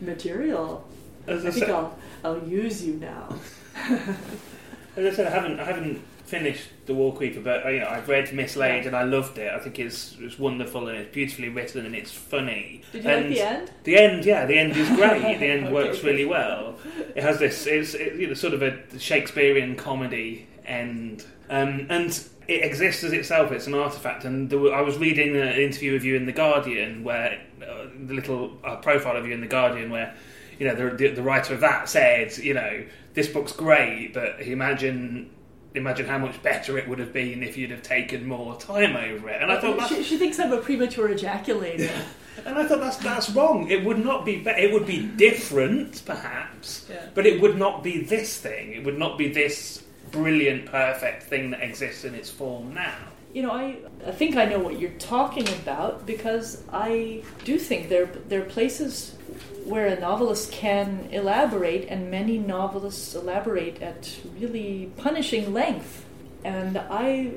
material. 0.02 0.86
As 1.28 1.46
I, 1.46 1.50
I 1.50 1.52
think 1.52 1.66
said, 1.66 1.76
I'll 1.76 1.98
I'll 2.24 2.44
use 2.48 2.84
you 2.86 2.94
now. 2.96 3.36
as 4.98 5.06
I 5.06 5.16
said, 5.16 5.28
I 5.28 5.30
haven't 5.30 5.60
I 5.60 5.64
haven't 5.64 6.02
finished 6.32 6.70
the 6.86 6.94
Wall 6.94 7.12
Creeper, 7.12 7.42
but 7.42 7.66
you 7.74 7.82
know 7.82 7.88
I've 7.90 8.08
read 8.08 8.32
Mislaid 8.34 8.88
and 8.88 8.96
I 8.96 9.04
loved 9.04 9.38
it. 9.38 9.52
I 9.52 9.60
think 9.60 9.78
it's 9.80 10.16
it's 10.20 10.40
wonderful 10.40 10.88
and 10.88 10.98
it's 10.98 11.14
beautifully 11.14 11.50
written 11.50 11.86
and 11.86 11.94
it's 11.94 12.12
funny. 12.12 12.82
Did 12.94 13.04
you 13.04 13.10
and 13.10 13.26
like 13.26 13.36
the 13.36 13.42
end? 13.42 13.72
The 13.84 13.98
end, 13.98 14.26
yeah, 14.26 14.46
the 14.46 14.58
end 14.58 14.78
is 14.78 14.88
great. 15.00 15.40
the 15.40 15.46
end 15.46 15.66
Okay. 15.66 15.74
works 15.74 16.04
really 16.04 16.26
well. 16.26 16.76
It 17.16 17.22
has 17.22 17.38
this, 17.40 17.68
it's 17.68 17.94
it, 17.94 18.16
you 18.16 18.28
know, 18.28 18.34
sort 18.34 18.54
of 18.54 18.62
a 18.62 18.74
Shakespearean 18.98 19.76
comedy 19.76 20.48
end, 20.66 21.26
um, 21.50 21.86
and 21.90 22.10
it 22.48 22.64
exists 22.64 23.04
as 23.04 23.12
itself. 23.12 23.52
It's 23.52 23.68
an 23.68 23.74
artifact. 23.76 24.24
And 24.24 24.50
were, 24.52 24.74
I 24.74 24.82
was 24.82 24.98
reading 24.98 25.36
an 25.36 25.60
interview 25.68 25.96
of 25.96 26.06
you 26.06 26.16
in 26.16 26.26
the 26.26 26.32
Guardian, 26.32 27.04
where 27.04 27.42
uh, 27.62 27.88
the 28.08 28.14
little 28.14 28.58
uh, 28.64 28.78
profile 28.78 29.18
of 29.18 29.28
you 29.28 29.34
in 29.34 29.42
the 29.42 29.48
Guardian, 29.48 29.92
where 29.92 30.16
you 30.60 30.66
know 30.66 30.76
the, 30.76 30.96
the, 30.96 31.08
the 31.10 31.22
writer 31.22 31.54
of 31.54 31.60
that 31.60 31.90
said, 31.90 32.38
you 32.38 32.54
know, 32.54 32.86
this 33.16 33.28
book's 33.28 33.52
great, 33.52 34.14
but 34.14 34.40
imagine. 34.42 35.30
Imagine 35.74 36.06
how 36.06 36.18
much 36.18 36.42
better 36.44 36.78
it 36.78 36.88
would 36.90 37.00
have 37.00 37.14
been 37.14 37.44
if 37.44 37.56
you'd 37.58 37.72
have 37.72 37.82
taken 37.82 38.28
more 38.28 38.58
time 38.60 38.96
over 38.98 39.30
it. 39.30 39.42
And 39.42 39.52
I 39.52 39.60
thought 39.62 39.88
she, 39.88 40.04
she 40.04 40.18
thinks 40.18 40.38
I'm 40.38 40.52
a 40.52 40.58
premature 40.58 41.08
ejaculator. 41.08 41.90
and 42.46 42.58
I 42.58 42.66
thought 42.68 42.80
that's 42.82 42.98
that's 42.98 43.30
wrong. 43.30 43.70
It 43.70 43.86
would 43.86 44.04
not 44.04 44.26
be. 44.26 44.38
be- 44.38 44.50
It 44.50 44.74
would 44.74 44.86
be 44.86 45.04
different, 45.06 46.04
perhaps, 46.06 46.88
Yeah. 46.90 47.06
but 47.14 47.26
it 47.26 47.40
would 47.42 47.58
not 47.58 47.84
be 47.84 48.02
this 48.04 48.38
thing. 48.38 48.74
It 48.74 48.84
would 48.84 48.98
not 49.00 49.18
be 49.18 49.30
this 49.30 49.84
brilliant, 50.12 50.66
perfect 50.66 51.24
thing 51.24 51.52
that 51.52 51.62
exists 51.62 52.04
in 52.04 52.16
its 52.16 52.30
form 52.30 52.74
now. 52.74 52.94
You 53.34 53.44
know, 53.44 53.52
I, 53.52 53.78
I 54.06 54.12
think 54.12 54.36
I 54.36 54.44
know 54.44 54.60
what 54.60 54.78
you're 54.78 54.90
talking 55.00 55.48
about 55.64 56.06
because 56.06 56.64
I 56.74 57.24
do 57.46 57.58
think 57.58 57.88
there 57.88 58.08
there 58.28 58.42
are 58.42 58.46
places 58.46 59.16
where 59.66 59.88
a 59.88 60.00
novelist 60.00 60.52
can 60.52 61.08
elaborate, 61.12 61.88
and 61.90 62.10
many 62.12 62.38
novelists 62.38 63.16
elaborate 63.16 63.82
at 63.82 64.10
really 64.40 64.92
punishing 64.98 65.54
length. 65.54 66.06
And 66.44 66.78
I 66.78 67.32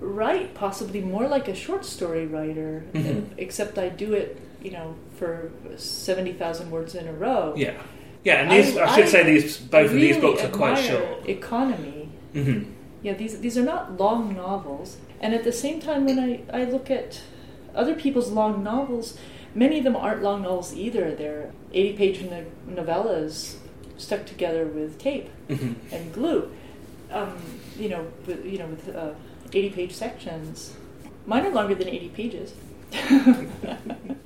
write 0.00 0.54
possibly 0.54 1.00
more 1.00 1.26
like 1.28 1.48
a 1.48 1.54
short 1.54 1.84
story 1.84 2.26
writer, 2.26 2.84
Mhm. 2.92 3.24
except 3.38 3.78
I 3.78 3.88
do 3.88 4.12
it, 4.14 4.36
you 4.62 4.72
know, 4.72 4.94
for 5.18 5.50
seventy 5.76 6.32
thousand 6.32 6.70
words 6.70 6.94
in 6.94 7.06
a 7.08 7.12
row. 7.12 7.54
Yeah, 7.56 7.74
yeah. 8.24 8.42
And 8.42 8.50
these, 8.50 8.76
I, 8.76 8.94
should 8.94 9.08
say, 9.08 9.22
these 9.22 9.58
both 9.58 9.90
of 9.90 9.96
these 9.96 10.18
books 10.18 10.42
are 10.44 10.48
quite 10.48 10.76
short. 10.78 11.28
Economy. 11.28 12.08
hmm 12.32 12.62
Yeah, 13.02 13.14
these 13.14 13.38
these 13.40 13.56
are 13.58 13.62
not 13.64 13.98
long 13.98 14.34
novels, 14.36 14.96
and 15.20 15.34
at 15.34 15.44
the 15.44 15.52
same 15.52 15.80
time, 15.80 16.04
when 16.04 16.18
I, 16.18 16.40
I 16.52 16.64
look 16.64 16.90
at 16.90 17.20
other 17.74 17.94
people's 17.94 18.30
long 18.30 18.62
novels, 18.62 19.16
many 19.54 19.78
of 19.78 19.84
them 19.84 19.96
aren't 19.96 20.22
long 20.22 20.42
novels 20.42 20.74
either. 20.76 21.14
They're 21.14 21.50
eighty 21.74 21.92
page 21.96 22.20
no- 22.22 22.44
novellas 22.68 23.56
stuck 23.96 24.26
together 24.26 24.66
with 24.66 24.98
tape 24.98 25.28
hmm 25.48 25.72
and 25.90 26.12
glue. 26.12 26.50
Um, 27.10 27.36
you 27.78 27.88
know, 27.90 28.06
with, 28.26 28.44
you 28.44 28.58
know, 28.58 28.66
with 28.66 28.88
uh, 28.94 29.14
eighty 29.52 29.70
page 29.70 29.92
sections. 29.94 30.74
Mine 31.26 31.46
are 31.46 31.50
longer 31.52 31.74
than 31.76 31.88
80 31.88 32.08
pages. 32.08 32.52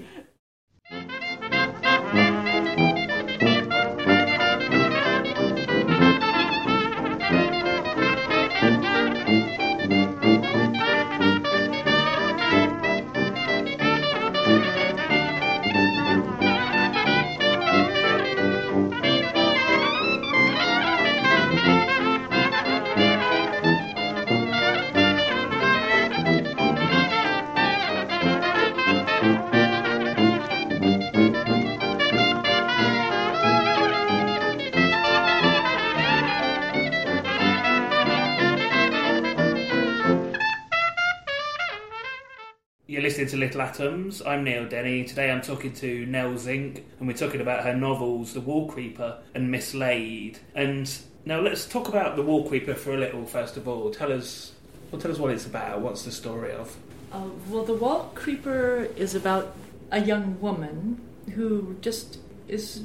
Little 43.47 43.63
Atoms. 43.63 44.23
I'm 44.27 44.43
Neil 44.43 44.69
Denny. 44.69 45.05
Today 45.05 45.31
I'm 45.31 45.41
talking 45.41 45.73
to 45.75 46.05
Nell 46.07 46.37
Zink, 46.37 46.85
and 46.99 47.07
we're 47.07 47.17
talking 47.17 47.41
about 47.41 47.63
her 47.63 47.77
novels, 47.77 48.33
The 48.33 48.41
Wall 48.41 48.67
Creeper 48.67 49.19
and 49.37 49.55
Mislaid. 49.55 50.39
And 50.57 50.93
now 51.25 51.41
let's 51.41 51.65
talk 51.65 51.87
about 51.87 52.17
The 52.17 52.23
Wall 52.23 52.49
Creeper 52.49 52.75
for 52.75 52.95
a 52.95 52.97
little. 52.97 53.25
First 53.25 53.57
of 53.57 53.69
all, 53.69 53.93
tell 53.93 54.13
us, 54.13 54.51
well, 54.91 55.01
tell 55.01 55.13
us 55.13 55.19
what 55.19 55.31
it's 55.31 55.47
about. 55.47 55.81
What's 55.81 56.03
the 56.03 56.11
story 56.11 56.51
of? 56.51 56.77
Uh, 57.13 57.29
well, 57.49 57.63
The 57.63 57.75
Wall 57.75 58.11
Creeper 58.17 58.89
is 58.97 59.15
about 59.15 59.55
a 59.93 60.01
young 60.01 60.41
woman 60.41 61.01
who 61.37 61.77
just 61.81 62.19
is 62.49 62.79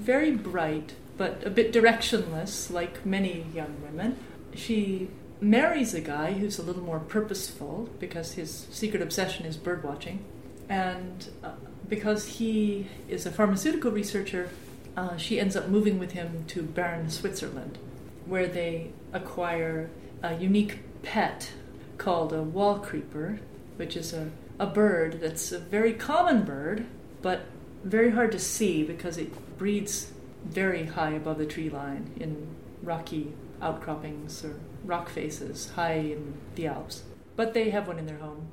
very 0.00 0.32
bright, 0.32 0.94
but 1.16 1.46
a 1.46 1.50
bit 1.50 1.72
directionless, 1.72 2.72
like 2.72 3.06
many 3.06 3.46
young 3.54 3.80
women. 3.84 4.18
She 4.52 5.10
marries 5.40 5.94
a 5.94 6.00
guy 6.00 6.32
who's 6.32 6.58
a 6.58 6.62
little 6.62 6.82
more 6.82 7.00
purposeful 7.00 7.88
because 7.98 8.32
his 8.32 8.66
secret 8.70 9.02
obsession 9.02 9.46
is 9.46 9.56
bird 9.56 9.84
watching. 9.84 10.24
And 10.68 11.28
uh, 11.42 11.52
because 11.88 12.26
he 12.26 12.88
is 13.08 13.24
a 13.24 13.30
pharmaceutical 13.30 13.90
researcher, 13.90 14.50
uh, 14.96 15.16
she 15.16 15.38
ends 15.38 15.56
up 15.56 15.68
moving 15.68 15.98
with 15.98 16.12
him 16.12 16.44
to 16.48 16.62
Bern, 16.62 17.08
Switzerland, 17.08 17.78
where 18.26 18.46
they 18.46 18.90
acquire 19.12 19.90
a 20.22 20.34
unique 20.34 20.80
pet 21.02 21.52
called 21.96 22.32
a 22.32 22.42
wall 22.42 22.78
creeper, 22.78 23.40
which 23.76 23.96
is 23.96 24.12
a, 24.12 24.30
a 24.58 24.66
bird 24.66 25.20
that's 25.20 25.52
a 25.52 25.58
very 25.58 25.92
common 25.92 26.42
bird, 26.42 26.84
but 27.22 27.46
very 27.84 28.10
hard 28.10 28.32
to 28.32 28.38
see 28.38 28.82
because 28.82 29.16
it 29.16 29.56
breeds 29.56 30.12
very 30.44 30.86
high 30.86 31.10
above 31.10 31.38
the 31.38 31.46
tree 31.46 31.70
line 31.70 32.10
in 32.18 32.48
rocky 32.82 33.32
outcroppings 33.60 34.44
or 34.44 34.58
rock 34.84 35.08
faces 35.08 35.70
high 35.70 35.94
in 35.94 36.34
the 36.54 36.66
Alps. 36.66 37.02
But 37.36 37.54
they 37.54 37.70
have 37.70 37.86
one 37.86 37.98
in 37.98 38.06
their 38.06 38.18
home. 38.18 38.48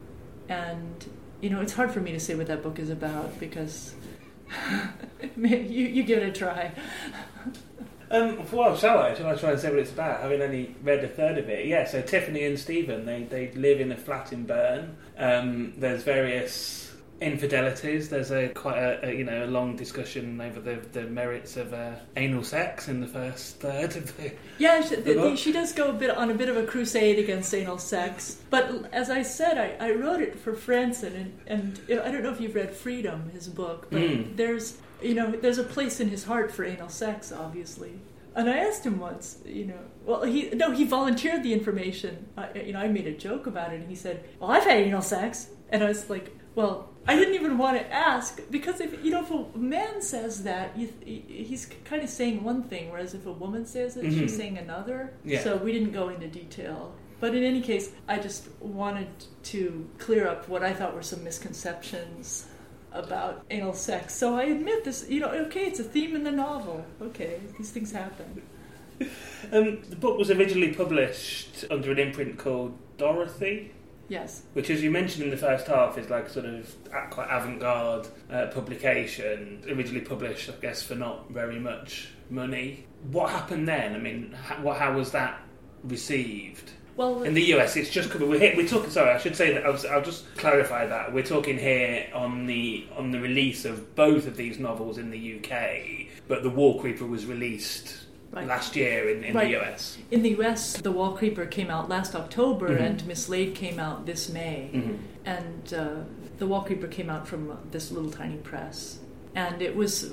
And, 0.47 1.05
you 1.41 1.49
know, 1.49 1.61
it's 1.61 1.73
hard 1.73 1.91
for 1.91 2.01
me 2.01 2.11
to 2.11 2.19
say 2.19 2.35
what 2.35 2.47
that 2.47 2.61
book 2.61 2.79
is 2.79 2.89
about 2.89 3.39
because 3.39 3.95
you, 5.37 5.47
you 5.47 6.03
give 6.03 6.19
it 6.19 6.29
a 6.29 6.31
try. 6.31 6.71
Um, 8.11 8.45
well, 8.51 8.77
shall 8.77 8.99
I? 8.99 9.15
Shall 9.15 9.27
I 9.27 9.35
try 9.35 9.51
and 9.51 9.59
say 9.59 9.69
what 9.69 9.79
it's 9.79 9.91
about? 9.91 10.21
Having 10.21 10.41
only 10.41 10.75
read 10.83 11.03
a 11.03 11.07
third 11.07 11.37
of 11.37 11.49
it. 11.49 11.65
Yeah, 11.65 11.85
so 11.85 12.01
Tiffany 12.01 12.45
and 12.45 12.59
Stephen, 12.59 13.05
they, 13.05 13.23
they 13.23 13.51
live 13.53 13.81
in 13.81 13.91
a 13.91 13.97
flat 13.97 14.31
in 14.31 14.45
Bern. 14.45 14.95
Um, 15.17 15.73
there's 15.77 16.03
various 16.03 16.84
infidelities. 17.21 18.09
There's 18.09 18.31
a 18.31 18.49
quite 18.49 18.77
a, 18.77 19.07
a 19.09 19.13
you 19.13 19.23
know 19.23 19.45
a 19.45 19.47
long 19.47 19.75
discussion 19.75 20.39
over 20.41 20.59
the, 20.59 20.75
the 20.91 21.03
merits 21.03 21.57
of 21.57 21.73
uh, 21.73 21.93
anal 22.15 22.43
sex 22.43 22.87
in 22.87 23.01
the 23.01 23.07
first 23.07 23.59
third 23.59 23.95
of 23.95 24.15
the. 24.17 24.31
Yeah, 24.57 24.81
she, 24.81 24.95
the, 24.95 25.13
the, 25.13 25.35
she 25.37 25.51
does 25.51 25.71
go 25.73 25.89
a 25.89 25.93
bit 25.93 26.09
on 26.09 26.29
a 26.31 26.33
bit 26.33 26.49
of 26.49 26.57
a 26.57 26.65
crusade 26.65 27.19
against 27.19 27.53
anal 27.53 27.77
sex. 27.77 28.41
But 28.49 28.89
as 28.91 29.09
I 29.09 29.21
said, 29.21 29.57
I, 29.57 29.87
I 29.87 29.91
wrote 29.91 30.21
it 30.21 30.37
for 30.37 30.53
Franzen, 30.53 31.31
and, 31.47 31.79
and 31.89 32.01
I 32.01 32.11
don't 32.11 32.23
know 32.23 32.31
if 32.31 32.41
you've 32.41 32.55
read 32.55 32.73
Freedom, 32.73 33.29
his 33.31 33.47
book, 33.47 33.87
but 33.89 34.01
Mm. 34.01 34.35
there's 34.35 34.77
you 35.01 35.13
know 35.13 35.31
there's 35.31 35.57
a 35.57 35.63
place 35.63 35.99
in 35.99 36.09
his 36.09 36.23
heart 36.25 36.51
for 36.51 36.63
anal 36.63 36.89
sex, 36.89 37.31
obviously. 37.31 37.93
And 38.37 38.49
I 38.49 38.57
asked 38.57 38.85
him 38.85 38.99
once, 38.99 39.37
you 39.45 39.65
know, 39.65 39.79
well, 40.05 40.23
he 40.23 40.49
no, 40.49 40.71
he 40.71 40.83
volunteered 40.83 41.41
the 41.43 41.53
information. 41.53 42.27
I, 42.37 42.51
you 42.53 42.73
know, 42.73 42.79
I 42.79 42.89
made 42.89 43.07
a 43.07 43.13
joke 43.13 43.47
about 43.47 43.71
it, 43.71 43.79
and 43.79 43.89
he 43.89 43.95
said, 43.95 44.25
"Well, 44.39 44.51
I've 44.51 44.65
had 44.65 44.77
anal 44.77 45.01
sex," 45.01 45.47
and 45.69 45.81
I 45.81 45.87
was 45.87 46.09
like, 46.09 46.35
"Well, 46.55 46.89
I 47.07 47.15
didn't 47.15 47.35
even 47.35 47.57
want 47.57 47.77
to 47.77 47.85
ask 47.93 48.41
because 48.49 48.81
if 48.81 49.03
you 49.03 49.11
know 49.11 49.21
if 49.23 49.29
a 49.31 49.57
man 49.57 50.01
says 50.01 50.43
that, 50.43 50.75
you, 50.77 50.89
he's 51.05 51.67
kind 51.83 52.01
of 52.01 52.09
saying 52.09 52.43
one 52.43 52.63
thing, 52.63 52.89
whereas 52.91 53.13
if 53.13 53.25
a 53.25 53.31
woman 53.31 53.65
says 53.65 53.95
it, 53.97 54.05
she's 54.11 54.31
Mhm. 54.33 54.37
saying 54.37 54.57
another. 54.57 55.13
Yeah. 55.23 55.41
So 55.43 55.57
we 55.57 55.71
didn't 55.71 55.91
go 55.91 56.09
into 56.09 56.27
detail. 56.27 56.93
But 57.19 57.33
in 57.35 57.43
any 57.43 57.61
case, 57.61 57.91
I 58.07 58.19
just 58.19 58.49
wanted 58.59 59.07
to 59.43 59.87
clear 59.99 60.27
up 60.27 60.49
what 60.49 60.63
I 60.63 60.73
thought 60.73 60.93
were 60.95 61.01
some 61.03 61.23
misconceptions 61.23 62.45
about 62.91 63.45
anal 63.49 63.73
sex. 63.73 64.13
So 64.15 64.35
I 64.35 64.43
admit 64.43 64.83
this, 64.83 65.05
you 65.09 65.19
know, 65.19 65.29
okay, 65.29 65.65
it's 65.65 65.79
a 65.79 65.83
theme 65.83 66.15
in 66.15 66.23
the 66.23 66.31
novel. 66.31 66.85
Okay, 67.01 67.39
these 67.57 67.71
things 67.71 67.91
happen. 67.91 68.41
Um, 69.51 69.81
the 69.89 69.97
book 69.97 70.17
was 70.17 70.31
originally 70.31 70.73
published 70.73 71.65
under 71.69 71.91
an 71.91 71.99
imprint 71.99 72.37
called 72.39 72.77
Dorothy. 72.97 73.71
Yes. 74.07 74.43
which, 74.53 74.69
as 74.69 74.83
you 74.83 74.91
mentioned 74.91 75.23
in 75.23 75.29
the 75.29 75.37
first 75.37 75.67
half, 75.67 75.97
is 75.97 76.09
like 76.09 76.29
sort 76.29 76.45
of 76.45 76.73
quite 77.09 77.27
avant-garde 77.29 78.07
uh, 78.31 78.47
publication. 78.47 79.63
Originally 79.67 80.01
published, 80.05 80.49
I 80.49 80.53
guess, 80.61 80.83
for 80.83 80.95
not 80.95 81.29
very 81.31 81.59
much 81.59 82.09
money. 82.29 82.85
What 83.11 83.31
happened 83.31 83.67
then? 83.67 83.95
I 83.95 83.99
mean, 83.99 84.31
how, 84.31 84.71
how 84.71 84.93
was 84.93 85.11
that 85.11 85.41
received? 85.83 86.71
Well, 86.97 87.23
In 87.23 87.33
the 87.33 87.43
US, 87.55 87.75
it's 87.75 87.89
just 87.89 88.13
we're, 88.15 88.39
here, 88.39 88.53
we're 88.55 88.67
talking. 88.67 88.89
Sorry, 88.89 89.11
I 89.11 89.17
should 89.17 89.35
say 89.35 89.53
that. 89.53 89.65
I'll, 89.65 89.77
I'll 89.91 90.01
just 90.01 90.33
clarify 90.37 90.85
that 90.85 91.13
we're 91.13 91.25
talking 91.25 91.57
here 91.57 92.07
on 92.13 92.45
the 92.45 92.87
on 92.95 93.11
the 93.11 93.19
release 93.19 93.65
of 93.65 93.95
both 93.95 94.27
of 94.27 94.37
these 94.37 94.59
novels 94.59 94.97
in 94.97 95.09
the 95.09 95.39
UK, 95.39 96.07
but 96.29 96.41
the 96.41 96.49
Wall 96.49 96.79
Creeper 96.79 97.05
was 97.05 97.25
released 97.25 98.04
Right. 98.35 98.47
last 98.47 98.75
year 98.75 99.09
in, 99.09 99.23
in 99.23 99.33
Right. 99.33 99.47
the 99.51 99.59
US. 99.61 99.97
in 100.11 100.21
the 100.21 100.31
US, 100.41 100.77
The 100.77 100.91
Wall 100.91 101.13
Creeper 101.13 101.45
came 101.45 101.69
out 101.69 101.87
last 101.87 102.15
October, 102.15 102.69
Mhm. 102.77 102.81
and 102.81 103.03
Mislaid 103.07 103.55
came 103.55 103.79
out 103.79 104.05
this 104.05 104.29
May. 104.31 104.69
Mhm. 104.73 104.97
And 105.25 105.73
uh, 105.73 105.89
The 106.37 106.45
Wall 106.45 106.63
Creeper 106.63 106.87
came 106.87 107.09
out 107.09 107.27
from 107.27 107.49
uh, 107.49 107.55
this 107.71 107.91
little 107.91 108.11
tiny 108.11 108.35
press. 108.37 108.99
And 109.33 109.61
it 109.61 109.75
was 109.75 110.03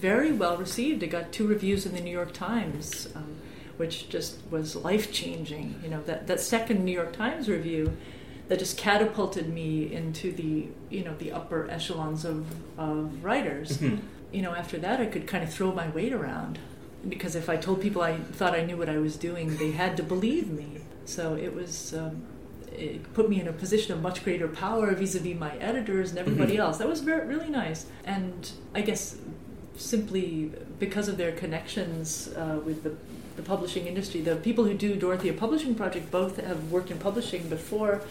very 0.00 0.32
well 0.32 0.56
received. 0.58 1.02
It 1.02 1.08
got 1.08 1.32
two 1.32 1.46
reviews 1.46 1.86
in 1.86 1.94
the 1.94 2.00
New 2.00 2.10
York 2.12 2.32
Times, 2.32 3.08
um, 3.14 3.36
which 3.78 4.08
just 4.10 4.38
was 4.50 4.76
life 4.76 5.10
changing. 5.12 5.74
You 5.82 5.88
know, 5.90 6.02
that, 6.06 6.26
that 6.26 6.40
second 6.40 6.84
New 6.84 6.92
York 6.92 7.12
Times 7.14 7.48
review 7.48 7.96
that 8.48 8.58
just 8.58 8.76
catapulted 8.76 9.48
me 9.48 9.90
into 9.92 10.32
the, 10.32 10.66
you 10.90 11.04
know, 11.04 11.14
the 11.18 11.32
upper 11.32 11.70
echelons 11.70 12.24
of, 12.24 12.44
of 12.78 13.22
writers. 13.24 13.78
Mhm. 13.78 14.00
You 14.32 14.42
know, 14.42 14.54
after 14.54 14.76
that, 14.78 15.00
I 15.00 15.06
could 15.06 15.26
kind 15.26 15.42
of 15.44 15.50
throw 15.52 15.72
my 15.72 15.88
weight 15.88 16.12
around 16.12 16.58
because 17.08 17.34
if 17.34 17.48
I 17.48 17.56
told 17.56 17.80
people 17.80 18.02
I 18.02 18.16
thought 18.16 18.54
I 18.54 18.64
knew 18.64 18.76
what 18.76 18.88
I 18.88 18.98
was 18.98 19.16
doing, 19.16 19.56
they 19.56 19.70
had 19.72 19.96
to 19.96 20.02
believe 20.02 20.50
me. 20.50 20.78
So 21.04 21.34
it 21.34 21.54
was, 21.54 21.94
um, 21.94 22.22
it 22.76 23.12
put 23.14 23.28
me 23.28 23.40
in 23.40 23.48
a 23.48 23.52
position 23.52 23.92
of 23.92 24.00
much 24.02 24.22
greater 24.22 24.46
power 24.48 24.94
vis-a-vis 24.94 25.36
my 25.38 25.56
editors 25.58 26.10
and 26.10 26.18
everybody 26.18 26.54
Mhm. 26.56 26.60
else. 26.60 26.78
That 26.78 26.88
was 26.88 27.00
very, 27.00 27.26
really 27.26 27.48
nice. 27.50 27.86
And 28.04 28.50
I 28.74 28.82
guess 28.82 29.16
simply 29.76 30.52
because 30.78 31.08
of 31.08 31.16
their 31.16 31.32
connections 31.32 32.28
uh, 32.36 32.60
with 32.64 32.82
the, 32.82 32.92
the 33.36 33.42
publishing 33.42 33.86
industry, 33.86 34.20
the 34.20 34.36
people 34.36 34.64
who 34.64 34.74
do 34.74 34.94
Dorothy 34.96 35.32
Publishing 35.32 35.74
Project 35.74 36.10
both 36.10 36.36
have 36.36 36.70
worked 36.70 36.90
in 36.90 36.98
publishing 36.98 37.48
before, 37.48 38.02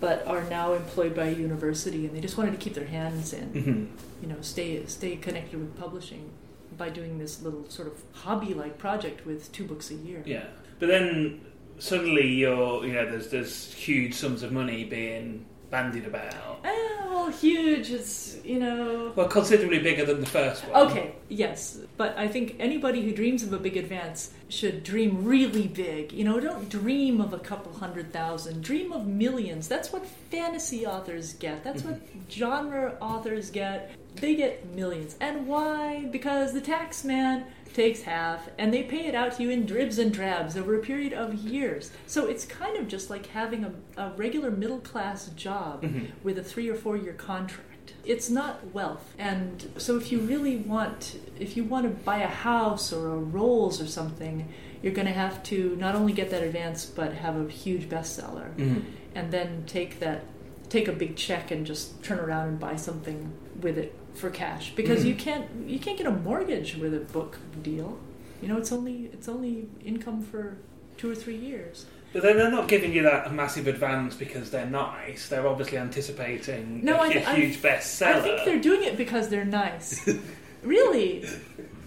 but 0.00 0.24
are 0.26 0.44
now 0.44 0.74
employed 0.74 1.14
by 1.16 1.26
a 1.26 1.32
university, 1.34 2.06
and 2.06 2.14
they 2.16 2.20
just 2.20 2.38
wanted 2.38 2.52
to 2.52 2.56
keep 2.56 2.74
their 2.74 2.86
hands 2.86 3.32
in 3.32 3.48
Mhm. 3.52 3.86
you 4.22 4.28
know 4.28 4.36
stay 4.42 4.84
stay 4.86 5.16
connected 5.16 5.58
with 5.58 5.76
publishing 5.76 6.30
by 6.78 6.88
doing 6.88 7.18
this 7.18 7.42
little 7.42 7.68
sort 7.68 7.88
of 7.88 8.02
hobby 8.12 8.54
like 8.54 8.78
project 8.78 9.26
with 9.26 9.50
two 9.52 9.64
books 9.64 9.90
a 9.90 9.94
year. 9.94 10.22
Yeah, 10.24 10.44
but 10.78 10.88
then 10.88 11.40
suddenly 11.78 12.26
you're, 12.26 12.86
you 12.86 12.92
know, 12.92 13.10
there's 13.10 13.28
there's 13.28 13.72
huge 13.74 14.14
sums 14.14 14.42
of 14.42 14.52
money 14.52 14.84
being 14.84 15.44
bandied 15.70 16.06
about. 16.06 16.60
Ah, 16.64 17.06
well, 17.08 17.28
huge. 17.28 17.90
It's 17.90 18.38
you 18.44 18.58
know. 18.58 19.12
Well, 19.14 19.28
considerably 19.28 19.78
bigger 19.78 20.04
than 20.04 20.20
the 20.20 20.26
first 20.26 20.66
one. 20.66 20.88
Okay, 20.88 21.14
yes, 21.28 21.78
but 21.96 22.16
I 22.16 22.28
think 22.28 22.56
anybody 22.58 23.02
who 23.02 23.12
dreams 23.12 23.42
of 23.42 23.52
a 23.52 23.58
big 23.58 23.76
advance 23.76 24.32
should 24.48 24.82
dream 24.82 25.24
really 25.24 25.68
big. 25.68 26.12
You 26.12 26.24
know, 26.24 26.40
don't 26.40 26.68
dream 26.68 27.20
of 27.20 27.32
a 27.32 27.38
couple 27.38 27.72
hundred 27.72 28.12
thousand. 28.12 28.62
Dream 28.62 28.92
of 28.92 29.06
millions. 29.06 29.68
That's 29.68 29.92
what 29.92 30.06
fantasy 30.30 30.86
authors 30.86 31.34
get. 31.34 31.64
That's 31.64 31.84
what 31.84 32.00
genre 32.30 32.96
authors 33.00 33.50
get. 33.50 33.92
They 34.20 34.34
get 34.34 34.66
millions. 34.74 35.16
And 35.20 35.46
why? 35.46 36.06
Because 36.10 36.52
the 36.52 36.60
tax 36.60 37.04
man 37.04 37.46
takes 37.74 38.02
half, 38.02 38.48
and 38.58 38.72
they 38.72 38.82
pay 38.82 39.06
it 39.06 39.14
out 39.14 39.32
to 39.36 39.42
you 39.42 39.50
in 39.50 39.66
dribs 39.66 39.98
and 39.98 40.12
drabs 40.12 40.56
over 40.56 40.74
a 40.74 40.80
period 40.80 41.12
of 41.12 41.34
years. 41.34 41.90
So 42.06 42.26
it's 42.26 42.44
kind 42.44 42.76
of 42.76 42.88
just 42.88 43.10
like 43.10 43.26
having 43.26 43.64
a, 43.64 44.00
a 44.02 44.10
regular 44.16 44.50
middle 44.50 44.80
class 44.80 45.28
job 45.28 45.82
Mm-hmm. 45.82 46.06
with 46.24 46.38
a 46.38 46.42
three 46.42 46.68
or 46.68 46.74
four 46.74 46.96
year 46.96 47.12
contract. 47.12 47.92
It's 48.04 48.30
not 48.30 48.72
wealth. 48.72 49.14
And 49.18 49.70
so 49.76 49.96
if 49.96 50.10
you 50.10 50.20
really 50.20 50.56
want, 50.56 51.18
if 51.38 51.56
you 51.56 51.64
want 51.64 51.84
to 51.84 51.90
buy 52.04 52.18
a 52.18 52.26
house 52.26 52.92
or 52.92 53.08
a 53.08 53.18
Rolls 53.18 53.80
or 53.80 53.86
something, 53.86 54.48
you're 54.82 54.94
going 54.94 55.06
to 55.06 55.12
have 55.12 55.42
to 55.44 55.76
not 55.76 55.94
only 55.94 56.12
get 56.12 56.30
that 56.30 56.42
advance, 56.42 56.86
but 56.86 57.12
have 57.14 57.36
a 57.36 57.50
huge 57.50 57.88
bestseller. 57.88 58.54
Mm-hmm. 58.56 58.80
And 59.14 59.30
then 59.30 59.64
take 59.66 60.00
that, 60.00 60.24
take 60.68 60.88
a 60.88 60.92
big 60.92 61.16
check 61.16 61.50
and 61.50 61.66
just 61.66 62.02
turn 62.02 62.18
around 62.18 62.48
and 62.48 62.60
buy 62.60 62.76
something 62.76 63.32
with 63.60 63.76
it 63.78 63.94
for 64.14 64.30
cash 64.30 64.72
because 64.74 65.04
you 65.04 65.14
mm. 65.14 65.18
can't 65.18 65.46
you 65.66 65.78
can't 65.78 65.96
get 65.96 66.06
a 66.06 66.10
mortgage 66.10 66.76
with 66.76 66.94
a 66.94 67.00
book 67.00 67.38
deal. 67.62 67.98
You 68.42 68.48
know, 68.48 68.56
it's 68.56 68.72
only 68.72 69.10
it's 69.12 69.28
only 69.28 69.68
income 69.84 70.22
for 70.22 70.56
two 70.96 71.10
or 71.10 71.14
three 71.14 71.36
years. 71.36 71.86
But 72.12 72.22
then 72.22 72.38
they're 72.38 72.50
not 72.50 72.68
giving 72.68 72.92
you 72.92 73.02
that 73.02 73.32
massive 73.34 73.66
advance 73.66 74.14
because 74.14 74.50
they're 74.50 74.66
nice. 74.66 75.28
They're 75.28 75.46
obviously 75.46 75.76
anticipating 75.76 76.84
No, 76.84 76.96
a, 76.96 77.00
I- 77.00 77.08
a 77.08 77.24
I- 77.24 77.34
huge 77.34 77.60
bestseller. 77.60 78.14
I 78.14 78.20
think 78.20 78.44
they're 78.44 78.60
doing 78.60 78.82
it 78.82 78.96
because 78.96 79.28
they're 79.28 79.44
nice. 79.44 80.08
really, 80.62 81.28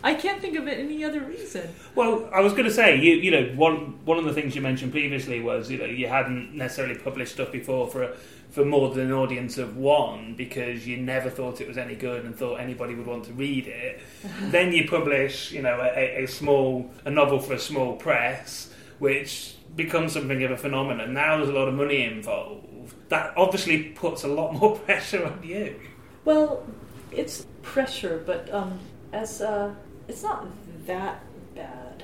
I 0.03 0.15
can't 0.15 0.41
think 0.41 0.57
of 0.57 0.67
it 0.67 0.79
any 0.79 1.03
other 1.03 1.21
reason. 1.21 1.73
Well, 1.95 2.29
I 2.33 2.41
was 2.41 2.53
going 2.53 2.65
to 2.65 2.73
say, 2.73 2.99
you 2.99 3.15
you 3.15 3.31
know, 3.31 3.53
one 3.55 4.03
one 4.05 4.17
of 4.17 4.25
the 4.25 4.33
things 4.33 4.55
you 4.55 4.61
mentioned 4.61 4.91
previously 4.91 5.41
was 5.41 5.69
you 5.69 5.77
know 5.77 5.85
you 5.85 6.07
hadn't 6.07 6.55
necessarily 6.55 6.95
published 6.95 7.33
stuff 7.33 7.51
before 7.51 7.87
for 7.87 8.03
a, 8.03 8.15
for 8.49 8.65
more 8.65 8.93
than 8.93 9.07
an 9.07 9.13
audience 9.13 9.57
of 9.57 9.77
one 9.77 10.35
because 10.35 10.85
you 10.87 10.97
never 10.97 11.29
thought 11.29 11.61
it 11.61 11.67
was 11.67 11.77
any 11.77 11.95
good 11.95 12.25
and 12.25 12.35
thought 12.35 12.55
anybody 12.55 12.95
would 12.95 13.07
want 13.07 13.25
to 13.25 13.33
read 13.33 13.67
it. 13.67 14.01
then 14.51 14.73
you 14.73 14.87
publish, 14.87 15.51
you 15.51 15.61
know, 15.61 15.79
a, 15.81 16.23
a 16.23 16.27
small 16.27 16.89
a 17.05 17.11
novel 17.11 17.39
for 17.39 17.53
a 17.53 17.59
small 17.59 17.95
press, 17.95 18.73
which 18.99 19.55
becomes 19.75 20.13
something 20.13 20.43
of 20.43 20.51
a 20.51 20.57
phenomenon. 20.57 21.13
Now 21.13 21.37
there's 21.37 21.49
a 21.49 21.53
lot 21.53 21.67
of 21.67 21.75
money 21.75 22.03
involved. 22.03 22.93
That 23.09 23.33
obviously 23.37 23.83
puts 23.83 24.23
a 24.23 24.27
lot 24.27 24.53
more 24.53 24.77
pressure 24.85 25.25
on 25.25 25.41
you. 25.43 25.79
Well, 26.25 26.65
it's 27.11 27.45
pressure, 27.61 28.21
but 28.25 28.51
um, 28.53 28.79
as 29.13 29.41
uh, 29.41 29.73
it's 30.07 30.23
not 30.23 30.45
that 30.85 31.21
bad 31.55 32.03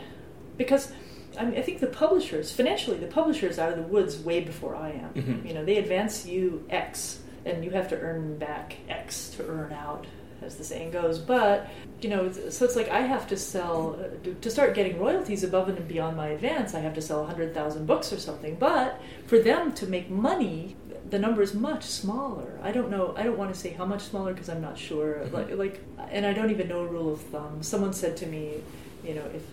because 0.57 0.91
I, 1.37 1.45
mean, 1.45 1.57
I 1.57 1.61
think 1.61 1.79
the 1.79 1.87
publishers 1.87 2.51
financially 2.51 2.97
the 2.97 3.07
publishers 3.07 3.59
out 3.59 3.71
of 3.71 3.77
the 3.77 3.83
woods 3.83 4.17
way 4.17 4.41
before 4.41 4.75
I 4.75 4.91
am. 4.91 5.11
You 5.45 5.53
know, 5.53 5.63
they 5.63 5.77
advance 5.77 6.25
you 6.25 6.65
X, 6.69 7.19
and 7.45 7.63
you 7.63 7.71
have 7.71 7.89
to 7.89 7.99
earn 7.99 8.37
back 8.37 8.77
X 8.89 9.29
to 9.31 9.47
earn 9.47 9.71
out, 9.71 10.07
as 10.41 10.55
the 10.55 10.63
saying 10.63 10.91
goes. 10.91 11.19
But 11.19 11.69
you 12.01 12.09
know, 12.09 12.31
so 12.31 12.65
it's 12.65 12.75
like 12.75 12.89
I 12.89 13.01
have 13.01 13.27
to 13.27 13.37
sell 13.37 13.99
uh, 13.99 14.33
to 14.41 14.49
start 14.49 14.73
getting 14.73 14.99
royalties 14.99 15.43
above 15.43 15.69
and 15.69 15.87
beyond 15.87 16.17
my 16.17 16.27
advance. 16.27 16.73
I 16.73 16.79
have 16.79 16.95
to 16.95 17.01
sell 17.01 17.25
hundred 17.25 17.53
thousand 17.53 17.85
books 17.85 18.11
or 18.11 18.19
something. 18.19 18.55
But 18.55 18.99
for 19.27 19.39
them 19.39 19.73
to 19.73 19.85
make 19.85 20.09
money, 20.09 20.75
the 21.09 21.19
number 21.19 21.41
is 21.41 21.53
much 21.53 21.83
smaller. 21.83 22.59
I 22.61 22.71
don't 22.71 22.89
know. 22.89 23.13
I 23.15 23.23
don't 23.23 23.37
want 23.37 23.53
to 23.53 23.59
say 23.59 23.69
how 23.71 23.85
much 23.85 24.01
smaller 24.01 24.33
because 24.33 24.49
I'm 24.49 24.61
not 24.61 24.77
sure. 24.77 25.21
Mm-hmm. 25.23 25.35
Like, 25.35 25.51
like, 25.51 26.09
and 26.11 26.25
I 26.25 26.33
don't 26.33 26.51
even 26.51 26.67
know 26.67 26.81
a 26.81 26.87
rule 26.87 27.13
of 27.13 27.21
thumb. 27.21 27.63
Someone 27.63 27.93
said 27.93 28.17
to 28.17 28.25
me, 28.25 28.61
you 29.03 29.15
know, 29.15 29.25
if 29.33 29.43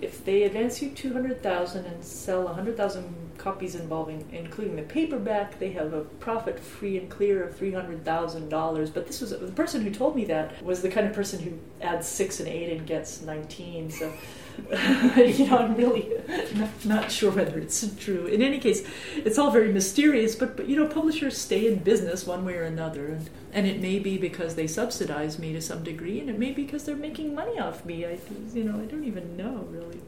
if 0.00 0.24
they 0.24 0.42
advance 0.42 0.82
you 0.82 0.90
two 0.90 1.12
hundred 1.12 1.42
thousand 1.42 1.86
and 1.86 2.02
sell 2.02 2.48
hundred 2.48 2.76
thousand 2.76 3.14
copies 3.38 3.74
involving, 3.74 4.28
including 4.32 4.74
the 4.76 4.82
paperback, 4.82 5.58
they 5.58 5.70
have 5.72 5.92
a 5.92 6.00
profit 6.00 6.58
free 6.58 6.98
and 6.98 7.08
clear 7.08 7.44
of 7.44 7.56
three 7.56 7.72
hundred 7.72 8.04
thousand 8.04 8.48
dollars. 8.48 8.90
But 8.90 9.06
this 9.06 9.20
was 9.20 9.30
the 9.30 9.52
person 9.52 9.82
who 9.82 9.90
told 9.90 10.16
me 10.16 10.24
that 10.26 10.62
was 10.62 10.82
the 10.82 10.88
kind 10.88 11.06
of 11.06 11.12
person 11.12 11.40
who 11.40 11.52
adds 11.80 12.08
six 12.08 12.40
and 12.40 12.48
eight 12.48 12.76
and 12.76 12.86
gets 12.86 13.22
nineteen. 13.22 13.90
So. 13.90 14.12
you 15.16 15.46
know, 15.46 15.58
I'm 15.58 15.76
really 15.76 16.10
not, 16.54 16.84
not 16.84 17.12
sure 17.12 17.30
whether 17.30 17.58
it's 17.58 17.94
true. 17.96 18.26
In 18.26 18.42
any 18.42 18.58
case, 18.58 18.88
it's 19.16 19.38
all 19.38 19.50
very 19.50 19.72
mysterious. 19.72 20.34
But, 20.34 20.56
but 20.56 20.68
you 20.68 20.76
know, 20.76 20.86
publishers 20.86 21.36
stay 21.36 21.70
in 21.70 21.80
business 21.80 22.26
one 22.26 22.44
way 22.44 22.54
or 22.54 22.64
another, 22.64 23.06
and 23.06 23.30
and 23.52 23.66
it 23.66 23.80
may 23.80 23.98
be 23.98 24.16
because 24.16 24.54
they 24.54 24.66
subsidize 24.66 25.38
me 25.38 25.52
to 25.52 25.60
some 25.60 25.84
degree, 25.84 26.20
and 26.20 26.30
it 26.30 26.38
may 26.38 26.52
be 26.52 26.64
because 26.64 26.84
they're 26.84 26.96
making 26.96 27.34
money 27.34 27.58
off 27.58 27.84
me. 27.84 28.06
I, 28.06 28.18
you 28.54 28.64
know, 28.64 28.80
I 28.80 28.86
don't 28.86 29.04
even 29.04 29.36
know 29.36 29.66
really. 29.70 30.00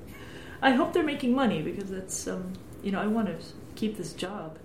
I 0.62 0.70
hope 0.70 0.94
they're 0.94 1.02
making 1.02 1.34
money 1.34 1.60
because 1.60 1.90
that's, 1.90 2.26
um, 2.26 2.54
you 2.82 2.90
know, 2.90 3.00
I 3.00 3.06
want 3.06 3.28
to 3.28 3.36
keep 3.74 3.98
this 3.98 4.14
job. 4.14 4.58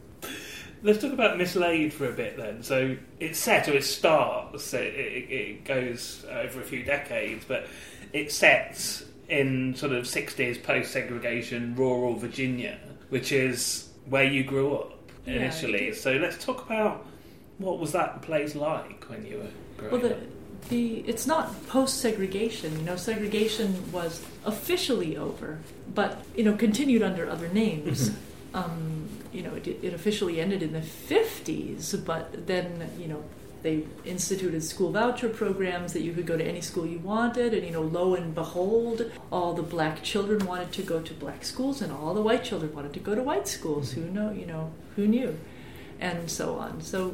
Let's 0.82 1.02
talk 1.02 1.12
about 1.12 1.38
Mislaid 1.38 1.92
for 1.92 2.08
a 2.08 2.14
bit 2.14 2.38
then. 2.38 2.64
So 2.64 2.96
it's 3.20 3.38
set, 3.38 3.68
or 3.68 3.74
it 3.74 3.84
starts, 3.84 4.74
it, 4.74 4.94
it, 4.94 5.32
it 5.32 5.66
goes 5.66 6.26
over 6.32 6.62
a 6.62 6.64
few 6.64 6.84
decades, 6.84 7.44
but 7.46 7.68
it 8.14 8.32
sets 8.32 9.04
in 9.30 9.76
sort 9.76 9.92
of 9.92 10.06
60s 10.06 10.62
post 10.62 10.92
segregation 10.92 11.76
rural 11.76 12.16
Virginia, 12.16 12.78
which 13.10 13.32
is 13.32 13.90
where 14.06 14.24
you 14.24 14.44
grew 14.44 14.76
up 14.76 14.98
initially. 15.26 15.86
Did. 15.86 15.96
so 15.96 16.14
let's 16.14 16.44
talk 16.44 16.66
about 16.66 17.06
what 17.58 17.80
was 17.80 17.92
that 17.92 18.22
place 18.22 18.56
like 18.56 19.06
when 19.10 19.26
you 19.26 19.38
were 19.38 19.48
growing 19.78 19.96
up? 19.96 20.02
Well, 20.02 20.02
the, 20.02 20.16
up? 20.16 20.22
the 20.70 20.98
it's 21.08 21.28
not 21.28 21.68
post 21.68 22.00
segregation. 22.02 22.78
You 22.80 22.86
know, 22.86 22.96
segregation 22.96 23.92
was 23.92 24.26
officially 24.46 25.18
over, 25.18 25.60
but 25.94 26.24
you 26.36 26.44
know, 26.44 26.56
continued 26.56 27.04
under 27.04 27.30
other 27.30 27.50
names. 27.50 28.12
um, 28.54 29.08
you 29.32 29.44
know, 29.44 29.54
it, 29.56 29.68
it 29.68 29.94
officially 29.94 30.42
ended 30.42 30.64
in 30.64 30.74
the 30.74 30.82
fifties, 30.82 31.94
but 31.94 32.48
then 32.48 32.90
you 32.98 33.08
know 33.08 33.24
they 33.62 33.86
instituted 34.06 34.64
school 34.64 34.92
voucher 34.92 35.30
programs 35.30 35.94
that 35.94 36.02
you 36.02 36.14
could 36.14 36.26
go 36.26 36.38
to 36.38 36.44
any 36.44 36.62
school 36.62 36.86
you 36.86 37.00
wanted, 37.00 37.54
and 37.54 37.66
you 37.66 37.72
know, 37.72 37.82
lo 37.82 38.16
and 38.16 38.34
behold, 38.34 39.12
all 39.32 39.54
the 39.54 39.64
black 39.64 40.04
children 40.04 40.46
wanted 40.46 40.72
to 40.74 40.82
go 40.82 41.02
to 41.02 41.14
black 41.14 41.44
schools, 41.44 41.82
and 41.82 41.92
all 41.92 42.14
the 42.14 42.22
white 42.22 42.44
children 42.44 42.74
wanted 42.74 42.94
to 42.94 43.00
go 43.00 43.16
to 43.16 43.24
white 43.24 43.48
schools. 43.48 43.94
Mm-hmm. 43.94 44.02
Who 44.02 44.12
know? 44.12 44.32
You 44.32 44.46
know, 44.46 44.72
who 44.96 45.08
knew? 45.08 45.38
and 46.00 46.30
so 46.30 46.56
on. 46.56 46.82
So 46.82 47.10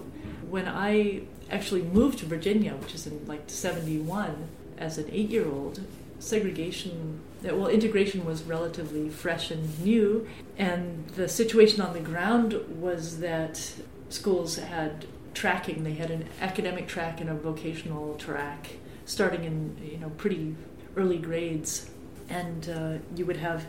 when 0.50 0.68
I 0.68 1.24
actually 1.50 1.82
moved 1.82 2.20
to 2.20 2.26
Virginia, 2.26 2.76
which 2.76 2.96
is 2.96 3.08
in 3.08 3.26
like 3.26 3.44
71, 3.48 4.48
as 4.78 4.98
an 4.98 5.10
eight 5.12 5.30
year 5.30 5.48
old, 5.48 5.82
segregation, 6.20 7.22
uh, 7.48 7.56
well, 7.56 7.68
integration 7.68 8.26
was 8.26 8.44
relatively 8.44 9.10
fresh 9.10 9.52
and 9.52 9.80
new. 9.84 10.28
And 10.58 11.08
the 11.10 11.28
situation 11.28 11.82
on 11.82 11.94
the 11.94 12.00
ground 12.00 12.54
was 12.80 13.20
that 13.20 13.74
schools 14.10 14.58
had 14.58 15.06
tracking, 15.36 15.84
they 15.84 15.94
had 15.94 16.10
an 16.10 16.28
academic 16.42 16.88
track 16.88 17.22
and 17.22 17.30
a 17.30 17.36
vocational 17.36 18.16
track 18.16 18.72
starting 19.06 19.44
in, 19.44 19.78
you 19.84 19.98
know, 19.98 20.10
pretty 20.12 20.56
early 20.96 21.18
grades. 21.18 21.90
And 22.30 22.70
uh, 22.70 22.94
you 23.16 23.26
would 23.26 23.38
have 23.38 23.66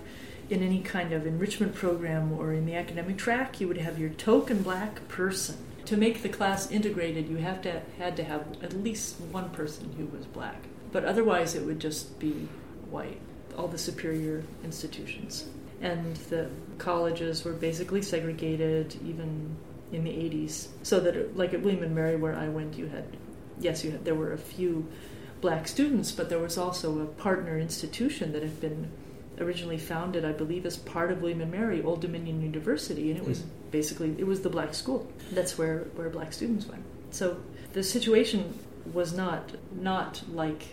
in 0.48 0.62
any 0.62 0.80
kind 0.80 1.12
of 1.12 1.26
enrichment 1.26 1.74
program 1.74 2.32
or 2.32 2.52
in 2.52 2.64
the 2.64 2.74
academic 2.74 3.18
track, 3.18 3.60
you 3.60 3.68
would 3.68 3.78
have 3.78 3.98
your 3.98 4.10
token 4.10 4.62
black 4.62 5.06
person. 5.08 5.56
To 5.86 5.96
make 5.96 6.22
the 6.22 6.28
class 6.28 6.70
integrated, 6.70 7.28
you 7.28 7.36
have 7.36 7.62
to 7.62 7.82
had 7.98 8.16
to 8.16 8.24
have 8.24 8.44
at 8.62 8.72
least 8.72 9.20
one 9.20 9.50
person 9.50 9.92
who 9.96 10.06
was 10.06 10.26
black, 10.26 10.64
but 10.90 11.04
otherwise 11.04 11.54
it 11.54 11.62
would 11.64 11.78
just 11.78 12.18
be 12.18 12.48
white. 12.90 13.20
All 13.56 13.68
the 13.68 13.78
superior 13.78 14.42
institutions 14.64 15.46
and 15.80 16.16
the 16.30 16.48
colleges 16.78 17.44
were 17.44 17.52
basically 17.52 18.02
segregated, 18.02 18.96
even 19.04 19.56
in 19.92 20.04
the 20.04 20.10
80s. 20.10 20.68
So 20.82 21.00
that, 21.00 21.36
like 21.36 21.54
at 21.54 21.62
William 21.62 21.82
and 21.82 21.94
Mary, 21.94 22.16
where 22.16 22.34
I 22.34 22.48
went, 22.48 22.76
you 22.76 22.86
had 22.86 23.04
yes, 23.60 23.84
you 23.84 23.90
had 23.90 24.04
there 24.04 24.14
were 24.14 24.32
a 24.32 24.38
few 24.38 24.86
black 25.40 25.68
students, 25.68 26.12
but 26.12 26.28
there 26.28 26.38
was 26.38 26.58
also 26.58 27.00
a 27.00 27.06
partner 27.06 27.58
institution 27.58 28.32
that 28.32 28.42
had 28.42 28.60
been 28.60 28.90
originally 29.38 29.78
founded, 29.78 30.24
I 30.24 30.32
believe, 30.32 30.64
as 30.64 30.76
part 30.76 31.10
of 31.10 31.20
William 31.20 31.40
and 31.40 31.50
Mary, 31.50 31.82
Old 31.82 32.00
Dominion 32.00 32.40
University, 32.40 33.10
and 33.10 33.18
it 33.18 33.26
was 33.26 33.40
basically 33.70 34.14
it 34.18 34.26
was 34.26 34.40
the 34.40 34.50
black 34.50 34.74
school. 34.74 35.10
That's 35.32 35.58
where 35.58 35.80
where 35.94 36.08
black 36.08 36.32
students 36.32 36.66
went. 36.66 36.82
So 37.10 37.38
the 37.72 37.82
situation 37.82 38.58
was 38.92 39.12
not 39.12 39.52
not 39.72 40.22
like 40.32 40.68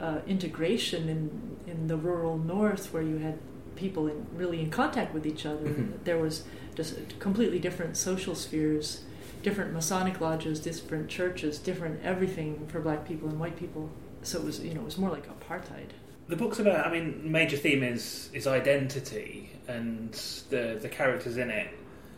uh, 0.00 0.20
integration 0.26 1.08
in 1.08 1.56
in 1.66 1.88
the 1.88 1.96
rural 1.96 2.38
north 2.38 2.92
where 2.92 3.02
you 3.02 3.18
had 3.18 3.38
people 3.76 4.08
in 4.08 4.26
really 4.34 4.60
in 4.60 4.70
contact 4.70 5.14
with 5.14 5.26
each 5.26 5.46
other. 5.46 5.74
There 6.04 6.18
was 6.18 6.44
just 6.78 7.18
completely 7.18 7.58
different 7.58 7.96
social 7.96 8.34
spheres, 8.36 9.02
different 9.42 9.72
Masonic 9.72 10.20
lodges, 10.20 10.60
different 10.60 11.08
churches, 11.10 11.58
different 11.58 12.00
everything 12.04 12.66
for 12.68 12.78
black 12.80 13.04
people 13.06 13.28
and 13.28 13.38
white 13.38 13.58
people. 13.58 13.90
So 14.22 14.38
it 14.38 14.44
was 14.44 14.60
you 14.60 14.72
know 14.74 14.80
it 14.82 14.84
was 14.84 14.96
more 14.96 15.10
like 15.10 15.26
apartheid. 15.28 15.90
The 16.28 16.36
book's 16.36 16.58
about. 16.60 16.86
I 16.86 16.92
mean, 16.92 17.20
major 17.24 17.56
theme 17.56 17.82
is 17.82 18.30
is 18.32 18.46
identity, 18.46 19.50
and 19.66 20.12
the 20.50 20.78
the 20.80 20.88
characters 20.88 21.36
in 21.36 21.50
it 21.50 21.68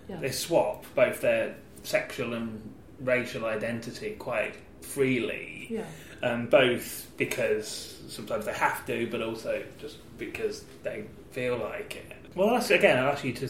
Yeah. 0.08 0.16
they 0.20 0.30
swap 0.30 0.84
both 0.94 1.20
their 1.22 1.56
sexual 1.82 2.34
and 2.34 2.60
racial 3.00 3.46
identity 3.46 4.10
quite 4.18 4.54
freely. 4.82 5.68
Yeah. 5.70 5.84
Um, 6.22 6.48
both 6.48 7.06
because 7.16 7.98
sometimes 8.08 8.44
they 8.44 8.52
have 8.52 8.84
to, 8.86 9.08
but 9.10 9.22
also 9.22 9.62
just 9.80 9.96
because 10.18 10.64
they 10.82 11.04
feel 11.30 11.56
like 11.56 11.96
it. 11.96 12.16
Well, 12.34 12.50
that's, 12.50 12.70
again, 12.70 12.98
I'll 12.98 13.12
ask 13.12 13.24
you 13.24 13.32
to 13.32 13.49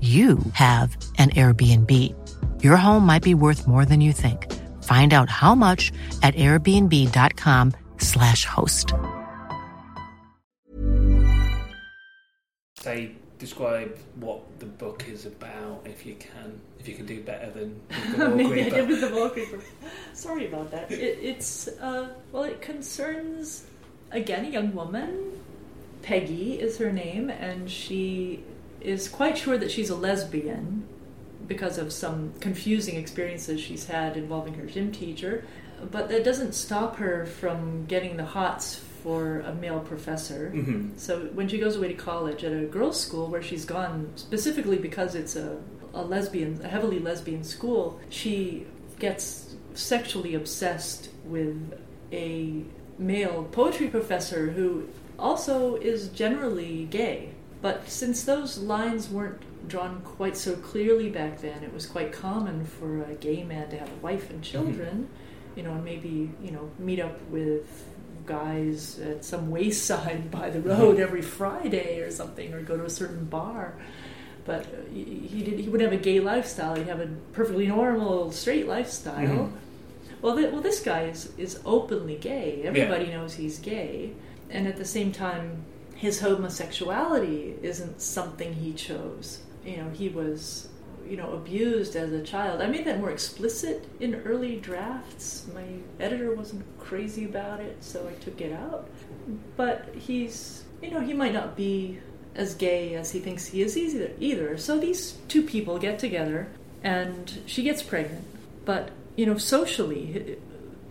you 0.00 0.38
have 0.54 0.96
an 1.18 1.28
Airbnb. 1.30 1.92
Your 2.62 2.76
home 2.78 3.04
might 3.04 3.22
be 3.22 3.34
worth 3.34 3.68
more 3.68 3.84
than 3.84 4.00
you 4.00 4.14
think. 4.14 4.50
Find 4.84 5.12
out 5.12 5.28
how 5.28 5.54
much 5.54 5.92
at 6.22 6.34
airbnb.com/slash 6.36 8.46
host. 8.46 8.94
Say, 12.78 13.12
describe 13.38 13.98
what 14.16 14.40
the 14.58 14.64
book 14.66 15.04
is 15.06 15.26
about 15.26 15.82
if 15.84 16.06
you 16.06 16.14
can. 16.14 16.58
If 16.78 16.88
you 16.88 16.94
can 16.94 17.04
do 17.04 17.22
better 17.22 17.50
than 17.50 17.78
the 18.16 18.26
Wall 18.26 18.36
Maybe 18.36 18.64
I 18.64 18.70
did 18.70 18.88
with 18.88 19.02
the 19.02 19.10
wall. 19.14 19.30
Sorry 20.14 20.46
about 20.46 20.70
that. 20.70 20.90
It, 20.90 21.18
it's 21.20 21.68
uh, 21.68 22.08
well, 22.32 22.44
it 22.44 22.62
concerns 22.62 23.66
again 24.12 24.46
a 24.46 24.48
young 24.48 24.74
woman. 24.74 25.32
Peggy 26.02 26.58
is 26.58 26.78
her 26.78 26.90
name, 26.90 27.28
and 27.28 27.70
she 27.70 28.42
is 28.80 29.08
quite 29.08 29.36
sure 29.38 29.58
that 29.58 29.70
she's 29.70 29.90
a 29.90 29.94
lesbian 29.96 30.86
because 31.46 31.78
of 31.78 31.92
some 31.92 32.32
confusing 32.40 32.96
experiences 32.96 33.60
she's 33.60 33.86
had 33.86 34.16
involving 34.16 34.54
her 34.54 34.66
gym 34.66 34.92
teacher. 34.92 35.44
But 35.90 36.08
that 36.10 36.24
doesn't 36.24 36.52
stop 36.54 36.96
her 36.96 37.26
from 37.26 37.86
getting 37.86 38.16
the 38.16 38.24
hots 38.24 38.76
for 39.02 39.40
a 39.40 39.54
male 39.54 39.80
professor. 39.80 40.52
Mhm. 40.54 40.90
So 40.98 41.20
when 41.32 41.48
she 41.48 41.58
goes 41.58 41.76
away 41.76 41.88
to 41.88 41.94
college 41.94 42.44
at 42.44 42.52
a 42.52 42.66
girls' 42.66 43.00
school 43.00 43.28
where 43.28 43.42
she's 43.42 43.64
gone 43.64 44.10
specifically 44.16 44.76
because 44.76 45.14
it's 45.14 45.36
a, 45.36 45.56
a 45.94 46.02
lesbian, 46.04 46.60
a 46.62 46.68
heavily 46.68 46.98
lesbian 46.98 47.42
school, 47.42 47.98
she 48.10 48.66
gets 48.98 49.56
sexually 49.74 50.34
obsessed 50.34 51.08
with 51.24 51.56
a 52.12 52.62
male 52.98 53.48
poetry 53.50 53.88
professor 53.88 54.50
who 54.50 54.86
also 55.18 55.76
is 55.76 56.08
generally 56.08 56.86
gay. 56.90 57.30
But 57.62 57.88
since 57.88 58.24
those 58.24 58.58
lines 58.58 59.08
weren't 59.10 59.40
drawn 59.68 60.00
quite 60.02 60.36
so 60.36 60.54
clearly 60.56 61.10
back 61.10 61.40
then, 61.40 61.62
it 61.62 61.72
was 61.74 61.86
quite 61.86 62.12
common 62.12 62.64
for 62.64 63.02
a 63.02 63.14
gay 63.14 63.42
man 63.44 63.68
to 63.70 63.76
have 63.78 63.88
a 63.88 63.96
wife 64.02 64.30
and 64.30 64.42
children, 64.42 65.08
you 65.56 65.62
know, 65.62 65.72
and 65.72 65.84
maybe, 65.84 66.30
you 66.42 66.50
know, 66.52 66.70
meet 66.78 67.00
up 67.00 67.20
with 67.30 67.84
guys 68.26 68.98
at 69.00 69.24
some 69.24 69.50
wayside 69.50 70.30
by 70.30 70.48
the 70.50 70.60
road 70.60 70.98
every 70.98 71.22
Friday 71.22 72.00
or 72.00 72.10
something, 72.10 72.52
or 72.54 72.62
go 72.62 72.76
to 72.76 72.84
a 72.84 72.90
certain 72.90 73.24
bar. 73.26 73.74
But 74.46 74.66
he 74.92 75.42
did. 75.44 75.60
He 75.60 75.68
would 75.68 75.82
have 75.82 75.92
a 75.92 75.96
gay 75.98 76.18
lifestyle. 76.20 76.74
He'd 76.76 76.86
have 76.86 77.00
a 77.00 77.08
perfectly 77.32 77.66
normal 77.66 78.32
straight 78.32 78.66
lifestyle. 78.66 79.26
Mhm. 79.28 79.52
Well, 80.22 80.36
th- 80.36 80.50
well, 80.52 80.62
this 80.62 80.80
guy 80.80 81.02
is 81.04 81.30
is 81.36 81.60
openly 81.66 82.16
gay. 82.16 82.62
Everybody 82.64 83.06
knows 83.08 83.34
he's 83.34 83.58
gay, 83.58 84.12
and 84.48 84.66
at 84.66 84.76
the 84.78 84.84
same 84.86 85.12
time, 85.12 85.64
his 86.00 86.20
homosexuality 86.20 87.56
isn't 87.60 88.00
something 88.00 88.54
he 88.54 88.72
chose. 88.72 89.42
You 89.62 89.76
know, 89.76 89.90
he 89.90 90.08
was, 90.08 90.70
you 91.06 91.18
know, 91.18 91.34
abused 91.34 91.94
as 91.94 92.10
a 92.10 92.22
child. 92.22 92.62
I 92.62 92.68
made 92.68 92.86
that 92.86 93.00
more 93.00 93.10
explicit 93.10 93.86
in 94.00 94.14
early 94.22 94.56
drafts. 94.56 95.46
My 95.54 95.66
editor 96.02 96.34
wasn't 96.34 96.64
crazy 96.78 97.26
about 97.26 97.60
it, 97.60 97.84
so 97.84 98.08
I 98.08 98.14
took 98.14 98.40
it 98.40 98.50
out. 98.50 98.88
But 99.58 99.94
he's, 99.94 100.64
you 100.80 100.90
know, 100.90 101.00
he 101.00 101.12
might 101.12 101.34
not 101.34 101.54
be 101.54 101.98
as 102.34 102.54
gay 102.54 102.94
as 102.94 103.12
he 103.12 103.20
thinks 103.20 103.44
he 103.44 103.60
is 103.60 103.76
either. 103.76 104.12
either. 104.18 104.56
So 104.56 104.78
these 104.78 105.18
two 105.28 105.42
people 105.42 105.78
get 105.78 105.98
together, 105.98 106.48
and 106.82 107.42
she 107.44 107.62
gets 107.62 107.82
pregnant. 107.82 108.24
But 108.64 108.88
you 109.16 109.26
know, 109.26 109.36
socially, 109.36 110.38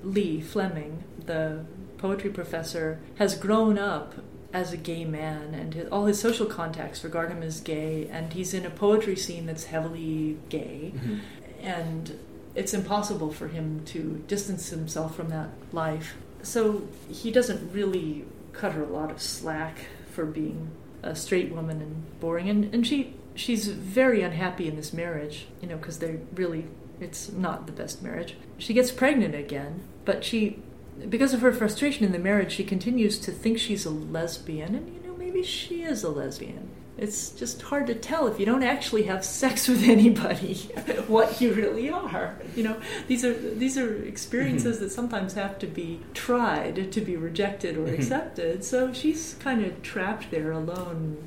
Lee 0.03 0.39
Fleming, 0.39 1.03
the 1.25 1.65
poetry 1.97 2.29
professor, 2.29 2.99
has 3.17 3.33
grown 3.33 3.79
up 3.79 4.13
as 4.51 4.73
a 4.73 4.77
gay 4.77 5.05
man, 5.05 5.53
and 5.53 5.73
his, 5.73 5.87
all 5.89 6.05
his 6.05 6.19
social 6.19 6.45
contacts 6.45 7.03
regard 7.03 7.29
him 7.29 7.43
as 7.43 7.61
gay, 7.61 8.07
and 8.11 8.33
he's 8.33 8.53
in 8.53 8.65
a 8.65 8.69
poetry 8.69 9.15
scene 9.15 9.45
that's 9.45 9.65
heavily 9.65 10.37
gay, 10.49 10.93
mm-hmm. 10.95 11.17
and 11.61 12.19
it's 12.55 12.73
impossible 12.73 13.31
for 13.31 13.47
him 13.47 13.83
to 13.85 14.23
distance 14.27 14.69
himself 14.69 15.15
from 15.15 15.29
that 15.29 15.49
life. 15.71 16.15
So 16.41 16.87
he 17.07 17.31
doesn't 17.31 17.71
really 17.73 18.25
cut 18.53 18.73
her 18.73 18.83
a 18.83 18.87
lot 18.87 19.11
of 19.11 19.21
slack 19.21 19.85
for 20.11 20.25
being 20.25 20.71
a 21.03 21.15
straight 21.15 21.51
woman 21.51 21.81
and 21.81 22.19
boring, 22.19 22.49
and, 22.49 22.73
and 22.73 22.85
she 22.85 23.13
she's 23.35 23.67
very 23.67 24.21
unhappy 24.21 24.67
in 24.67 24.75
this 24.75 24.91
marriage, 24.91 25.47
you 25.61 25.67
know, 25.67 25.77
because 25.77 25.99
they're 25.99 26.19
really 26.33 26.65
it's 26.99 27.31
not 27.31 27.65
the 27.65 27.71
best 27.71 28.01
marriage. 28.01 28.35
She 28.57 28.73
gets 28.73 28.91
pregnant 28.91 29.35
again, 29.35 29.81
but 30.05 30.23
she 30.23 30.59
because 31.07 31.33
of 31.33 31.41
her 31.41 31.51
frustration 31.51 32.05
in 32.05 32.11
the 32.11 32.19
marriage, 32.19 32.51
she 32.51 32.63
continues 32.63 33.19
to 33.19 33.31
think 33.31 33.59
she's 33.59 33.85
a 33.85 33.89
lesbian, 33.89 34.75
and 34.75 34.93
you 34.93 35.07
know, 35.07 35.15
maybe 35.15 35.43
she 35.43 35.83
is 35.83 36.03
a 36.03 36.09
lesbian. 36.09 36.69
It's 36.97 37.29
just 37.29 37.61
hard 37.61 37.87
to 37.87 37.95
tell 37.95 38.27
if 38.27 38.41
you 38.41 38.45
don't 38.45 38.63
actually 38.63 39.03
have 39.03 39.23
sex 39.23 39.67
with 39.69 39.83
anybody 39.83 40.55
what 41.07 41.39
you 41.39 41.53
really 41.53 41.89
are. 41.89 42.35
You 42.55 42.63
know, 42.63 42.81
these 43.07 43.23
are 43.23 43.33
these 43.33 43.77
are 43.77 43.87
mm-hmm. 43.87 44.07
experiences 44.07 44.79
that 44.79 44.91
sometimes 44.91 45.33
have 45.33 45.59
to 45.59 45.67
be 45.67 46.01
tried 46.13 46.91
to 46.91 47.01
be 47.01 47.15
rejected 47.15 47.77
or 47.77 47.85
mm-hmm. 47.85 47.95
accepted. 47.95 48.63
So 48.63 48.91
she's 48.91 49.35
kind 49.39 49.63
of 49.65 49.81
trapped 49.81 50.31
there 50.31 50.51
alone, 50.51 51.17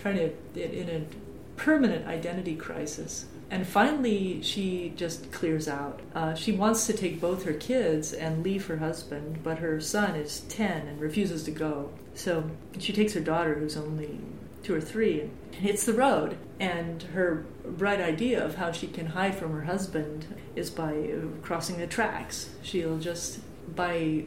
trying 0.00 0.16
to 0.16 0.30
in 0.54 0.88
a 0.88 1.25
permanent 1.56 2.06
identity 2.06 2.54
crisis. 2.54 3.26
And 3.50 3.66
finally, 3.66 4.42
she 4.42 4.92
just 4.96 5.30
clears 5.30 5.68
out. 5.68 6.00
Uh, 6.14 6.34
she 6.34 6.52
wants 6.52 6.86
to 6.86 6.92
take 6.92 7.20
both 7.20 7.44
her 7.44 7.52
kids 7.52 8.12
and 8.12 8.42
leave 8.42 8.66
her 8.66 8.78
husband, 8.78 9.40
but 9.44 9.58
her 9.58 9.80
son 9.80 10.16
is 10.16 10.40
10 10.48 10.88
and 10.88 11.00
refuses 11.00 11.44
to 11.44 11.52
go. 11.52 11.90
So 12.14 12.50
she 12.78 12.92
takes 12.92 13.12
her 13.12 13.20
daughter, 13.20 13.54
who's 13.54 13.76
only 13.76 14.18
two 14.64 14.74
or 14.74 14.80
three, 14.80 15.20
and 15.20 15.30
hits 15.52 15.84
the 15.84 15.92
road. 15.92 16.36
And 16.58 17.02
her 17.04 17.46
bright 17.64 18.00
idea 18.00 18.44
of 18.44 18.56
how 18.56 18.72
she 18.72 18.88
can 18.88 19.06
hide 19.06 19.36
from 19.36 19.52
her 19.52 19.62
husband 19.62 20.26
is 20.56 20.70
by 20.70 21.10
crossing 21.42 21.78
the 21.78 21.86
tracks. 21.86 22.50
She'll 22.62 22.98
just, 22.98 23.40
by 23.76 24.24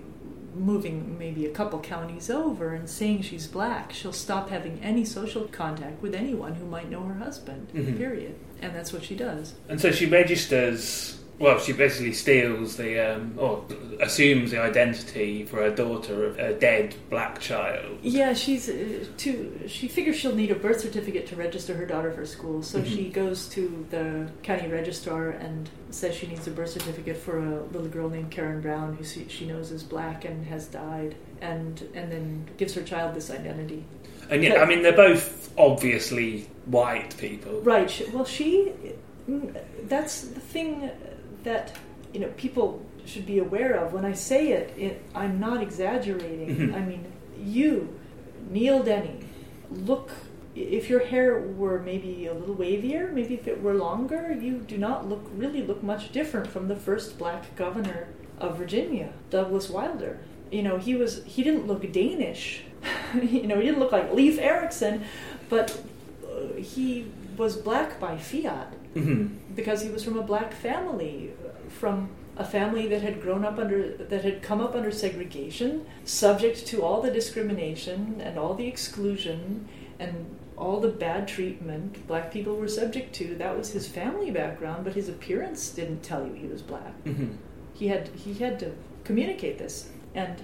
moving 0.56 1.18
maybe 1.18 1.46
a 1.46 1.52
couple 1.52 1.80
counties 1.80 2.30
over 2.30 2.74
and 2.74 2.90
saying 2.90 3.22
she's 3.22 3.48
black, 3.48 3.92
she'll 3.94 4.14
stop 4.14 4.50
having 4.50 4.80
any 4.82 5.06
social 5.06 5.46
contact 5.46 6.02
with 6.02 6.14
anyone 6.16 6.56
who 6.56 6.66
might 6.66 6.90
know 6.90 7.04
her 7.04 7.16
husband, 7.16 7.68
Mhm. 7.74 7.98
period. 7.98 8.36
And 8.62 8.76
that's 8.76 8.92
what 8.92 9.04
she 9.04 9.16
does. 9.16 9.54
And 9.70 9.80
so 9.80 9.92
she 9.92 10.06
registers 10.06 11.19
Well, 11.40 11.58
she 11.58 11.72
basically 11.72 12.12
steals 12.14 12.76
the, 12.76 13.16
um, 13.16 13.34
or 13.38 13.64
assumes 14.02 14.52
the 14.52 14.62
identity 14.62 15.46
for 15.46 15.58
her 15.58 15.70
daughter 15.70 16.26
of 16.26 16.38
a 16.38 16.54
dead 16.54 16.96
black 17.10 17.40
child. 17.40 18.00
Yeah, 18.02 18.34
she's 18.34 18.70
uh, 18.70 19.06
to. 19.18 19.62
She 19.68 19.88
figures 19.88 20.18
she'll 20.18 20.36
need 20.36 20.52
a 20.52 20.56
birth 20.56 20.82
certificate 20.82 21.28
to 21.28 21.38
register 21.38 21.74
her 21.76 21.86
daughter 21.86 22.12
for 22.12 22.26
school, 22.26 22.62
so 22.62 22.80
Mhm. 22.82 22.88
she 22.88 23.10
goes 23.10 23.48
to 23.50 23.86
the 23.90 24.30
county 24.44 24.68
registrar 24.68 25.30
and 25.30 25.70
says 25.92 26.14
she 26.16 26.28
needs 26.28 26.46
a 26.48 26.52
birth 26.52 26.72
certificate 26.72 27.16
for 27.18 27.40
a 27.40 27.64
little 27.72 27.88
girl 27.88 28.10
named 28.10 28.32
Karen 28.32 28.60
Brown, 28.62 28.96
who 28.96 29.04
she, 29.06 29.26
she 29.30 29.46
knows 29.46 29.72
is 29.72 29.82
black 29.84 30.26
and 30.26 30.46
has 30.48 30.68
died, 30.68 31.16
and 31.42 31.88
and 31.94 32.12
then 32.12 32.48
gives 32.58 32.74
her 32.74 32.82
child 32.84 33.16
this 33.16 33.32
identity. 33.32 33.86
And 34.30 34.44
yeah, 34.44 34.62
I 34.62 34.66
mean, 34.66 34.84
they're 34.84 34.92
both 34.94 35.52
obviously 35.58 36.48
white 36.66 37.16
people. 37.18 37.62
Right. 37.62 37.90
Well, 38.14 38.26
she. 38.26 38.74
mm, 39.30 39.56
That's 39.88 40.22
the 40.22 40.40
thing 40.40 40.92
that 41.44 41.76
you 42.14 42.20
know 42.20 42.30
people 42.38 42.86
should 43.06 43.26
be 43.26 43.40
aware 43.40 43.74
of. 43.76 43.94
When 43.94 44.06
I 44.06 44.14
say 44.14 44.52
it, 44.52 44.74
it 44.78 45.02
I'm 45.16 45.40
not 45.40 45.62
exaggerating. 45.62 46.56
Mhm. 46.56 46.76
I 46.76 46.80
mean, 46.82 47.06
you, 47.42 48.00
Neil 48.50 48.84
Denny, 48.84 49.20
look. 49.72 50.12
If 50.56 50.90
your 50.90 51.06
hair 51.06 51.40
were 51.40 51.80
maybe 51.80 52.26
a 52.26 52.34
little 52.34 52.56
wavier, 52.56 53.14
maybe 53.14 53.36
if 53.36 53.48
it 53.48 53.62
were 53.62 53.76
longer, 53.76 54.38
you 54.42 54.58
do 54.58 54.78
not 54.78 55.08
look 55.08 55.26
really 55.34 55.62
look 55.62 55.82
much 55.84 56.12
different 56.12 56.48
from 56.48 56.68
the 56.68 56.76
first 56.76 57.18
black 57.18 57.56
governor 57.56 58.08
of 58.40 58.58
Virginia, 58.58 59.14
Douglas 59.30 59.70
Wilder. 59.70 60.20
You 60.52 60.64
know, 60.64 60.78
he 60.78 60.96
was 60.96 61.24
he 61.26 61.44
didn't 61.44 61.68
look 61.68 61.90
Danish. 61.94 62.64
you 63.14 63.48
know, 63.48 63.58
he 63.58 63.68
didn't 63.68 63.80
look 63.80 63.92
like 63.92 64.12
Leif 64.14 64.40
Erikson, 64.40 65.04
but 65.50 65.80
uh, 66.26 66.56
he 66.58 67.06
was 67.40 67.56
black 67.56 68.00
by 68.00 68.18
fiat 68.18 68.74
Mhm. 68.96 69.30
because 69.56 69.82
he 69.82 69.90
was 69.90 70.04
from 70.04 70.18
a 70.20 70.22
black 70.22 70.54
family, 70.54 71.32
from 71.70 72.10
a 72.38 72.44
family 72.44 72.86
that 72.88 73.02
had 73.02 73.22
grown 73.22 73.44
up 73.44 73.58
under 73.58 73.90
that 74.12 74.24
had 74.24 74.42
come 74.42 74.62
up 74.62 74.76
under 74.76 74.92
segregation, 74.92 75.86
subject 76.06 76.68
to 76.68 76.84
all 76.84 77.02
the 77.02 77.10
discrimination 77.12 78.22
and 78.24 78.38
all 78.38 78.54
the 78.54 78.68
exclusion 78.68 79.68
and 80.00 80.14
all 80.58 80.80
the 80.82 80.90
bad 80.90 81.26
treatment 81.28 82.06
black 82.08 82.32
people 82.32 82.56
were 82.58 82.68
subject 82.68 83.16
to. 83.16 83.36
That 83.36 83.58
was 83.58 83.72
his 83.72 83.88
family 83.88 84.30
background, 84.32 84.84
but 84.84 84.94
his 84.94 85.08
appearance 85.08 85.70
didn't 85.70 86.04
tell 86.04 86.26
you 86.28 86.34
he 86.34 86.48
was 86.48 86.62
black. 86.62 86.94
Mhm. 87.06 87.30
He 87.74 87.88
had 87.88 88.10
he 88.10 88.34
had 88.34 88.60
to 88.60 88.72
communicate 89.06 89.58
this. 89.58 89.90
And 90.14 90.36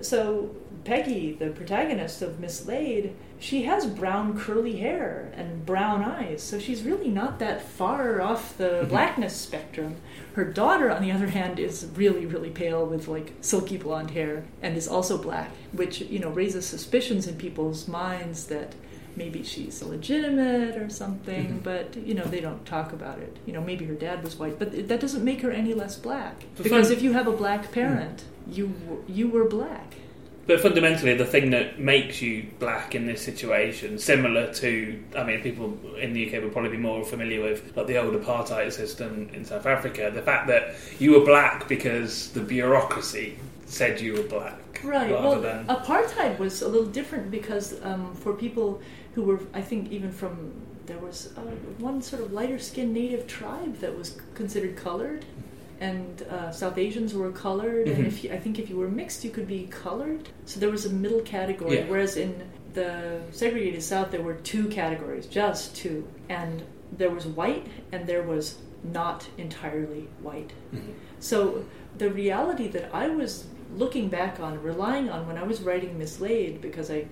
so 0.00 0.50
Peggy, 0.84 1.32
the 1.38 1.50
protagonist 1.50 2.20
of 2.22 2.40
Mislaid, 2.40 3.12
she 3.42 3.64
has 3.64 3.86
brown 3.86 4.38
curly 4.38 4.76
hair 4.76 5.32
and 5.36 5.66
brown 5.66 6.02
eyes, 6.04 6.42
so 6.42 6.58
she's 6.60 6.82
really 6.82 7.08
not 7.08 7.40
that 7.40 7.60
far 7.60 8.20
off 8.22 8.56
the 8.56 8.86
blackness 8.88 9.34
spectrum. 9.36 9.96
Her 10.34 10.44
daughter, 10.44 10.90
on 10.90 11.02
the 11.02 11.10
other 11.10 11.26
hand, 11.26 11.58
is 11.58 11.88
really, 11.96 12.24
really 12.24 12.50
pale 12.50 12.86
with 12.86 13.08
like 13.08 13.32
silky 13.40 13.76
blonde 13.76 14.12
hair 14.12 14.44
and 14.62 14.76
is 14.76 14.86
also 14.86 15.18
black, 15.18 15.50
which, 15.72 16.00
you 16.02 16.20
know, 16.20 16.30
raises 16.30 16.64
suspicions 16.66 17.26
in 17.26 17.36
people's 17.36 17.88
minds 17.88 18.46
that 18.46 18.74
maybe 19.16 19.42
she's 19.42 19.82
illegitimate 19.82 20.76
or 20.76 20.88
something, 20.88 21.58
Mhm. 21.58 21.62
but 21.64 21.94
you 21.96 22.14
know 22.14 22.24
they 22.24 22.40
don't 22.40 22.64
talk 22.64 22.92
about 22.94 23.18
it. 23.18 23.36
You 23.44 23.52
know, 23.52 23.60
maybe 23.60 23.84
her 23.86 23.94
dad 23.94 24.22
was 24.22 24.38
white, 24.38 24.58
but 24.58 24.88
that 24.88 25.00
doesn't 25.00 25.24
make 25.24 25.42
her 25.42 25.50
any 25.50 25.74
less 25.74 25.96
black. 25.96 26.44
Because 26.56 26.90
if 26.90 27.02
you 27.02 27.12
have 27.12 27.26
a 27.26 27.32
black 27.32 27.72
parent, 27.72 28.24
you 28.48 28.72
you 29.06 29.28
were 29.28 29.44
black. 29.44 29.94
But 30.46 30.60
fundamentally, 30.60 31.14
the 31.14 31.24
thing 31.24 31.50
that 31.50 31.78
makes 31.78 32.20
you 32.20 32.46
black 32.58 32.94
in 32.96 33.06
this 33.06 33.22
situation, 33.22 33.98
similar 33.98 34.52
to, 34.54 35.02
I 35.16 35.22
mean, 35.22 35.40
people 35.40 35.78
in 35.96 36.12
the 36.12 36.26
UK 36.26 36.42
would 36.42 36.52
probably 36.52 36.70
be 36.70 36.78
more 36.78 37.04
familiar 37.04 37.42
with 37.42 37.76
like 37.76 37.86
the 37.86 37.98
old 37.98 38.14
apartheid 38.14 38.72
system 38.72 39.30
in 39.32 39.44
South 39.44 39.66
Africa. 39.66 40.10
The 40.12 40.22
fact 40.22 40.48
that 40.48 40.74
you 40.98 41.12
were 41.12 41.24
black 41.24 41.68
because 41.68 42.30
the 42.32 42.40
bureaucracy 42.40 43.38
said 43.66 44.00
you 44.00 44.14
were 44.14 44.24
black, 44.24 44.58
Right. 44.82 45.10
Well, 45.10 45.40
than 45.40 45.66
apartheid 45.66 46.38
was 46.38 46.62
a 46.62 46.68
little 46.68 46.86
different 46.86 47.30
because 47.30 47.80
um, 47.84 48.14
for 48.14 48.32
people 48.32 48.80
who 49.14 49.22
were, 49.22 49.40
I 49.54 49.60
think, 49.60 49.92
even 49.92 50.10
from 50.10 50.52
there 50.86 50.98
was 50.98 51.32
uh, 51.36 51.42
one 51.78 52.02
sort 52.02 52.22
of 52.22 52.32
lighter 52.32 52.58
skinned 52.58 52.92
native 52.92 53.26
tribe 53.26 53.78
that 53.78 53.96
was 53.96 54.18
considered 54.34 54.76
colored, 54.76 55.24
and 55.82 56.22
uh, 56.22 56.52
South 56.52 56.78
Asians 56.78 57.12
were 57.12 57.32
colored, 57.32 57.86
Mhm. 57.88 57.94
and 57.96 58.06
if 58.06 58.22
you, 58.22 58.30
I 58.32 58.38
think 58.38 58.58
if 58.58 58.70
you 58.70 58.76
were 58.76 58.88
mixed, 58.88 59.24
you 59.24 59.30
could 59.30 59.48
be 59.48 59.62
colored. 59.84 60.28
So 60.46 60.60
there 60.60 60.70
was 60.70 60.86
a 60.86 60.90
middle 61.04 61.22
category, 61.36 61.76
Yeah. 61.78 61.88
whereas 61.90 62.16
in 62.16 62.32
the 62.74 63.20
segregated 63.32 63.82
South 63.82 64.10
there 64.12 64.22
were 64.22 64.34
two 64.52 64.68
categories, 64.68 65.26
just 65.26 65.74
two, 65.76 66.06
and 66.28 66.62
there 66.96 67.10
was 67.10 67.26
white 67.26 67.66
and 67.90 68.06
there 68.06 68.22
was 68.22 68.44
not 69.00 69.28
entirely 69.36 70.08
white. 70.22 70.52
So 71.18 71.64
the 71.98 72.10
reality 72.10 72.68
that 72.68 72.86
I 72.94 73.08
was 73.08 73.32
looking 73.76 74.08
back 74.08 74.38
on, 74.40 74.62
relying 74.62 75.08
on 75.10 75.26
when 75.26 75.36
I 75.36 75.44
was 75.52 75.62
writing 75.62 75.98
Mislaid, 75.98 76.60
because 76.60 76.90
I 76.90 77.06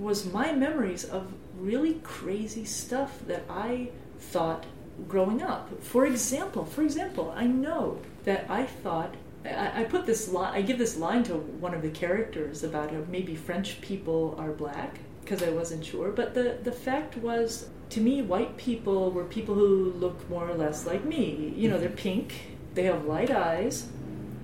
was 0.00 0.18
my 0.40 0.52
memories 0.52 1.04
of 1.04 1.22
really 1.58 1.94
crazy 2.02 2.64
stuff 2.64 3.12
that 3.26 3.44
I 3.48 3.88
thought 4.18 4.66
growing 5.08 5.42
up. 5.42 5.82
For 5.82 6.06
example, 6.06 6.64
for 6.64 6.82
example, 6.82 7.32
I 7.36 7.46
know 7.46 7.98
that 8.24 8.46
I 8.48 8.64
thought. 8.64 9.14
I 9.44 9.82
I 9.82 9.84
put 9.84 10.06
this 10.06 10.28
line. 10.28 10.54
I 10.54 10.62
give 10.62 10.78
this 10.78 10.96
line 10.96 11.22
to 11.24 11.34
one 11.34 11.74
of 11.74 11.82
the 11.82 11.90
characters 11.90 12.64
about 12.64 12.90
how 12.90 13.02
maybe 13.08 13.34
French 13.34 13.80
people 13.80 14.34
are 14.38 14.52
black 14.52 14.98
because 15.20 15.42
I 15.42 15.50
wasn't 15.50 15.84
sure. 15.84 16.10
But 16.10 16.34
the 16.34 16.58
the 16.62 16.72
fact 16.72 17.16
was, 17.16 17.68
to 17.90 18.00
me, 18.00 18.22
white 18.22 18.56
people 18.56 19.10
were 19.10 19.24
people 19.24 19.54
who 19.54 19.92
look 19.92 20.28
more 20.30 20.48
or 20.48 20.54
less 20.54 20.86
like 20.86 21.04
me. 21.04 21.52
You 21.56 21.68
know, 21.68 21.78
they're 21.78 21.88
pink. 21.88 22.34
They 22.74 22.84
have 22.84 23.04
light 23.06 23.30
eyes. 23.30 23.88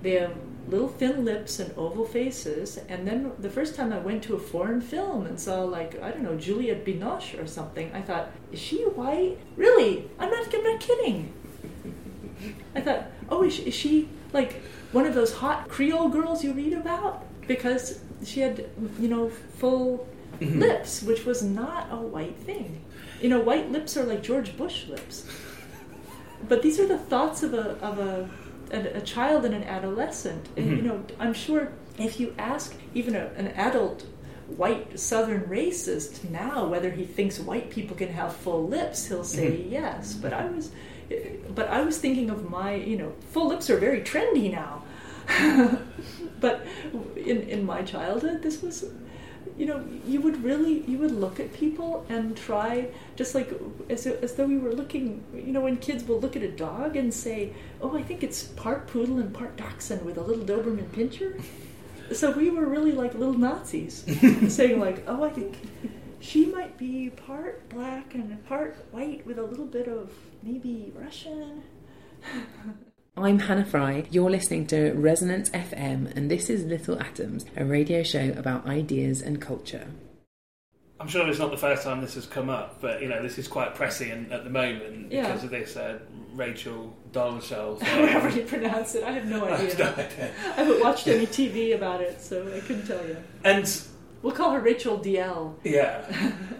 They 0.01 0.11
have 0.11 0.35
little 0.67 0.87
thin 0.87 1.25
lips 1.25 1.59
and 1.59 1.73
oval 1.77 2.05
faces. 2.05 2.77
And 2.89 3.07
then 3.07 3.31
the 3.39 3.49
first 3.49 3.75
time 3.75 3.91
I 3.91 3.99
went 3.99 4.23
to 4.23 4.35
a 4.35 4.39
foreign 4.39 4.81
film 4.81 5.25
and 5.25 5.39
saw, 5.39 5.63
like, 5.63 6.01
I 6.01 6.11
don't 6.11 6.23
know, 6.23 6.35
Juliette 6.37 6.85
Binoche 6.85 7.41
or 7.41 7.47
something, 7.47 7.91
I 7.93 8.01
thought, 8.01 8.29
is 8.51 8.59
she 8.59 8.83
white? 8.83 9.37
Really? 9.57 10.09
I'm 10.19 10.29
not, 10.29 10.53
I'm 10.53 10.63
not 10.63 10.79
kidding. 10.79 11.33
I 12.75 12.81
thought, 12.81 13.05
oh, 13.29 13.43
is 13.43 13.53
she, 13.55 13.61
is 13.63 13.73
she 13.73 14.09
like 14.31 14.61
one 14.91 15.05
of 15.05 15.13
those 15.13 15.33
hot 15.33 15.67
Creole 15.69 16.09
girls 16.09 16.43
you 16.43 16.53
read 16.53 16.73
about? 16.73 17.25
Because 17.47 17.99
she 18.23 18.39
had, 18.39 18.69
you 18.99 19.07
know, 19.07 19.29
full 19.29 20.07
Mhm. 20.39 20.59
lips, 20.59 21.03
which 21.03 21.25
was 21.25 21.43
not 21.43 21.87
a 21.91 21.95
white 21.97 22.37
thing. 22.37 22.81
You 23.21 23.29
know, 23.29 23.39
white 23.39 23.71
lips 23.71 23.95
are 23.95 24.03
like 24.03 24.23
George 24.23 24.57
Bush 24.57 24.87
lips. 24.87 25.25
But 26.49 26.61
these 26.61 26.79
are 26.79 26.87
the 26.87 26.97
thoughts 26.97 27.43
of 27.43 27.53
a 27.53 27.77
of 27.81 27.99
a 27.99 28.29
a, 28.73 28.97
a 28.97 29.01
child 29.01 29.45
and 29.45 29.53
an 29.55 29.63
adolescent. 29.63 30.43
And 30.57 30.65
you 30.67 30.77
Mhm. 30.77 30.83
know, 30.87 30.97
I'm 31.19 31.33
sure 31.33 31.63
if 31.97 32.19
you 32.19 32.33
ask 32.37 32.75
even 32.93 33.15
a, 33.15 33.25
an 33.37 33.47
adult 33.49 34.05
white 34.57 34.99
Southern 34.99 35.43
racist 35.43 36.29
now 36.29 36.67
whether 36.67 36.91
he 36.91 37.05
thinks 37.05 37.39
white 37.39 37.69
people 37.69 37.95
can 37.95 38.09
have 38.09 38.35
full 38.35 38.67
lips, 38.67 39.07
he'll 39.07 39.23
say 39.23 39.47
Mhm. 39.51 39.71
yes. 39.71 40.13
But 40.23 40.33
I 40.33 40.45
was, 40.55 40.71
but 41.55 41.67
I 41.69 41.81
was 41.83 41.97
thinking 41.99 42.29
of 42.29 42.49
my, 42.49 42.75
you 42.75 42.97
know, 42.97 43.11
full 43.31 43.47
lips 43.47 43.69
are 43.69 43.77
very 43.77 44.01
trendy 44.01 44.51
now. 44.51 44.83
but 46.41 46.65
in 47.15 47.37
in 47.55 47.65
my 47.65 47.81
childhood, 47.83 48.41
this 48.41 48.61
was 48.61 48.85
you 49.57 49.65
know, 49.65 49.83
you 50.05 50.21
would 50.21 50.43
really, 50.43 50.81
you 50.81 50.97
would 50.97 51.11
look 51.11 51.39
at 51.39 51.53
people 51.53 52.05
and 52.09 52.35
try, 52.35 52.89
just 53.15 53.35
like 53.35 53.51
as, 53.89 54.05
as 54.07 54.35
though 54.35 54.45
we 54.45 54.57
were 54.57 54.73
looking, 54.73 55.23
you 55.33 55.51
know, 55.51 55.61
when 55.61 55.77
kids 55.77 56.03
will 56.03 56.19
look 56.19 56.35
at 56.35 56.41
a 56.41 56.51
dog 56.51 56.95
and 56.95 57.13
say, 57.13 57.53
oh, 57.81 57.97
I 57.97 58.03
think 58.03 58.23
it's 58.23 58.43
part 58.43 58.87
poodle 58.87 59.19
and 59.19 59.33
part 59.33 59.55
dachshund 59.57 60.03
with 60.03 60.17
a 60.17 60.21
little 60.21 60.45
Doberman 60.45 60.87
pinscher. 60.87 61.41
So 62.11 62.31
we 62.31 62.49
were 62.49 62.65
really 62.65 62.91
like 62.91 63.13
little 63.13 63.37
Nazis, 63.37 64.03
saying 64.53 64.79
like, 64.79 65.03
oh, 65.07 65.23
I 65.23 65.29
think 65.29 65.57
she 66.19 66.45
might 66.45 66.77
be 66.77 67.09
part 67.09 67.67
black 67.69 68.13
and 68.15 68.45
part 68.45 68.77
white 68.91 69.25
with 69.25 69.37
a 69.37 69.43
little 69.43 69.65
bit 69.65 69.87
of 69.87 70.11
maybe 70.41 70.91
Russian. 70.95 71.63
I'm 73.15 73.39
Hannah 73.39 73.65
Fry. 73.65 74.05
You're 74.09 74.31
listening 74.31 74.65
to 74.67 74.91
Resonance 74.93 75.49
FM, 75.51 76.15
and 76.15 76.31
this 76.31 76.49
is 76.49 76.65
Little 76.65 76.99
Atoms, 76.99 77.45
a 77.55 77.63
radio 77.63 78.01
show 78.01 78.33
about 78.35 78.65
ideas 78.65 79.21
and 79.21 79.39
culture. 79.39 79.87
I'm 80.99 81.07
sure 81.07 81.27
it's 81.27 81.37
not 81.39 81.51
the 81.51 81.57
first 81.57 81.83
time 81.83 82.01
this 82.01 82.15
has 82.15 82.25
come 82.25 82.49
up, 82.49 82.81
but 82.81 83.01
you 83.01 83.09
know 83.09 83.21
this 83.21 83.37
is 83.37 83.47
quite 83.47 83.75
prescient 83.75 84.31
at 84.31 84.43
the 84.43 84.49
moment 84.49 85.11
Yeah. 85.11 85.27
because 85.27 85.43
of 85.43 85.49
this 85.51 85.75
uh, 85.75 85.99
Rachel 86.33 86.95
Dolezal. 87.11 87.81
However 87.83 88.29
you 88.29 88.43
pronounce 88.45 88.95
it, 88.95 89.03
I 89.03 89.11
have 89.11 89.25
no 89.25 89.45
idea. 89.49 89.57
I, 89.57 89.59
have 89.61 89.79
no 89.97 90.03
idea. 90.03 90.31
I 90.45 90.51
haven't 90.53 90.81
watched 90.81 91.07
any 91.07 91.27
TV 91.27 91.75
about 91.75 92.01
it, 92.01 92.19
so 92.21 92.47
I 92.55 92.59
couldn't 92.61 92.87
tell 92.87 93.05
you. 93.05 93.17
And 93.43 93.67
We'll 94.23 94.31
call 94.33 94.51
her 94.51 94.59
Rachel 94.61 94.97
DL. 94.99 95.53
yeah, 95.65 96.05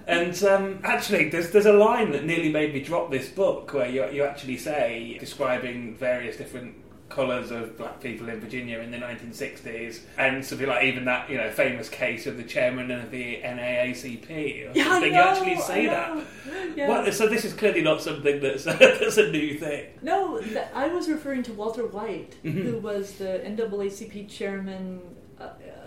and 0.06 0.44
um, 0.44 0.80
actually, 0.84 1.30
there's 1.30 1.50
there's 1.52 1.66
a 1.66 1.74
line 1.74 2.12
that 2.12 2.26
nearly 2.26 2.52
made 2.52 2.74
me 2.74 2.82
drop 2.82 3.10
this 3.10 3.30
book 3.30 3.74
where 3.74 3.88
you 3.90 4.06
you 4.12 4.24
actually 4.24 4.58
say 4.58 5.18
describing 5.20 5.96
various 5.96 6.36
different 6.38 6.76
colours 7.10 7.52
of 7.52 7.78
black 7.78 8.02
people 8.02 8.28
in 8.28 8.40
Virginia 8.40 8.80
in 8.80 8.90
the 8.90 8.98
1960s, 8.98 10.00
and 10.18 10.44
something 10.44 10.68
like 10.68 10.84
even 10.84 11.06
that 11.06 11.30
you 11.30 11.38
know 11.38 11.50
famous 11.52 11.88
case 11.88 12.28
of 12.28 12.36
the 12.38 12.44
chairman 12.44 12.92
of 12.92 13.12
the 13.12 13.38
NAACP 13.44 14.30
or 14.30 14.72
Yeah, 14.78 14.84
I 14.84 14.90
something. 14.90 15.14
know, 15.14 15.18
you 15.24 15.30
actually 15.30 15.58
see 15.62 15.86
that. 15.88 16.16
know. 16.16 16.24
Yeah. 16.76 16.88
Well, 16.90 17.12
so 17.12 17.28
this 17.28 17.46
is 17.46 17.54
clearly 17.54 17.82
not 17.84 18.02
something 18.02 18.40
that's 18.42 18.64
that's 18.66 19.18
a 19.18 19.30
new 19.32 19.60
thing. 19.60 19.86
No, 20.02 20.40
th- 20.40 20.58
I 20.74 20.88
was 20.88 21.08
referring 21.08 21.44
to 21.44 21.54
Walter 21.54 21.86
White, 21.86 22.36
Mhm. 22.44 22.64
who 22.64 22.78
was 22.80 23.14
the 23.14 23.42
NAACP 23.46 24.28
chairman 24.28 25.00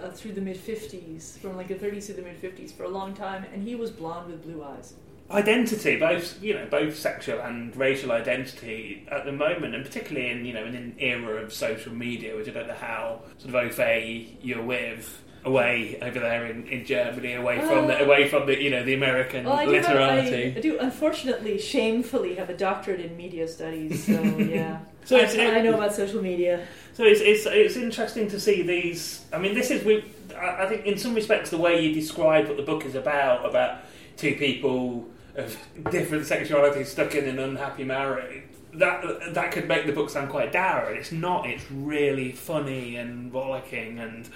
uh, 0.07 0.11
through 0.11 0.32
the 0.32 0.40
mid 0.40 0.57
50s, 0.57 1.38
from 1.38 1.57
like 1.57 1.68
the 1.68 1.74
30s 1.74 2.07
to 2.07 2.14
the 2.14 2.22
mid 2.22 2.40
50s 2.40 2.72
for 2.72 2.84
a 2.84 2.88
long 2.88 3.14
time, 3.14 3.44
and 3.52 3.62
he 3.62 3.74
was 3.74 3.90
blonde 3.90 4.30
with 4.30 4.42
blue 4.42 4.62
eyes. 4.62 4.94
identity, 5.30 5.96
both 5.96 6.42
you 6.42 6.54
know, 6.54 6.66
both 6.66 6.96
sexual 6.96 7.40
and 7.40 7.76
racial 7.76 8.12
identity 8.12 9.07
at 9.11 9.24
the 9.24 9.32
moment, 9.32 9.74
and 9.74 9.84
particularly 9.84 10.30
in 10.30 10.44
you 10.44 10.52
know 10.52 10.64
in 10.64 10.74
an 10.74 10.94
era 10.98 11.42
of 11.42 11.52
social 11.52 11.92
media, 11.92 12.36
which 12.36 12.48
I 12.48 12.52
don't 12.52 12.68
know 12.68 12.74
how 12.74 13.22
sort 13.38 13.48
of 13.48 13.54
au 13.54 13.68
fait 13.70 14.38
you're 14.42 14.62
with 14.62 15.22
away 15.47 15.97
over 16.03 16.18
there 16.18 16.47
in, 16.47 16.66
in 16.66 16.84
Germany, 16.84 17.34
away 17.34 17.61
from 17.61 17.86
the 17.86 18.01
Uh, 18.01 18.05
away 18.05 18.28
from 18.28 18.47
the 18.47 18.61
you 18.61 18.68
know 18.68 18.82
the 18.82 18.94
American 18.94 19.44
Well, 19.44 19.55
I 19.55 19.64
do, 19.64 19.72
have, 19.72 19.97
I. 19.97 20.55
I 20.57 20.61
do 20.61 20.78
unfortunately, 20.78 21.59
shamefully, 21.59 22.34
have 22.34 22.51
a 22.51 22.57
doctorate 22.57 23.01
in 23.01 23.16
media 23.16 23.47
studies, 23.49 24.05
so 24.05 24.12
yeah. 24.38 24.80
So 25.05 25.16
I, 25.16 25.20
it's- 25.20 25.36
I 25.38 25.61
know 25.62 25.74
about 25.74 25.94
social 25.94 26.20
media. 26.20 26.66
So 26.92 27.05
it's, 27.05 27.20
it's 27.20 27.47
it's 27.47 27.76
interesting 27.76 28.28
to 28.28 28.40
see 28.40 28.62
these. 28.62 29.24
I 29.32 29.38
mean, 29.38 29.55
this 29.55 29.70
is 29.70 29.84
we. 29.84 30.05
I 30.36 30.64
I 30.64 30.66
think 30.68 30.84
in 30.84 30.99
some 30.99 31.14
respects 31.14 31.51
the 31.51 31.59
way 31.59 31.80
you 31.80 31.94
describe 31.94 32.49
what 32.49 32.57
the 32.57 32.64
book 32.64 32.84
is 32.84 32.94
about 32.94 33.47
about 33.49 33.72
two 34.16 34.34
people 34.34 35.07
of 35.36 35.57
different 35.90 36.24
sexualities 36.24 36.86
stuck 36.86 37.14
in 37.14 37.28
an 37.28 37.38
unhappy 37.38 37.84
marriage. 37.84 38.42
That 38.77 39.35
that 39.35 39.53
could 39.53 39.68
make 39.68 39.87
the 39.87 39.93
book 39.93 40.11
sound 40.11 40.31
quite 40.31 40.53
dour. 40.53 40.93
It's 40.93 41.12
not. 41.12 41.47
It's 41.47 41.64
really 41.70 42.33
funny 42.33 42.97
and 42.97 43.33
rollicking 43.33 43.99
and 43.99 44.29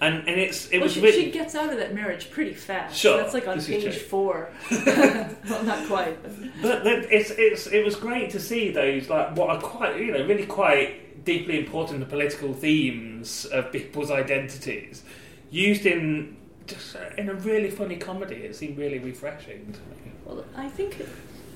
and 0.00 0.28
and 0.28 0.40
it's 0.40 0.68
it 0.68 0.78
well, 0.78 0.84
was 0.84 0.94
she, 0.94 1.00
really 1.00 1.24
she 1.24 1.30
gets 1.30 1.54
out 1.54 1.70
of 1.70 1.78
that 1.78 1.94
marriage 1.94 2.30
pretty 2.30 2.54
fast. 2.54 2.96
Sure, 2.96 3.16
That's 3.16 3.34
like 3.34 3.46
on 3.46 3.58
this 3.58 3.66
page 3.66 3.96
four. 3.96 4.50
well, 4.70 5.64
not 5.64 5.86
quite. 5.86 6.22
But. 6.62 6.84
But 6.84 6.86
it's 6.86 7.30
it's 7.30 7.66
it 7.66 7.84
was 7.84 7.96
great 7.96 8.30
to 8.30 8.40
see 8.40 8.70
those 8.70 9.08
like 9.08 9.36
what 9.36 9.50
are 9.50 9.60
quite 9.60 10.00
you 10.00 10.12
know 10.12 10.24
really 10.26 10.46
quite 10.46 11.24
deeply 11.24 11.58
important 11.58 12.06
political 12.08 12.52
themes 12.52 13.44
of 13.46 13.72
people's 13.72 14.10
identities 14.10 15.02
used 15.50 15.86
in 15.86 16.36
just 16.66 16.96
in 17.18 17.28
a 17.28 17.34
really 17.34 17.70
funny 17.70 17.96
comedy. 17.96 18.36
It 18.36 18.56
seemed 18.56 18.78
really 18.78 18.98
refreshing. 18.98 19.72
To 19.72 19.78
me. 19.78 20.12
Well, 20.24 20.44
I 20.56 20.68
think, 20.68 20.96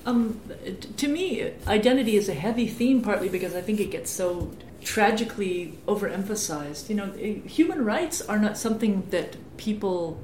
um, 0.09 0.39
to 0.97 1.07
me, 1.07 1.51
identity 1.67 2.15
is 2.15 2.29
a 2.29 2.33
heavy 2.33 2.67
theme, 2.67 3.01
partly 3.01 3.29
because 3.29 3.55
I 3.55 3.61
think 3.61 3.79
it 3.79 3.91
gets 3.91 4.09
so 4.11 4.51
tragically 4.83 5.77
overemphasized. 5.87 6.89
You 6.89 6.95
know, 6.95 7.11
human 7.45 7.85
rights 7.85 8.21
are 8.21 8.39
not 8.39 8.57
something 8.57 9.03
that 9.11 9.35
people 9.57 10.19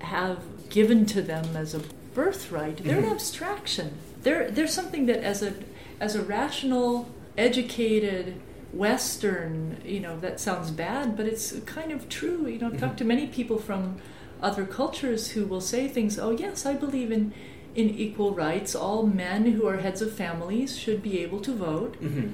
have 0.00 0.38
given 0.70 1.04
to 1.06 1.22
them 1.22 1.56
as 1.56 1.74
a 1.74 1.80
birthright. 2.14 2.78
They're 2.84 2.98
an 2.98 3.04
Mhm. 3.04 3.12
abstraction. 3.12 3.90
They're 4.22 4.50
they're 4.50 4.66
something 4.66 5.06
that 5.06 5.22
as 5.22 5.42
a 5.42 5.52
as 6.00 6.14
a 6.14 6.22
rational, 6.22 7.08
educated 7.36 8.34
Western, 8.72 9.78
you 9.84 10.00
know, 10.00 10.18
that 10.20 10.38
sounds 10.38 10.70
bad, 10.70 11.16
but 11.16 11.26
it's 11.26 11.52
kind 11.66 11.90
of 11.90 12.08
true. 12.08 12.46
You 12.46 12.58
know, 12.58 12.66
I've 12.68 12.78
talked 12.78 12.98
to 12.98 13.04
many 13.04 13.26
people 13.26 13.58
from 13.58 13.96
other 14.42 14.64
cultures 14.64 15.30
who 15.30 15.44
will 15.46 15.60
say 15.60 15.88
things. 15.88 16.18
Oh, 16.18 16.30
yes, 16.30 16.64
I 16.66 16.74
believe 16.74 17.10
in 17.10 17.32
in 17.78 17.88
equal 17.90 18.32
rights. 18.34 18.74
All 18.74 19.02
men 19.06 19.46
who 19.52 19.64
are 19.68 19.76
heads 19.76 20.02
of 20.02 20.10
families 20.12 20.76
should 20.76 21.00
be 21.00 21.20
able 21.24 21.40
to 21.48 21.52
vote. 21.54 21.94
Mhm. 22.02 22.32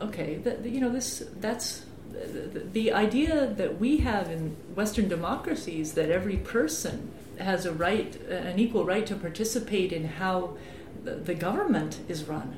Okay, 0.00 0.30
that 0.44 0.64
you 0.74 0.80
know 0.80 0.92
this 0.98 1.08
that's 1.40 1.84
the, 2.12 2.60
the 2.78 2.92
idea 2.92 3.52
that 3.60 3.80
we 3.80 3.98
have 3.98 4.30
in 4.30 4.42
Western 4.80 5.08
democracies 5.08 5.94
that 5.94 6.10
every 6.10 6.36
person 6.36 7.10
has 7.38 7.66
a 7.66 7.72
right, 7.72 8.10
an 8.30 8.58
equal 8.64 8.84
right 8.84 9.06
to 9.06 9.16
participate 9.16 9.92
in 9.92 10.04
how 10.22 10.56
the, 11.02 11.14
the 11.30 11.34
government 11.34 11.98
is 12.08 12.18
run, 12.34 12.54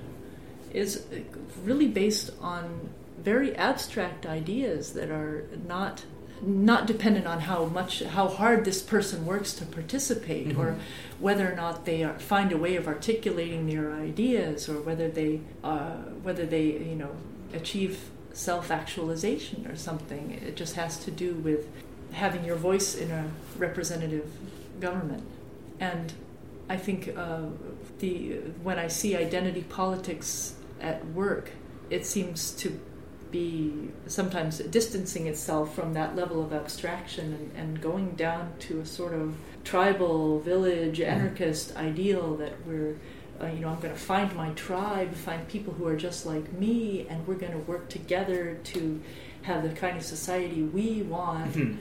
is 0.75 0.91
really 1.65 1.89
based 1.89 2.31
on 2.43 2.91
very 3.19 3.57
abstract 3.57 4.27
ideas 4.27 4.93
that 4.93 5.11
are 5.11 5.45
not 5.67 6.05
not 6.43 6.87
dependent 6.87 7.27
on 7.27 7.41
how 7.41 7.65
much 7.65 8.03
how 8.03 8.29
hard 8.29 8.65
this 8.65 8.83
person 8.83 9.25
works 9.27 9.53
to 9.55 9.65
participate 9.65 10.57
or 10.57 10.73
Mhm. 10.73 10.79
whether 11.21 11.51
or 11.51 11.57
not 11.57 11.85
they 11.87 12.03
are, 12.05 12.19
find 12.19 12.53
a 12.53 12.59
way 12.59 12.77
of 12.77 12.87
articulating 12.87 13.67
their 13.67 13.93
ideas 13.93 14.69
or 14.69 14.81
whether 14.81 15.09
they 15.09 15.41
uh, 15.65 15.97
whether 16.23 16.45
they 16.47 16.67
you 16.67 16.97
know 16.97 17.11
achieve 17.55 18.11
self-actualization 18.33 19.67
or 19.67 19.77
something 19.77 20.39
it 20.47 20.57
just 20.57 20.75
has 20.75 20.99
to 20.99 21.11
do 21.11 21.35
with 21.35 21.69
having 22.13 22.45
your 22.45 22.57
voice 22.57 22.95
in 22.95 23.11
a 23.11 23.25
representative 23.59 24.27
government 24.81 25.23
and 25.81 26.13
I 26.69 26.77
think 26.77 27.15
uh, 27.17 27.47
the 28.01 28.35
when 28.63 28.79
I 28.79 28.89
see 28.89 29.17
identity 29.17 29.63
politics 29.63 30.55
at 30.81 31.07
work 31.13 31.51
it 31.89 32.05
seems 32.05 32.51
to 32.63 32.79
be 33.31 33.91
sometimes 34.07 34.59
distancing 34.59 35.27
itself 35.27 35.75
from 35.75 35.93
that 35.95 36.15
level 36.17 36.43
of 36.43 36.53
abstraction 36.53 37.33
and, 37.35 37.53
and 37.57 37.81
going 37.81 38.11
down 38.13 38.53
to 38.61 38.81
a 38.81 38.87
sort 38.87 39.13
of 39.15 39.35
tribal 39.65 40.39
village 40.41 41.01
anarchist 41.01 41.75
ideal 41.77 42.37
that 42.37 42.53
we're 42.67 42.97
uh, 43.43 43.47
you 43.47 43.61
know 43.61 43.69
i'm 43.69 43.81
going 43.81 43.93
to 43.93 43.99
find 44.01 44.35
my 44.37 44.51
tribe 44.51 45.13
find 45.13 45.47
people 45.49 45.73
who 45.75 45.87
are 45.87 45.97
just 45.97 46.25
like 46.25 46.53
me 46.53 47.07
and 47.11 47.27
we're 47.27 47.35
going 47.35 47.53
to 47.53 47.59
work 47.59 47.89
together 47.89 48.59
to 48.65 49.01
have 49.43 49.63
the 49.63 49.71
kind 49.71 49.97
of 49.97 50.05
society 50.05 50.63
we 50.63 51.03
want 51.03 51.53
Mhm. 51.55 51.77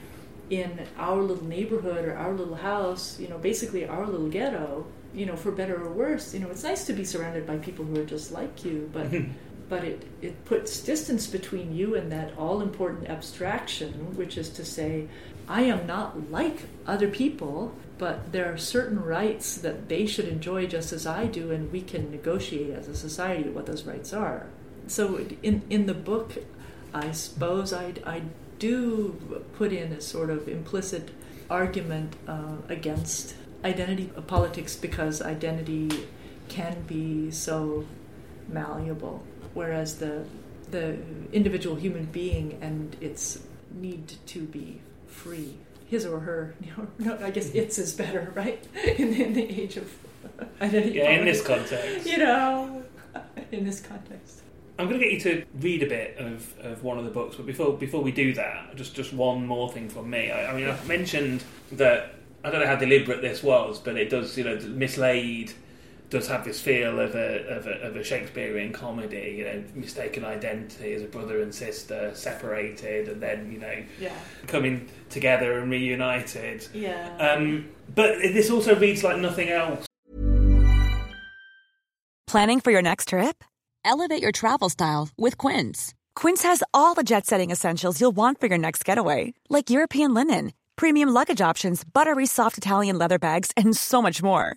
in 0.50 0.80
our 0.98 1.22
little 1.22 1.44
neighborhood 1.44 2.04
or 2.04 2.14
our 2.16 2.32
little 2.34 2.56
house 2.56 3.18
you 3.20 3.28
know 3.28 3.38
basically 3.38 3.86
our 3.86 4.06
little 4.06 4.28
ghetto 4.28 4.84
you 5.14 5.24
know 5.24 5.36
for 5.36 5.50
better 5.50 5.82
or 5.82 5.90
worse. 5.92 6.34
You 6.34 6.40
know 6.40 6.50
it's 6.50 6.62
nice 6.64 6.84
to 6.86 6.92
be 6.92 7.04
surrounded 7.04 7.46
by 7.46 7.56
people 7.58 7.84
who 7.86 7.98
are 8.00 8.04
just 8.04 8.32
like 8.32 8.64
you 8.64 8.90
but 8.92 9.06
but 9.68 9.84
it, 9.84 10.02
it 10.22 10.44
puts 10.44 10.80
distance 10.80 11.26
between 11.26 11.74
you 11.74 11.94
and 11.94 12.10
that 12.12 12.36
all 12.38 12.60
important 12.60 13.08
abstraction, 13.08 14.16
which 14.16 14.38
is 14.38 14.48
to 14.50 14.64
say, 14.64 15.08
I 15.48 15.62
am 15.62 15.86
not 15.86 16.30
like 16.30 16.62
other 16.86 17.08
people, 17.08 17.72
but 17.98 18.32
there 18.32 18.52
are 18.52 18.58
certain 18.58 19.02
rights 19.02 19.56
that 19.58 19.88
they 19.88 20.06
should 20.06 20.28
enjoy 20.28 20.66
just 20.66 20.92
as 20.92 21.06
I 21.06 21.26
do, 21.26 21.50
and 21.50 21.72
we 21.72 21.82
can 21.82 22.10
negotiate 22.10 22.70
as 22.74 22.88
a 22.88 22.96
society 22.96 23.48
what 23.48 23.66
those 23.66 23.84
rights 23.84 24.12
are. 24.12 24.46
So, 24.86 25.18
in, 25.42 25.62
in 25.70 25.86
the 25.86 25.94
book, 25.94 26.32
I 26.94 27.12
suppose 27.12 27.72
I, 27.72 27.94
I 28.04 28.22
do 28.58 29.42
put 29.54 29.72
in 29.72 29.92
a 29.92 30.00
sort 30.00 30.30
of 30.30 30.48
implicit 30.48 31.10
argument 31.50 32.14
uh, 32.26 32.56
against 32.68 33.34
identity 33.64 34.10
politics 34.26 34.76
because 34.76 35.22
identity 35.22 36.06
can 36.48 36.82
be 36.82 37.30
so 37.30 37.84
malleable, 38.48 39.24
whereas 39.56 39.98
the 39.98 40.24
the 40.70 40.96
individual 41.32 41.76
human 41.76 42.04
being 42.06 42.58
and 42.60 42.96
its 43.00 43.38
need 43.72 44.14
to 44.26 44.42
be 44.42 44.80
free, 45.06 45.54
his 45.86 46.04
or 46.04 46.20
her, 46.20 46.54
you 46.60 46.70
know, 46.76 47.16
no, 47.16 47.24
I 47.26 47.30
guess 47.30 47.50
its 47.50 47.78
is 47.78 47.94
better, 47.94 48.32
right? 48.36 48.62
In, 48.98 49.14
in 49.14 49.32
the 49.34 49.62
age 49.62 49.76
of 49.76 49.92
identity 50.60 50.98
Yeah, 50.98 51.10
in 51.10 51.24
this 51.24 51.42
context. 51.42 52.06
you 52.06 52.18
know, 52.18 52.82
in 53.52 53.64
this 53.64 53.80
context. 53.80 54.42
I'm 54.78 54.88
going 54.88 55.00
to 55.00 55.06
get 55.06 55.14
you 55.14 55.20
to 55.20 55.46
read 55.60 55.82
a 55.82 55.86
bit 55.86 56.18
of, 56.18 56.52
of 56.58 56.84
one 56.84 56.98
of 56.98 57.04
the 57.06 57.10
books, 57.10 57.36
but 57.36 57.46
before 57.46 57.72
before 57.78 58.02
we 58.02 58.12
do 58.12 58.34
that, 58.34 58.76
just 58.76 58.94
just 58.94 59.12
one 59.14 59.46
more 59.46 59.72
thing 59.72 59.88
from 59.88 60.10
me. 60.10 60.30
I, 60.30 60.50
I 60.50 60.54
mean, 60.54 60.68
I've 60.68 60.86
mentioned 60.86 61.42
that 61.72 62.14
I 62.44 62.50
don't 62.50 62.60
know 62.60 62.66
how 62.66 62.76
deliberate 62.76 63.22
this 63.22 63.42
was, 63.42 63.78
but 63.78 63.96
it 63.96 64.10
does, 64.10 64.36
you 64.36 64.44
know, 64.44 64.56
mislaid 64.68 65.52
does 66.10 66.28
have 66.28 66.44
this 66.44 66.60
feel 66.60 67.00
of 67.00 67.14
a, 67.14 67.46
of 67.48 67.66
a 67.66 67.70
of 67.82 67.96
a 67.96 68.04
Shakespearean 68.04 68.72
comedy, 68.72 69.34
you 69.38 69.44
know, 69.44 69.64
mistaken 69.74 70.24
identity 70.24 70.92
as 70.94 71.02
a 71.02 71.06
brother 71.06 71.40
and 71.42 71.54
sister, 71.54 72.12
separated, 72.14 73.08
and 73.08 73.20
then 73.22 73.50
you 73.52 73.58
know, 73.58 73.82
Yeah. 74.00 74.12
coming 74.46 74.88
together 75.10 75.58
and 75.58 75.70
reunited. 75.70 76.66
Yeah. 76.72 77.16
Um, 77.18 77.70
but 77.94 78.18
this 78.20 78.50
also 78.50 78.74
reads 78.76 79.02
like 79.02 79.18
nothing 79.18 79.48
else. 79.48 79.86
Planning 82.26 82.60
for 82.60 82.70
your 82.70 82.82
next 82.82 83.08
trip? 83.08 83.44
Elevate 83.84 84.22
your 84.22 84.32
travel 84.32 84.68
style 84.68 85.08
with 85.16 85.38
Quince. 85.38 85.94
Quince 86.16 86.42
has 86.42 86.62
all 86.74 86.94
the 86.94 87.04
jet 87.04 87.26
setting 87.26 87.50
essentials 87.50 88.00
you'll 88.00 88.12
want 88.12 88.40
for 88.40 88.46
your 88.46 88.58
next 88.58 88.84
getaway, 88.84 89.32
like 89.48 89.70
European 89.70 90.12
linen, 90.12 90.52
premium 90.74 91.08
luggage 91.10 91.40
options, 91.40 91.84
buttery 91.84 92.26
soft 92.26 92.58
Italian 92.58 92.98
leather 92.98 93.18
bags, 93.18 93.52
and 93.56 93.76
so 93.76 94.02
much 94.02 94.22
more. 94.22 94.56